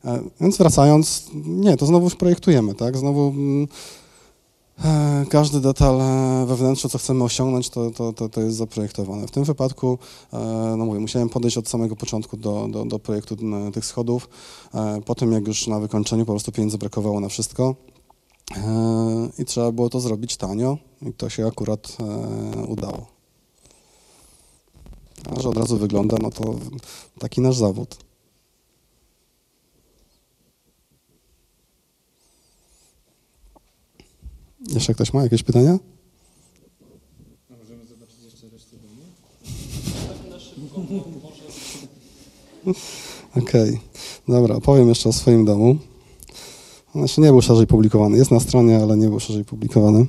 [0.06, 2.98] E, Więc wracając, nie, to znowu projektujemy, tak?
[2.98, 3.68] Znowu mm,
[4.86, 6.02] E, Każdy detal
[6.46, 9.28] we wnętrzu, co chcemy osiągnąć, to, to, to, to jest zaprojektowane.
[9.28, 9.98] W tym wypadku,
[10.78, 13.38] no mówię, musiałem podejść od samego początku do, do, do projektu
[13.74, 14.30] tych schodów.
[14.74, 17.76] E, Potem, jak już na wykończeniu, po prostu pieniędzy brakowało na wszystko.
[18.52, 23.06] E, I trzeba było to zrobić tanio i to się akurat e, udało.
[25.30, 26.56] A że od razu wygląda, no to
[27.20, 27.98] taki nasz zawód.
[34.70, 35.80] Jeszcze ktoś ma jakieś pytania?
[37.50, 39.02] Możemy zobaczyć jeszcze resztę domu?
[40.08, 40.80] Tak na szybko,
[41.24, 41.44] może...
[43.36, 43.80] Okej,
[44.28, 45.78] dobra, powiem jeszcze o swoim domu.
[46.96, 48.18] Jeszcze nie był szerzej publikowany.
[48.18, 50.06] Jest na stronie, ale nie był szerzej publikowany.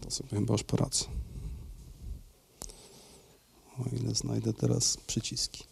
[0.00, 1.04] To sobie chyba już poradzę.
[3.78, 5.64] O ile znajdę teraz przyciski.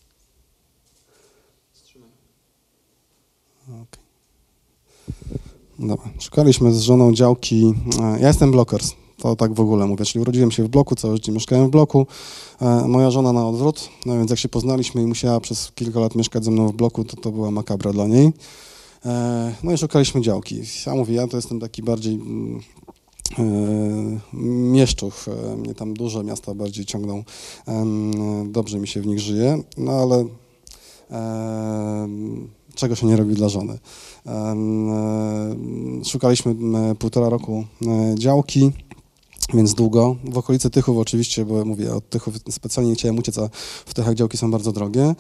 [3.69, 4.05] Okej.
[5.79, 7.75] Dobra, szukaliśmy z żoną działki.
[8.03, 11.17] e, Ja jestem blokers, to tak w ogóle mówię, czyli urodziłem się w bloku, całe
[11.17, 12.07] życie mieszkałem w bloku.
[12.61, 16.15] E, Moja żona na odwrót, no więc jak się poznaliśmy i musiała przez kilka lat
[16.15, 18.33] mieszkać ze mną w bloku, to to była makabra dla niej.
[19.07, 20.61] E, No i szukaliśmy działki.
[20.87, 22.61] Ja mówię, ja to jestem taki bardziej mm,
[23.39, 23.43] e,
[24.73, 25.27] mieszczuch,
[25.57, 27.25] mnie tam duże miasta bardziej ciągną,
[28.47, 30.25] dobrze mi się w nich żyje, no ale
[32.75, 33.79] czego się nie robi dla żony.
[36.05, 36.55] Szukaliśmy
[36.99, 37.65] półtora roku
[38.15, 38.73] działki,
[39.55, 40.17] więc długo.
[40.25, 43.49] W okolicy Tychów oczywiście, bo mówię, od Tychów specjalnie nie chciałem uciec, a
[43.87, 45.15] w Tychach działki są bardzo drogie.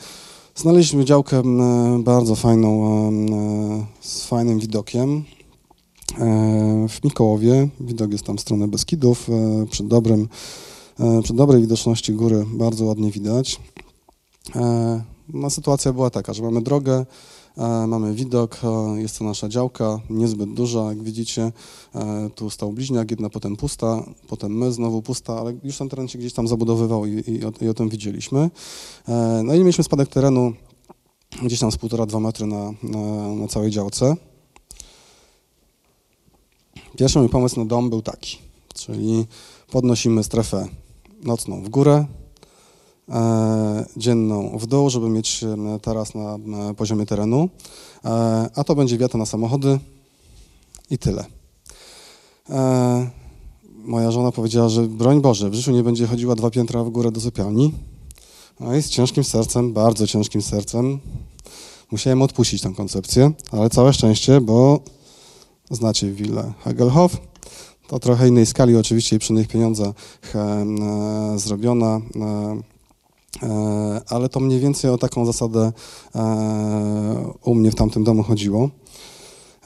[0.54, 5.24] Znaleźliśmy działkę m, bardzo fajną, em, e, z fajnym widokiem
[6.18, 7.68] e, w Mikołowie.
[7.80, 10.28] Widok jest tam w stronę Beskidów, e, przy dobrym,
[11.00, 13.60] e, przy dobrej widoczności góry bardzo ładnie widać.
[14.56, 15.02] E,
[15.34, 17.06] No, sytuacja była taka, że mamy drogę, e,
[17.86, 21.52] mamy widok, e, jest to nasza działka, niezbyt duża, jak widzicie.
[21.94, 26.08] E, Tu stał bliźniak, jedna potem pusta, potem my, znowu pusta, ale już ten teren
[26.08, 28.50] się gdzieś tam zabudowywał i, i, o, i o tym widzielieliśmy.
[29.08, 30.52] E, No i mieliśmy spadek terenu
[31.42, 34.16] gdzieś tam z półtora-dwa metry na, na, na całej działce.
[36.98, 38.38] Pierwszy mój pomysł na dom był taki,
[38.74, 39.26] czyli
[39.70, 40.68] podnosimy strefę
[41.22, 42.19] nocną w górę, e,
[43.96, 46.38] dzienną w dół, żeby mieć e, taras na
[46.70, 47.48] e, poziomie terenu,
[48.04, 48.08] e,
[48.54, 49.78] a to będzie wiata na samochody
[50.90, 51.24] i tyle.
[52.50, 53.10] E,
[53.84, 57.12] moja żona powiedziała, że broń Boże, w życiu nie będzie chodziła dwa piętra w górę
[57.12, 57.72] do sypialni.
[58.60, 60.98] No i z ciężkim sercem, bardzo ciężkim sercem,
[61.90, 64.80] musiałem odpuścić tę koncepcję, ale całe szczęście, bo
[65.70, 67.16] znacie willę Hagelhof,
[67.88, 69.94] to trochę innej skali oczywiście i przy innych pieniądzach
[70.34, 70.66] e,
[71.36, 72.69] zrobiona, e, e,
[74.08, 75.72] ale to mniej więcej o taką zasadę
[76.14, 78.70] e, u mnie w tamtym domu chodziło.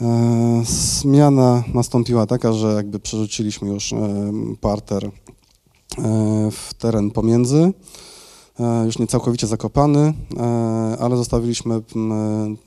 [0.01, 3.99] E, Zmiana nastąpiła taka, że jakby przerzuciliśmy już e,
[4.61, 5.11] parter e,
[6.51, 7.73] w teren pomiędzy,
[8.61, 11.81] e, już nie całkowicie zakopany, e, ale zostawiliśmy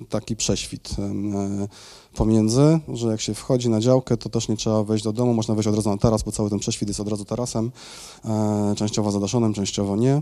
[0.10, 1.68] taki prześwit e,
[2.18, 5.56] pomiędzy, że jak się wchodzi na działkę, to też nie trzeba wejść do domu, można
[5.56, 7.72] wejść od razu na taras, bo cały ten prześwit jest od razu tarasem,
[8.26, 10.22] e, częściowo zadaszonym, częściowo nie.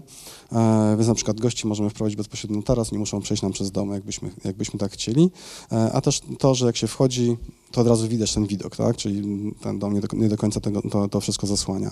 [0.51, 3.71] E, więc na przykład gości możemy wprowadzić bezpośrednio na taras, nie muszą przejść nam przez
[3.71, 5.31] dom, jakbyśmy, jakbyśmy tak chcieli.
[5.71, 7.37] E, a też to, że jak się wchodzi,
[7.71, 8.97] to od razu widać ten widok, tak?
[8.97, 11.89] Czyli ten dom nie do, nie do końca tego, to, to wszystko zasłania.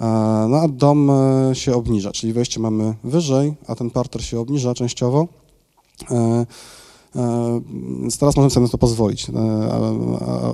[0.00, 0.04] E,
[0.50, 4.74] no a dom e, się obniża, czyli wejście mamy wyżej, a ten parter się obniża
[4.74, 5.28] częściowo.
[7.16, 7.60] E,
[8.00, 9.30] Więc teraz możemy sobie na to pozwolić.
[9.30, 9.32] E,
[9.72, 9.76] A,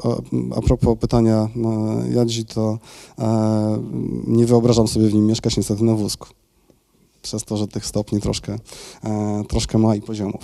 [0.09, 2.79] a, a, propos pytania e, Jadzi, to
[4.27, 6.29] nie wyobrażam sobie w nim mieszkać niestety na wózku.
[7.23, 8.59] Przez to, że tych stopni troszkę,
[9.49, 10.41] troszkę ma i poziomów.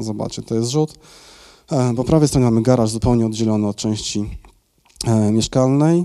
[0.00, 0.94] Zobaczcie, to jest rzut.
[1.96, 4.30] Po prawej stronie mamy garaż zupełnie oddzielony od części
[5.32, 6.04] mieszkalnej.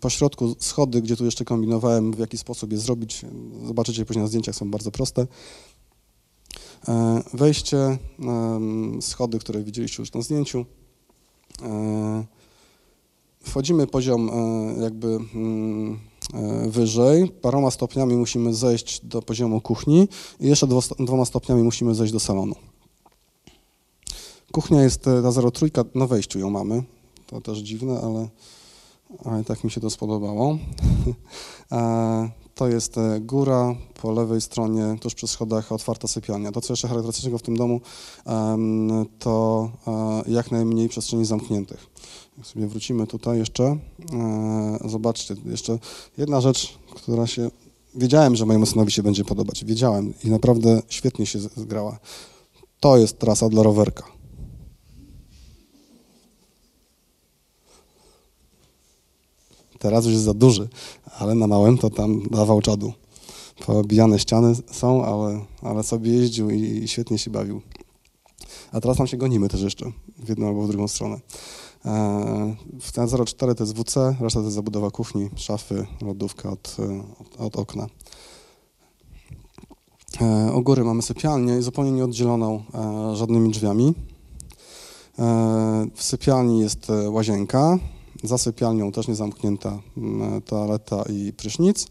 [0.00, 3.22] Po środku schody, gdzie tu jeszcze kombinowałem, w jaki sposób je zrobić.
[3.66, 5.26] Zobaczycie później na zdjęciach, są bardzo proste.
[6.88, 7.98] E, Wejście,
[9.00, 10.64] schody, które widzieliście już na zdjęciu.
[11.62, 12.24] E,
[13.44, 15.98] Wchodzimy poziom e, jakby mm,
[16.68, 17.28] wyżej.
[17.28, 20.08] Paroma stopniami musimy zejść do poziomu kuchni
[20.40, 22.54] i jeszcze dwo- dwoma stopniami musimy zejść do salonu.
[24.52, 26.82] Kuchnia jest ta 03, na wejściu ją mamy.
[27.26, 28.28] To też dziwne, ale,
[29.24, 30.58] ale tak mi się to spodobało.
[32.54, 36.52] To jest e, góra, po lewej stronie, tuż przy schodach, otwarta sypialnia.
[36.52, 37.80] To, co jeszcze charakterystycznego w tym domu,
[39.18, 41.86] to e, jak najmniej przestrzeni zamkniętych.
[42.38, 43.78] Jak sobie wrócimy tutaj jeszcze, e,
[44.84, 45.78] zobaczcie, jeszcze
[46.18, 47.50] jedna rzecz, która się...
[47.94, 49.64] Wiedziałem, że mojemu synowi się będzie podobać.
[49.64, 51.98] Wiedziałem i naprawdę świetnie się zgrała.
[52.80, 54.21] To jest trasa dla rowerka.
[59.82, 60.68] Teraz już jest za duży,
[61.18, 62.92] ale na małym to tam dawał czadu.
[63.66, 67.60] Poobijane ściany są, ale, ale sobie jeździł i, i świetnie się bawił.
[68.72, 71.20] A teraz tam się gonimy też jeszcze, w jedną albo w drugą stronę.
[71.84, 76.76] E, w ten 04 to jest WC, reszta to jest zabudowa kuchni, szafy, lodówka od,
[76.78, 77.86] e, od, od okna.
[80.20, 83.94] E, U góry mamy sypialnię, zupełnie nieoddzieloną e, żadnymi drzwiami.
[85.18, 87.78] E, W sypialni jest e, łazienka,
[88.22, 91.86] za sypialnią też niezamknięta m, toaleta i prysznic.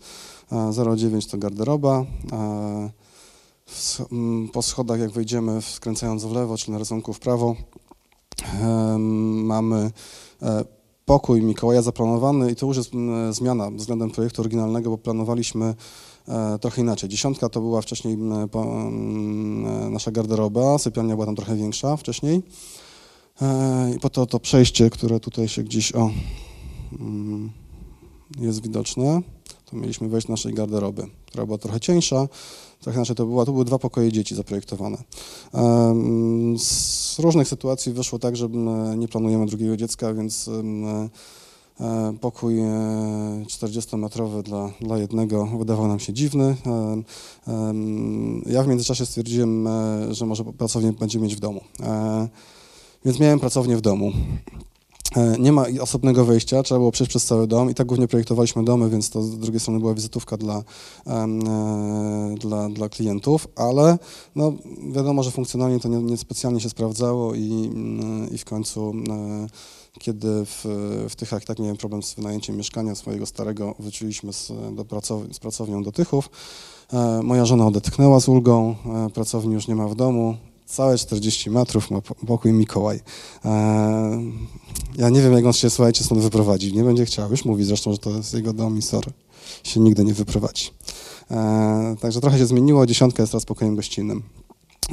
[0.51, 2.05] E, 0,9 to garderoba.
[2.31, 2.89] E,
[3.65, 7.55] w sch- m, Po schodach jak wejdziemy, skręcając w lewo, czy na rysunku w prawo,
[9.43, 9.91] mamy
[10.41, 10.65] e,
[11.05, 15.75] pokój Mikołaja zaplanowany i to już jest m, zmiana względem projektu oryginalnego, bo planowaliśmy
[16.27, 17.09] e, trochę inaczej.
[17.09, 22.43] Dziesiątka to była wcześniej e, nasza garderoba, sypialnia była tam trochę większa wcześniej.
[23.41, 26.09] E, I po to to przejście, które tutaj się gdzieś o,
[26.99, 27.51] mm,
[28.39, 29.21] jest widoczne,
[29.65, 32.27] to mieliśmy wejść do naszej garderoby, która była trochę cieńsza,
[32.81, 33.45] trochę inaczej to była.
[33.45, 34.97] Tu były dwa pokoje dzieci zaprojektowane.
[35.53, 42.59] Em, Z różnych sytuacji wyszło tak, że m, nie planujemy drugiego dziecka, więc e, pokój
[42.59, 42.65] e,
[43.47, 46.55] 40-metrowy dla, dla jednego wydawał nam się dziwny.
[48.45, 51.61] Ja w międzyczasie stwierdziłem, e, że może pracownię będziemy mieć w domu.
[53.05, 54.11] Więc miałem pracownię w domu.
[55.15, 58.63] E, Nie ma osobnego wejścia, trzeba było przejść przez cały dom i tak głównie projektowaliśmy
[58.63, 60.63] domy, więc to z drugiej strony była wizytówka dla,
[61.07, 61.27] e,
[62.39, 63.97] dla, dla klientów, ale
[64.35, 64.53] no,
[64.91, 65.97] wiadomo, że funkcjonalnie to nie,
[66.51, 69.47] nie się sprawdzało i, mm, i w końcu e,
[69.99, 70.65] kiedy w,
[71.09, 75.39] w Tychach tak miałem problem z wynajęciem mieszkania swojego starego, wróciliśmy z, do pracow- z
[75.39, 76.29] pracownią do Tychów.
[77.23, 78.75] Moja żona odetchnęła z ulgą,
[79.13, 80.35] pracowni już nie ma w domu,
[80.71, 82.99] całe 40 metrów ma po- pokój Mikołaj.
[83.45, 84.21] E,
[84.97, 86.73] Ja nie wiem, jak on się, słuchajcie, stąd wyprowadzi.
[86.73, 87.31] Nie będzie chciał.
[87.31, 89.11] Już mówi zresztą, że to jest jego dom i sorry.
[89.63, 90.69] Się nigdy nie wyprowadzi.
[91.31, 92.85] E, Także trochę się zmieniło.
[92.85, 94.23] Dziesiątka jest teraz pokojem gościnnym.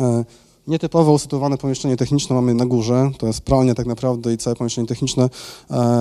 [0.01, 0.25] E,
[0.67, 3.11] Nietypowo usytuowane pomieszczenie techniczne mamy na górze.
[3.19, 5.29] To jest pralnia tak naprawdę i całe pomieszczenie techniczne,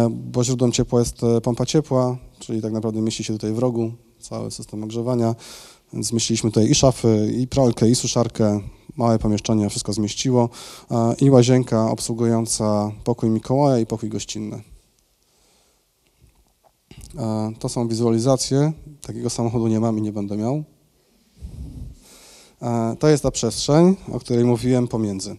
[0.09, 3.91] bo źródłem ciepła jest e, pompa ciepła, czyli tak naprawdę mieści się tutaj w rogu
[4.19, 5.35] cały system ogrzewania.
[5.93, 8.59] Więc zmieściliśmy tutaj i szafy, i pralkę, i suszarkę,
[8.97, 10.49] małe pomieszczenie, wszystko zmieściło
[11.21, 14.61] i łazienka obsługująca pokój Mikołaja i pokój gościnny.
[17.59, 18.71] To są wizualizacje.
[19.01, 20.63] Takiego samochodu nie mam i nie będę miał.
[22.99, 25.35] To jest ta przestrzeń, o której mówiłem pomiędzy.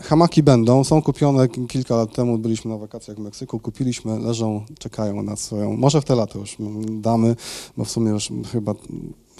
[0.00, 5.22] Hamaki będą, są kupione kilka lat temu, byliśmy na wakacjach w Meksyku, kupiliśmy, leżą, czekają
[5.22, 6.56] na swoją, może w te lata już
[6.90, 7.36] damy,
[7.76, 8.74] bo w sumie już chyba,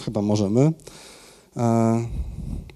[0.04, 0.72] chyba możemy.
[1.58, 2.08] E,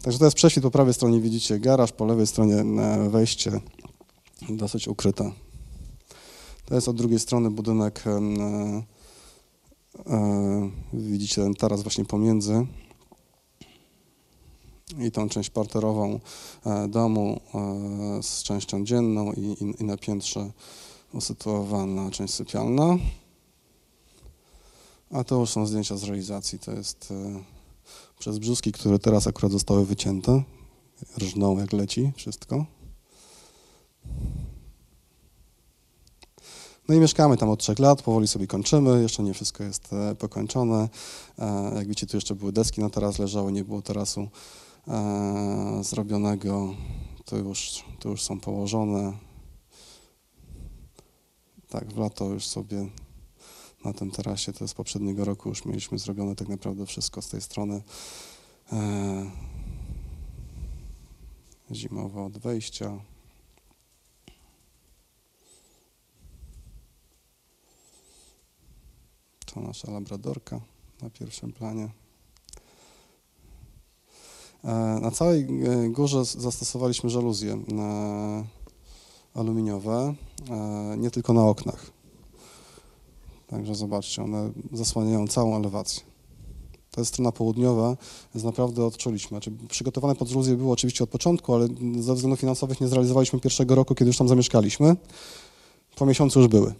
[0.02, 3.60] Także to jest prześwit po prawej stronie, widzicie garaż, po lewej stronie e, wejście,
[4.48, 5.32] dosyć ukryte.
[6.64, 8.20] To jest od drugiej strony budynek, e,
[10.92, 12.66] widzicie ten taras właśnie pomiędzy
[14.98, 16.20] i tą część parterową
[16.88, 17.40] domu
[18.22, 20.50] z częścią dzienną i, i, i na piętrze
[21.12, 22.96] usytuowana część sypialna.
[25.10, 26.58] A to już są zdjęcia z realizacji.
[26.58, 27.12] To jest
[28.22, 30.42] przez brzuski, które teraz akurat zostały wycięte.
[31.18, 32.66] Rżną jak leci wszystko.
[36.88, 40.14] No i mieszkamy tam od trzech lat, powoli sobie kończymy, jeszcze nie wszystko jest e,
[40.14, 40.88] pokończone.
[41.38, 44.28] E, jak widzicie, tu jeszcze były deski na taras leżały, nie było tarasu
[44.88, 46.74] e, zrobionego.
[47.24, 49.12] To już, już są położone.
[51.68, 52.86] Tak, w lato już sobie
[53.84, 57.40] na tym tarasie, to z poprzedniego roku już mieliśmy zrobione tak naprawdę wszystko z tej
[57.40, 57.82] strony.
[58.72, 59.30] E,
[61.70, 62.98] zimowo od wejścia.
[69.46, 70.60] To nasza labradorka
[71.02, 71.88] na pierwszym planie.
[74.64, 77.58] E, Na całej e, górze zastosowaliśmy żaluzje
[79.34, 80.14] aluminiowe,
[80.96, 82.01] nie tylko na oknach.
[83.52, 86.02] Także zobaczcie, one zasłaniają całą elewację.
[86.90, 87.96] To jest strona południowa,
[88.34, 89.28] więc naprawdę odczuliśmy.
[89.28, 91.68] Znaczy, przygotowane pod żaluzje było oczywiście od początku, ale
[92.00, 94.96] ze względów finansowych nie zrealizowaliśmy pierwszego roku, kiedy już tam zamieszkaliśmy.
[95.96, 96.74] Po miesiącu już były.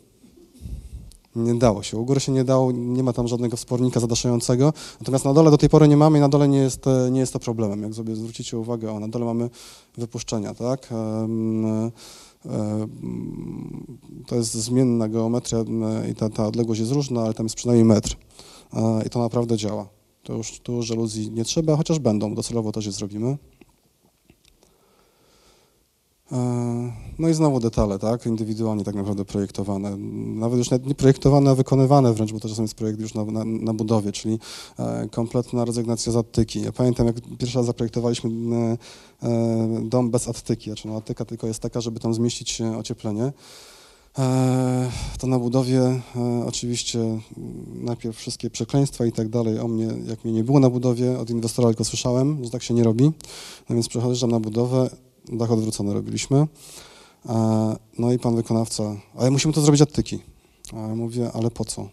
[1.37, 1.97] Nie dało się.
[1.97, 4.73] U góry się nie dało, nie ma tam żadnego wspornika zadaszającego.
[5.01, 7.33] Natomiast na dole do tej pory nie mamy i na dole nie jest, nie jest
[7.33, 7.83] to problemem.
[7.83, 9.51] Jak sobie zwrócicie uwagę, o, na dole mamy
[9.97, 10.93] wypuszczenia, tak?
[10.93, 11.91] Em,
[14.27, 15.65] To jest zmienna geometria
[16.11, 18.17] i ta, ta odległość jest różna, ale tam jest przynajmniej metr.
[18.73, 19.89] E, I to naprawdę działa.
[20.23, 23.39] To już, tu żaluzji nie trzeba, chociaż będą, docelowo też je zrobimy.
[26.33, 28.27] E, No i znowu detale, tak?
[28.27, 29.97] Indywidualnie tak naprawdę projektowane.
[30.35, 33.45] Nawet już nie projektowane, a wykonywane wręcz, bo to czasem jest projekt już na, na,
[33.45, 34.39] na budowie, czyli
[34.79, 36.63] e, kompletna rezygnacja z attyki.
[36.63, 38.31] Ja pamiętam, jak pierwszy raz zaprojektowaliśmy
[39.23, 43.33] e, dom bez attyki, znaczy no, attyka tylko jest taka, żeby tam zmieścić ocieplenie.
[45.19, 46.01] To na budowie
[46.47, 47.21] oczywiście m,
[47.75, 51.31] najpierw wszystkie przekleństwa i tak dalej o mnie, jak mnie nie było na budowie, od
[51.31, 53.05] inwestora tylko słyszałem, że tak się nie robi.
[53.69, 54.91] No więc przechodzę na budowę,
[55.29, 56.47] dach odwrócony robiliśmy.
[57.29, 60.19] E, No i pan wykonawca, ale musimy to zrobić attyki.
[60.75, 61.89] A ja mówię, ale po co?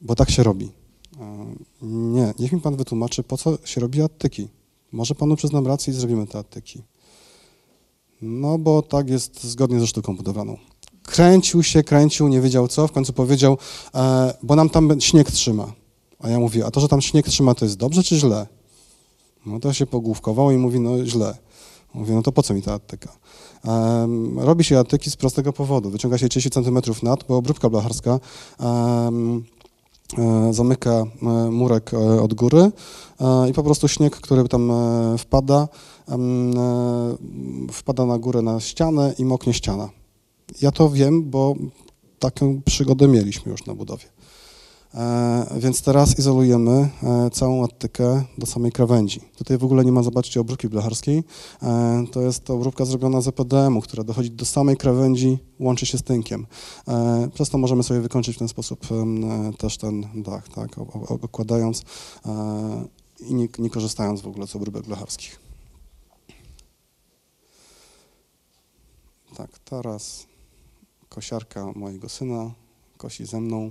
[0.00, 0.72] Bo tak się robi.
[1.20, 1.46] E,
[1.82, 4.48] Nie, niech mi pan wytłumaczy, po co się robi attyki.
[4.92, 6.82] Może panu przyznam rację i zrobimy te attyki.
[8.22, 10.56] No bo tak jest zgodnie ze sztuką budowlaną.
[11.02, 13.58] Kręcił się, kręcił, nie wiedział co, w końcu powiedział,
[13.94, 15.72] e, bo nam tam śnieg trzyma.
[16.18, 18.46] A ja mówię, a to, że tam śnieg trzyma, to jest dobrze czy źle?
[19.46, 21.36] No to się pogłówkował i mówi, no źle.
[21.94, 23.12] Mówię, no to po co mi ta attyka?
[23.64, 25.90] Em, robi się attyki z prostego powodu.
[25.90, 28.20] Wyciąga się 30 cm nad, bo obróbka blacharska
[30.18, 32.70] e, zamyka e, murek e, od góry
[33.50, 34.72] i po prostu śnieg, który tam
[35.18, 35.68] wpada,
[37.72, 39.88] wpada na górę na ścianę i moknie ściana.
[40.62, 41.54] Ja to wiem, bo
[42.18, 44.13] taką przygodę mieliśmy już na budowie.
[44.94, 49.20] E, Więc teraz izolujemy e, całą attykę do samej krawędzi.
[49.20, 51.24] Tutaj w ogóle nie ma, zobaczcie, obróbki blacharskiej.
[51.62, 55.98] E, To jest to obróbka zrobiona z EPDM-u, która dochodzi do samej krawędzi, łączy się
[55.98, 56.46] z tynkiem.
[57.34, 58.86] Przez to możemy sobie wykończyć w ten sposób
[59.58, 60.78] też ten dach, tak,
[61.22, 61.82] okładając
[63.20, 65.40] i nie, nie korzystając w ogóle z obróbek blacharskich.
[69.36, 70.26] Tak, teraz
[71.08, 72.50] kosiarka mojego syna
[72.96, 73.70] kosi ze mną.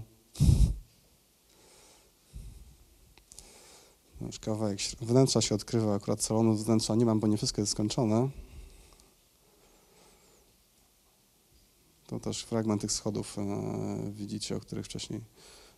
[4.26, 8.30] Już kawałek wnętrza się odkrywa, akurat salonu wnętrza nie mam, bo nie wszystko jest skończone.
[12.08, 13.44] To też fragment tych schodów e,
[14.12, 15.22] widzicie, o których wcześniej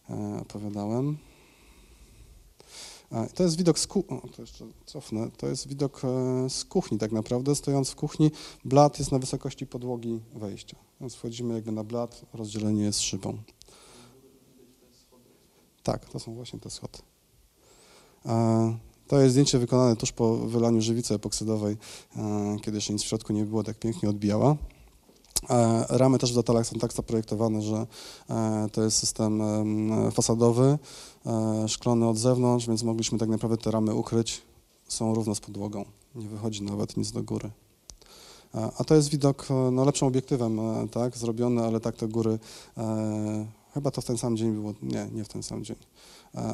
[0.10, 1.18] e, opowiadałem.
[3.32, 5.32] I to jest widok z ku- o, to jeszcze cofnę.
[5.38, 7.56] To jest widok e, z kuchni tak naprawdę.
[7.56, 8.32] Stojąc w kuchni,
[8.66, 10.78] blat jest na wysokości podłogi wejścia.
[11.02, 13.38] Więc wchodzimy jakby na blat, rozdzielenie jest szybą.
[15.84, 17.00] Tak, to są właśnie te schody.
[19.08, 21.78] To jest zdjęcie wykonane tuż po wylaniu żywicy epoksydowej,
[22.18, 24.56] e, kiedy jeszcze nic w środku nie było, tak pięknie odbijała.
[25.50, 27.88] E, Ramy też w detalach są tak zaprojektowane, że
[28.30, 30.78] e, to jest system em, fasadowy,
[31.68, 34.42] szklony od zewnątrz, więc mogliśmy tak naprawdę te ramy ukryć.
[34.88, 35.86] Są równo z podłogą,
[36.16, 37.52] nie wychodzi nawet nic do góry.
[38.78, 40.60] A to jest widok no, lepszym obiektywem,
[40.92, 42.40] tak, zrobiony, ale tak te góry,
[43.74, 45.76] chyba to w ten sam dzień było, nie, nie w ten sam dzień,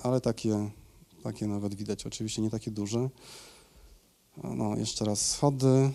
[0.03, 0.69] ale takie,
[1.22, 3.10] takie nawet widać, oczywiście nie takie duże.
[4.43, 5.91] No, jeszcze raz schody.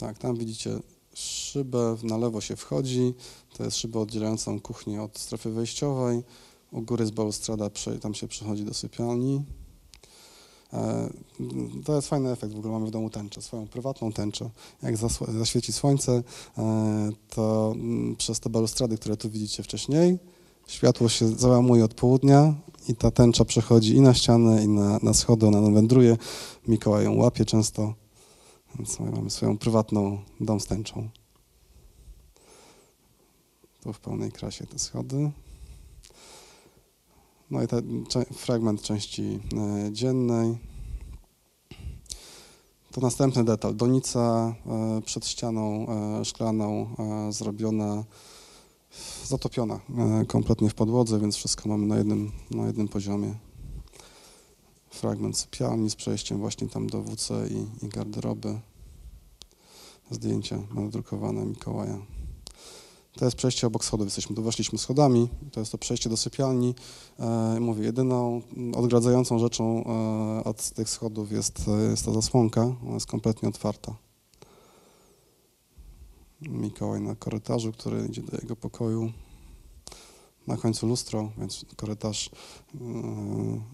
[0.00, 0.78] Tak, tam widzicie
[1.14, 3.14] szybę, na lewo się wchodzi,
[3.56, 6.22] to jest szyba oddzielającą kuchnię od strefy wejściowej.
[6.72, 9.42] U góry jest balustrada, tam się przechodzi do sypialni.
[10.72, 11.10] E,
[11.84, 14.50] To jest fajny efekt, w ogóle mamy w domu tęczę, swoją prywatną tęczę.
[14.82, 14.96] Jak
[15.28, 16.22] zaświeci słońce,
[16.58, 20.18] e, to mm, przez te balustrady, które tu widzicie wcześniej,
[20.70, 22.54] światło się załamuje od południa
[22.88, 26.16] i ta tęcza przechodzi i na ścianę, i na, na schody, ona wędruje.
[26.68, 27.94] Mikołaj ją łapie często,
[28.78, 31.08] więc mamy swoją prywatną dom z tęczą.
[33.82, 35.30] Tu w pełnej krasie te schody.
[37.50, 39.40] No i ten fragment części
[39.86, 40.58] e, dziennej.
[42.92, 43.76] To następny detal.
[43.76, 46.94] Donica e, przed ścianą e, szklaną
[47.30, 48.04] zrobiona,
[49.24, 53.34] zatopiona e, kompletnie w podłodze, więc wszystko mamy na jednym, na jednym poziomie.
[54.90, 58.60] Fragment sypialni z przejściem właśnie tam do WC i, i garderoby.
[60.10, 61.98] Zdjęcie nadrukowane Mikołaja.
[63.12, 64.06] To jest przejście obok schodów.
[64.06, 65.28] Jesteśmy tu weszliśmy schodami.
[65.52, 66.74] To jest to przejście do sypialni.
[67.18, 68.42] E, mówię, jedyną
[68.74, 72.60] odgradzającą rzeczą e, od tych schodów jest, e, jest ta zasłonka.
[72.60, 73.94] Ona jest kompletnie otwarta.
[76.42, 79.12] Mikołaj na korytarzu, który idzie do jego pokoju.
[80.46, 82.30] Na końcu lustro, więc korytarz.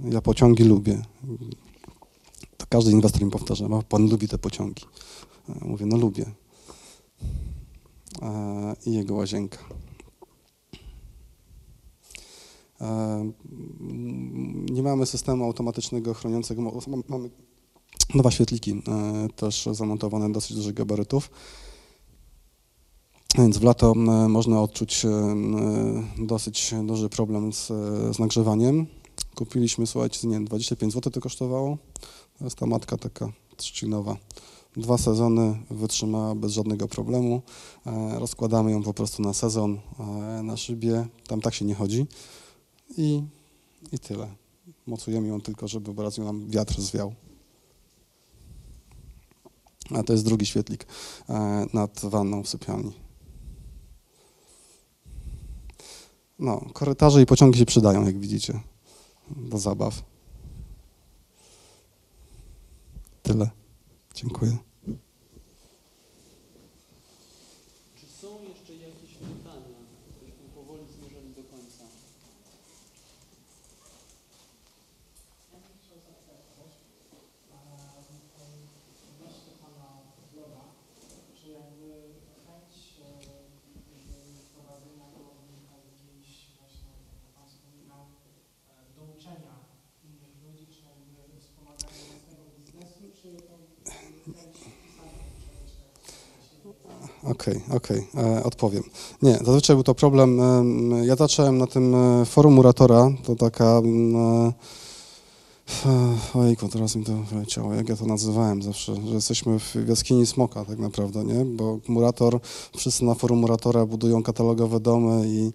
[0.07, 1.03] e, ja pociągi lubię.
[2.57, 4.85] To każdy inwestor mi powtarza, "No, pan lubi te pociągi.
[5.49, 6.27] E, mówię, no lubię.
[8.23, 9.59] E, I jego łazienka.
[14.71, 16.81] Nie mamy systemu automatycznego chroniącego.
[17.09, 17.31] Mamy
[18.15, 18.83] dwa świetliki
[19.37, 21.31] też zamontowane dosyć dużych gabarytów.
[23.39, 27.67] Więc w lato e, można odczuć e, e, dosyć duży problem z,
[28.17, 28.87] z nagrzewaniem.
[29.35, 31.79] Kupiliśmy, słuchajcie, nie wiem, 25 zł to kosztowało.
[32.39, 34.17] To jest ta matka taka trzcinowa.
[34.77, 37.43] Dwa sezony wytrzymała bez żadnego problemu.
[37.87, 41.07] E, rozkładamy ją po prostu na sezon e, na szybie.
[41.27, 42.07] Tam tak się nie chodzi.
[42.97, 43.23] I,
[43.93, 44.29] i tyle.
[44.87, 47.15] Mocujemy ją tylko, żeby obraz nam wiatr zwiał.
[49.91, 50.87] A to jest drugi świetlik
[51.29, 53.06] e, nad wanną w sypialni.
[56.39, 58.61] No, korytarze i pociągi się przydają, jak widzicie,
[59.37, 60.03] do zabaw.
[63.23, 63.51] Tyle.
[64.15, 64.57] Dziękuję.
[68.01, 69.77] Czy są jeszcze jakieś pytania?
[70.23, 71.85] Byśmy powoli zmierzali do końca.
[79.11, 79.89] Odnośnie Pana
[80.33, 80.65] bloga,
[81.37, 81.89] czy jakby
[82.47, 83.09] chęć e,
[83.77, 84.07] jakby
[84.49, 86.91] wprowadzenia go wynika z jakiejś właśnie,
[87.23, 88.03] jak Pan wspominał,
[88.71, 89.55] e, douczenia
[90.07, 95.73] innych ludzi, czy jakby wspomagania własnego biznesu, czy to jakby chęć pisania czegoś
[97.31, 98.83] Okej, okej, e, odpowiem.
[99.23, 100.41] Nie, zazwyczaj był to problem.
[100.41, 103.65] em, Ja zacząłem na tym e, forum Muratora, to taka.
[103.65, 104.53] e,
[106.35, 110.65] Ojejku, teraz mi to wyleciało, jak ja to nazywałem zawsze, że jesteśmy w jaskini smoka
[110.65, 111.45] tak naprawdę, nie?
[111.45, 112.41] Bo Murator,
[112.77, 115.53] wszyscy na forum Muratora budują katalogowe domy i,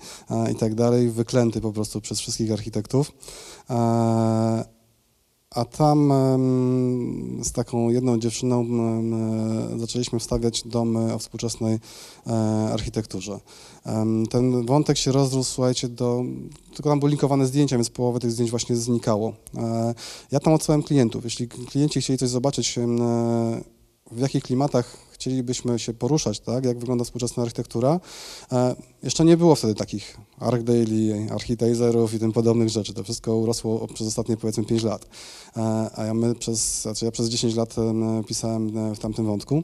[0.52, 3.12] i tak dalej, wyklęty po prostu przez wszystkich architektów.
[5.56, 6.14] A tam
[7.44, 8.66] z taką jedną dziewczyną
[9.78, 11.80] zaczęliśmy wstawiać domy o współczesnej
[12.28, 12.32] e,
[12.74, 13.40] architekturze.
[14.30, 16.24] Ten wątek się rozrósł, słuchajcie, do...
[16.74, 19.34] Tylko tam były linkowane zdjęcia, więc połowę tych zdjęć właśnie znikało.
[19.58, 19.96] E,
[20.32, 21.24] Ja tam odsyłałem klientów.
[21.24, 22.80] Jeśli klienci chcieli coś zobaczyć,
[24.12, 28.00] w jakich klimatach chcielibyśmy się poruszać, tak, jak wygląda współczesna architektura,
[28.52, 32.94] e, jeszcze nie było wtedy takich ArcDaily, Architazerów i tym podobnych rzeczy.
[32.94, 35.06] To wszystko urosło przez ostatnie powiedzmy 5 lat.
[35.58, 39.26] E, A ja, my przez, znaczy ja przez 10 lat em, pisałem e, w tamtym
[39.26, 39.64] wątku.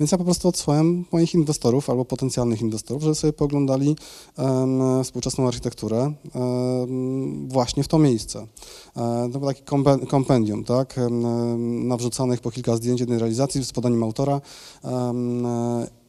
[0.00, 3.96] Więc ja po prostu odsłałem moich inwestorów albo potencjalnych inwestorów, żeby sobie poglądali
[4.38, 8.46] em, współczesną architekturę em, właśnie w to miejsce.
[8.96, 13.72] E, to był taki kompe- kompendium, tak, em, nawrzucanych po kilka zdjęć jednej realizacji z
[13.72, 14.40] podaniem autora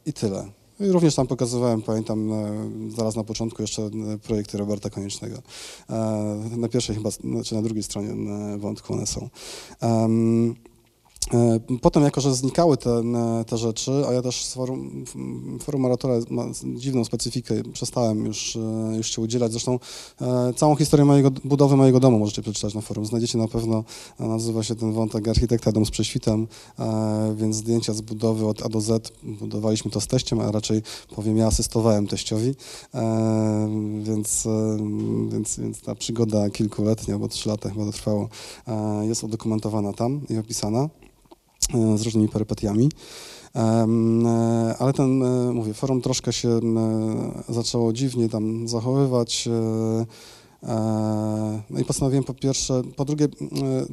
[0.06, 0.48] i tyle.
[0.80, 3.90] I również tam pokazywałem, pamiętam, e, zaraz na początku jeszcze e,
[4.22, 5.36] projekty Roberta Koniecznego.
[6.56, 8.14] Na pierwszej chyba, znaczy na drugiej stronie
[8.58, 9.28] wątku one są.
[11.34, 13.02] E, Potem, jako że znikały te,
[13.46, 15.04] te rzeczy, a ja też z forum,
[15.60, 15.82] forum
[16.30, 16.44] ma
[16.74, 19.52] dziwną specyfikę, przestałem już, e, już się udzielać.
[19.52, 19.78] Zresztą
[20.20, 23.06] e, całą historię mojego, budowy mojego domu możecie przeczytać na forum.
[23.06, 23.84] Znajdziecie na pewno,
[24.18, 26.46] nazywa się ten wątek architekta dom z prześwitem,
[27.34, 29.12] więc zdjęcia z budowy od A do Z.
[29.22, 30.82] Budowaliśmy to z teściem, a raczej
[31.14, 32.54] powiem, ja asystowałem teściowi,
[34.02, 34.48] więc,
[35.28, 38.28] więc, więc ta przygoda kilkuletnia, bo trzy lata chyba to trwało,
[39.02, 40.88] jest udokumentowana tam i opisana
[41.96, 42.88] z różnymi perypetiami.
[43.56, 43.86] E,
[44.78, 46.60] Ale ten, e, mówię, forum troszkę się e,
[47.48, 49.48] zaczęło dziwnie tam zachowywać.
[49.48, 50.06] e,
[50.68, 53.28] e, No i postanowiłem po pierwsze, po drugie e,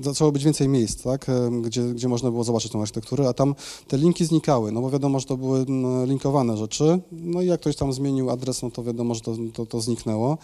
[0.03, 3.55] zaczęło być więcej miejsc, tak, e, gdzie, gdzie można było zobaczyć tą architekturę, a tam
[3.87, 5.65] te linki znikały, no bo wiadomo, że to były
[6.05, 9.65] linkowane rzeczy, no i jak ktoś tam zmienił adres, no to wiadomo, że to, to,
[9.65, 10.37] to zniknęło.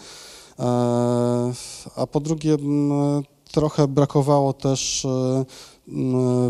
[0.60, 0.64] E,
[1.96, 2.58] A po drugie
[3.52, 5.46] trochę brakowało też e,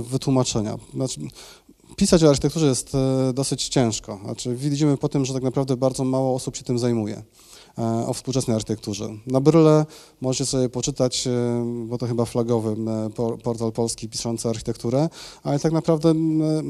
[0.02, 0.78] wytłumaczenia.
[0.94, 1.20] Znaczy,
[1.96, 4.20] pisać o architekturze jest e, dosyć ciężko.
[4.24, 7.24] Znaczy, widzimy po tym, że tak naprawdę bardzo mało osób się tym zajmuje
[7.78, 9.10] e, o współczesnej architekturze.
[9.28, 9.86] Na Bryle
[10.22, 11.32] możecie sobie poczytać, e,
[11.88, 15.10] bo to chyba flagowy e, por- portal polski piszący architekturę,
[15.44, 16.14] ale tak naprawdę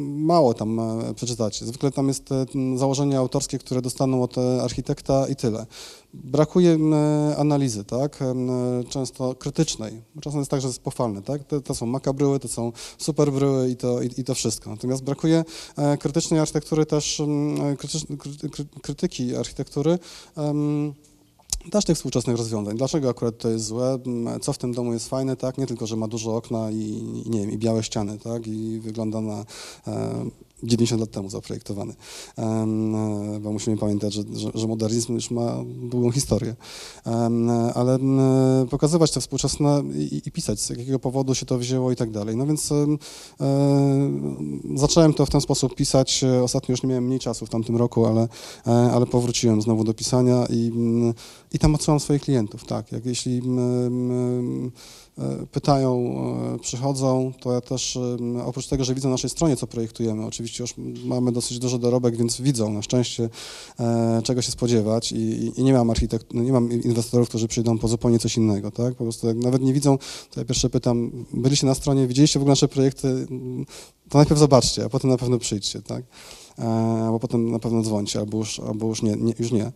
[0.03, 1.65] mało tam e, przeczytacie.
[1.65, 5.65] Zwykle tam jest e, założenie autorskie, które dostaną od e, architekta i tyle.
[6.23, 6.77] Brakuje
[7.37, 8.19] analizy, tak?
[8.89, 10.01] Często krytycznej.
[10.21, 11.43] Czasem jest tak, że jest pochwalne, tak?
[11.43, 14.69] To, to są makabryły, to są superbryły i to, i, i to wszystko.
[14.69, 15.45] Natomiast brakuje
[15.77, 17.21] e, krytycznej architektury też,
[18.81, 19.99] krytyki architektury,
[21.71, 22.77] też tych współczesnych rozwiązań.
[22.77, 23.99] Dlaczego akurat to jest złe?
[24.41, 25.57] Co w tym domu jest fajne, tak?
[25.57, 28.47] Nie tylko, że ma dużo okna i nie wiem, i białe ściany, tak?
[28.47, 29.45] I wygląda na
[29.87, 30.25] e,
[30.65, 31.93] 90 lat temu zaprojektowany.
[32.37, 32.65] E,
[33.41, 35.57] bo musimy pamiętać, że, że, że modernizm już ma
[35.89, 36.55] długą historię.
[37.05, 38.19] Em, ale m,
[38.69, 42.35] pokazywać te współczesne i, i pisać, z jakiego powodu się to wzięło i tak dalej.
[42.35, 42.97] No więc em,
[43.41, 46.23] e, zacząłem to w ten sposób pisać.
[46.43, 48.27] Ostatnio już nie miałem mniej czasu w tamtym roku, ale,
[48.67, 51.13] e, ale powróciłem znowu do pisania i, m,
[51.53, 52.91] i tam odsyłam swoich klientów, tak.
[52.91, 54.11] Jak jeśli m, m,
[54.67, 55.04] e,
[55.51, 56.15] pytają,
[56.55, 57.99] e, przychodzą, to ja też
[58.45, 60.73] oprócz tego, że widzę na naszej stronie, co projektujemy, oczywiście już
[61.05, 63.29] mamy dosyć duży dorobek, więc widzą na szczęście,
[63.79, 67.87] e, czego się spodziewać i, i- nie mam architekt, nie mam inwestorów, którzy przyjdą po
[67.87, 68.95] zupełnie coś innego, tak?
[68.95, 69.97] Po prostu jak nawet nie widzą,
[70.31, 73.65] to ja pierwsze pytam, byliście na stronie, widzieliście w ogóle nasze projekty, Mm,
[74.09, 76.03] to najpierw zobaczcie, a potem na pewno przyjdźcie, tak?
[76.59, 76.63] E,
[77.05, 79.71] albo potem na pewno dzwońcie, albo już, albo już nie, nie, już nie.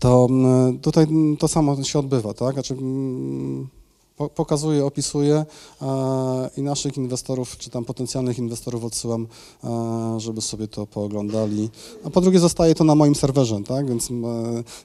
[0.00, 2.54] To mm, tutaj mm, to samo się odbywa, tak?
[2.54, 3.68] Znaczy, mm,
[4.16, 5.44] po- pokazuję, opisuję
[5.82, 9.26] e, i naszych inwestorów, czy tam potencjalnych inwestorów odsyłam,
[9.64, 11.70] e, żeby sobie to pooglądali.
[12.04, 13.88] A po drugie zostaje to na moim serwerze, tak?
[13.88, 14.14] Więc e,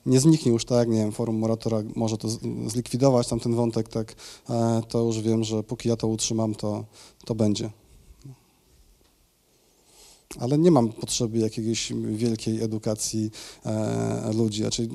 [0.05, 2.27] nie zniknie już tak, nie wiem, forum Moratora może to
[2.67, 4.15] zlikwidować, tam ten wątek, tak?
[4.87, 6.83] To już wiem, że póki ja to utrzymam, to,
[7.25, 7.69] to będzie.
[10.39, 13.31] Ale nie mam potrzeby jakiejś wielkiej edukacji
[13.65, 14.61] e, ludzi.
[14.61, 14.87] Znaczy,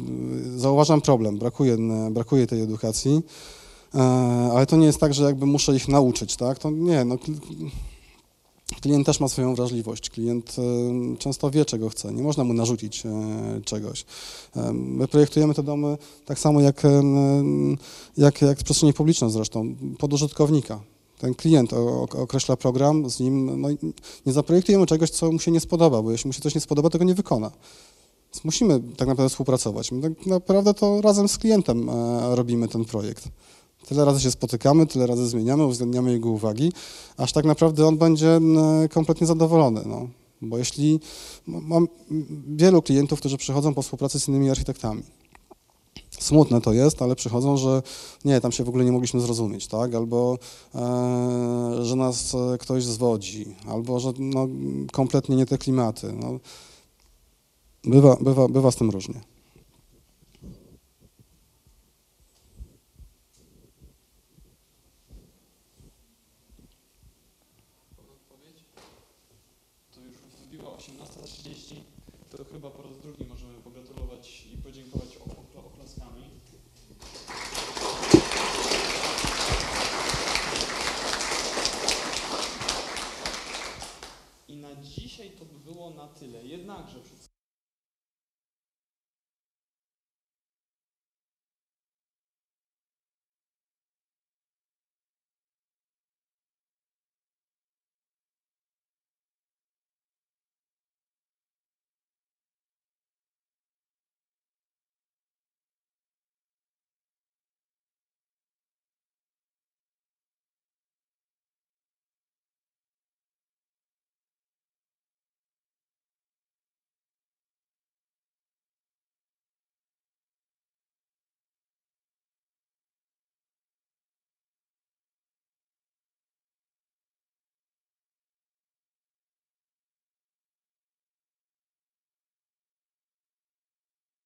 [0.56, 1.76] zauważam problem, brakuje,
[2.10, 3.22] brakuje tej edukacji,
[3.94, 3.98] e,
[4.54, 6.58] ale to nie jest tak, że jakby muszę ich nauczyć, tak?
[6.58, 7.70] To nie, no, kl-
[8.80, 10.10] klient też ma swoją wrażliwość.
[10.10, 12.12] Klient e, często wie, czego chce.
[12.12, 13.10] Nie można mu narzucić e,
[13.64, 14.04] czegoś.
[14.56, 17.02] E, my projektujemy te domy tak samo jak, e,
[18.16, 20.80] jak, jak przestrzenie publiczne zresztą, pod użytkownika.
[21.18, 21.72] Ten klient
[22.12, 23.68] określa program, z nim no,
[24.26, 26.90] nie zaprojektujemy czegoś, co mu się nie spodoba, bo jeśli mu się coś nie spodoba,
[26.90, 27.50] tego nie wykona.
[28.34, 29.92] Więc musimy tak naprawdę współpracować.
[29.92, 33.28] My tak naprawdę to razem z klientem e, robimy ten projekt.
[33.88, 36.72] Tyle razy się spotykamy, tyle razy zmieniamy, uwzględniamy jego uwagi,
[37.16, 38.40] aż tak naprawdę on będzie
[38.90, 39.82] kompletnie zadowolony.
[39.86, 40.08] No.
[40.42, 41.00] Bo jeśli
[41.46, 41.88] mam
[42.56, 45.02] wielu klientów, którzy przychodzą po współpracy z innymi architektami.
[46.20, 47.82] Smutne to jest, ale przychodzą, że
[48.24, 49.94] nie, tam się w ogóle nie mogliśmy zrozumieć, tak?
[49.94, 50.38] Albo
[50.74, 50.78] e,
[51.84, 54.48] że nas e, ktoś zwodzi, albo że no,
[54.92, 56.12] kompletnie nie te klimaty.
[56.12, 56.38] No,
[57.84, 59.35] bywa, bywa, bywa z tym różnie.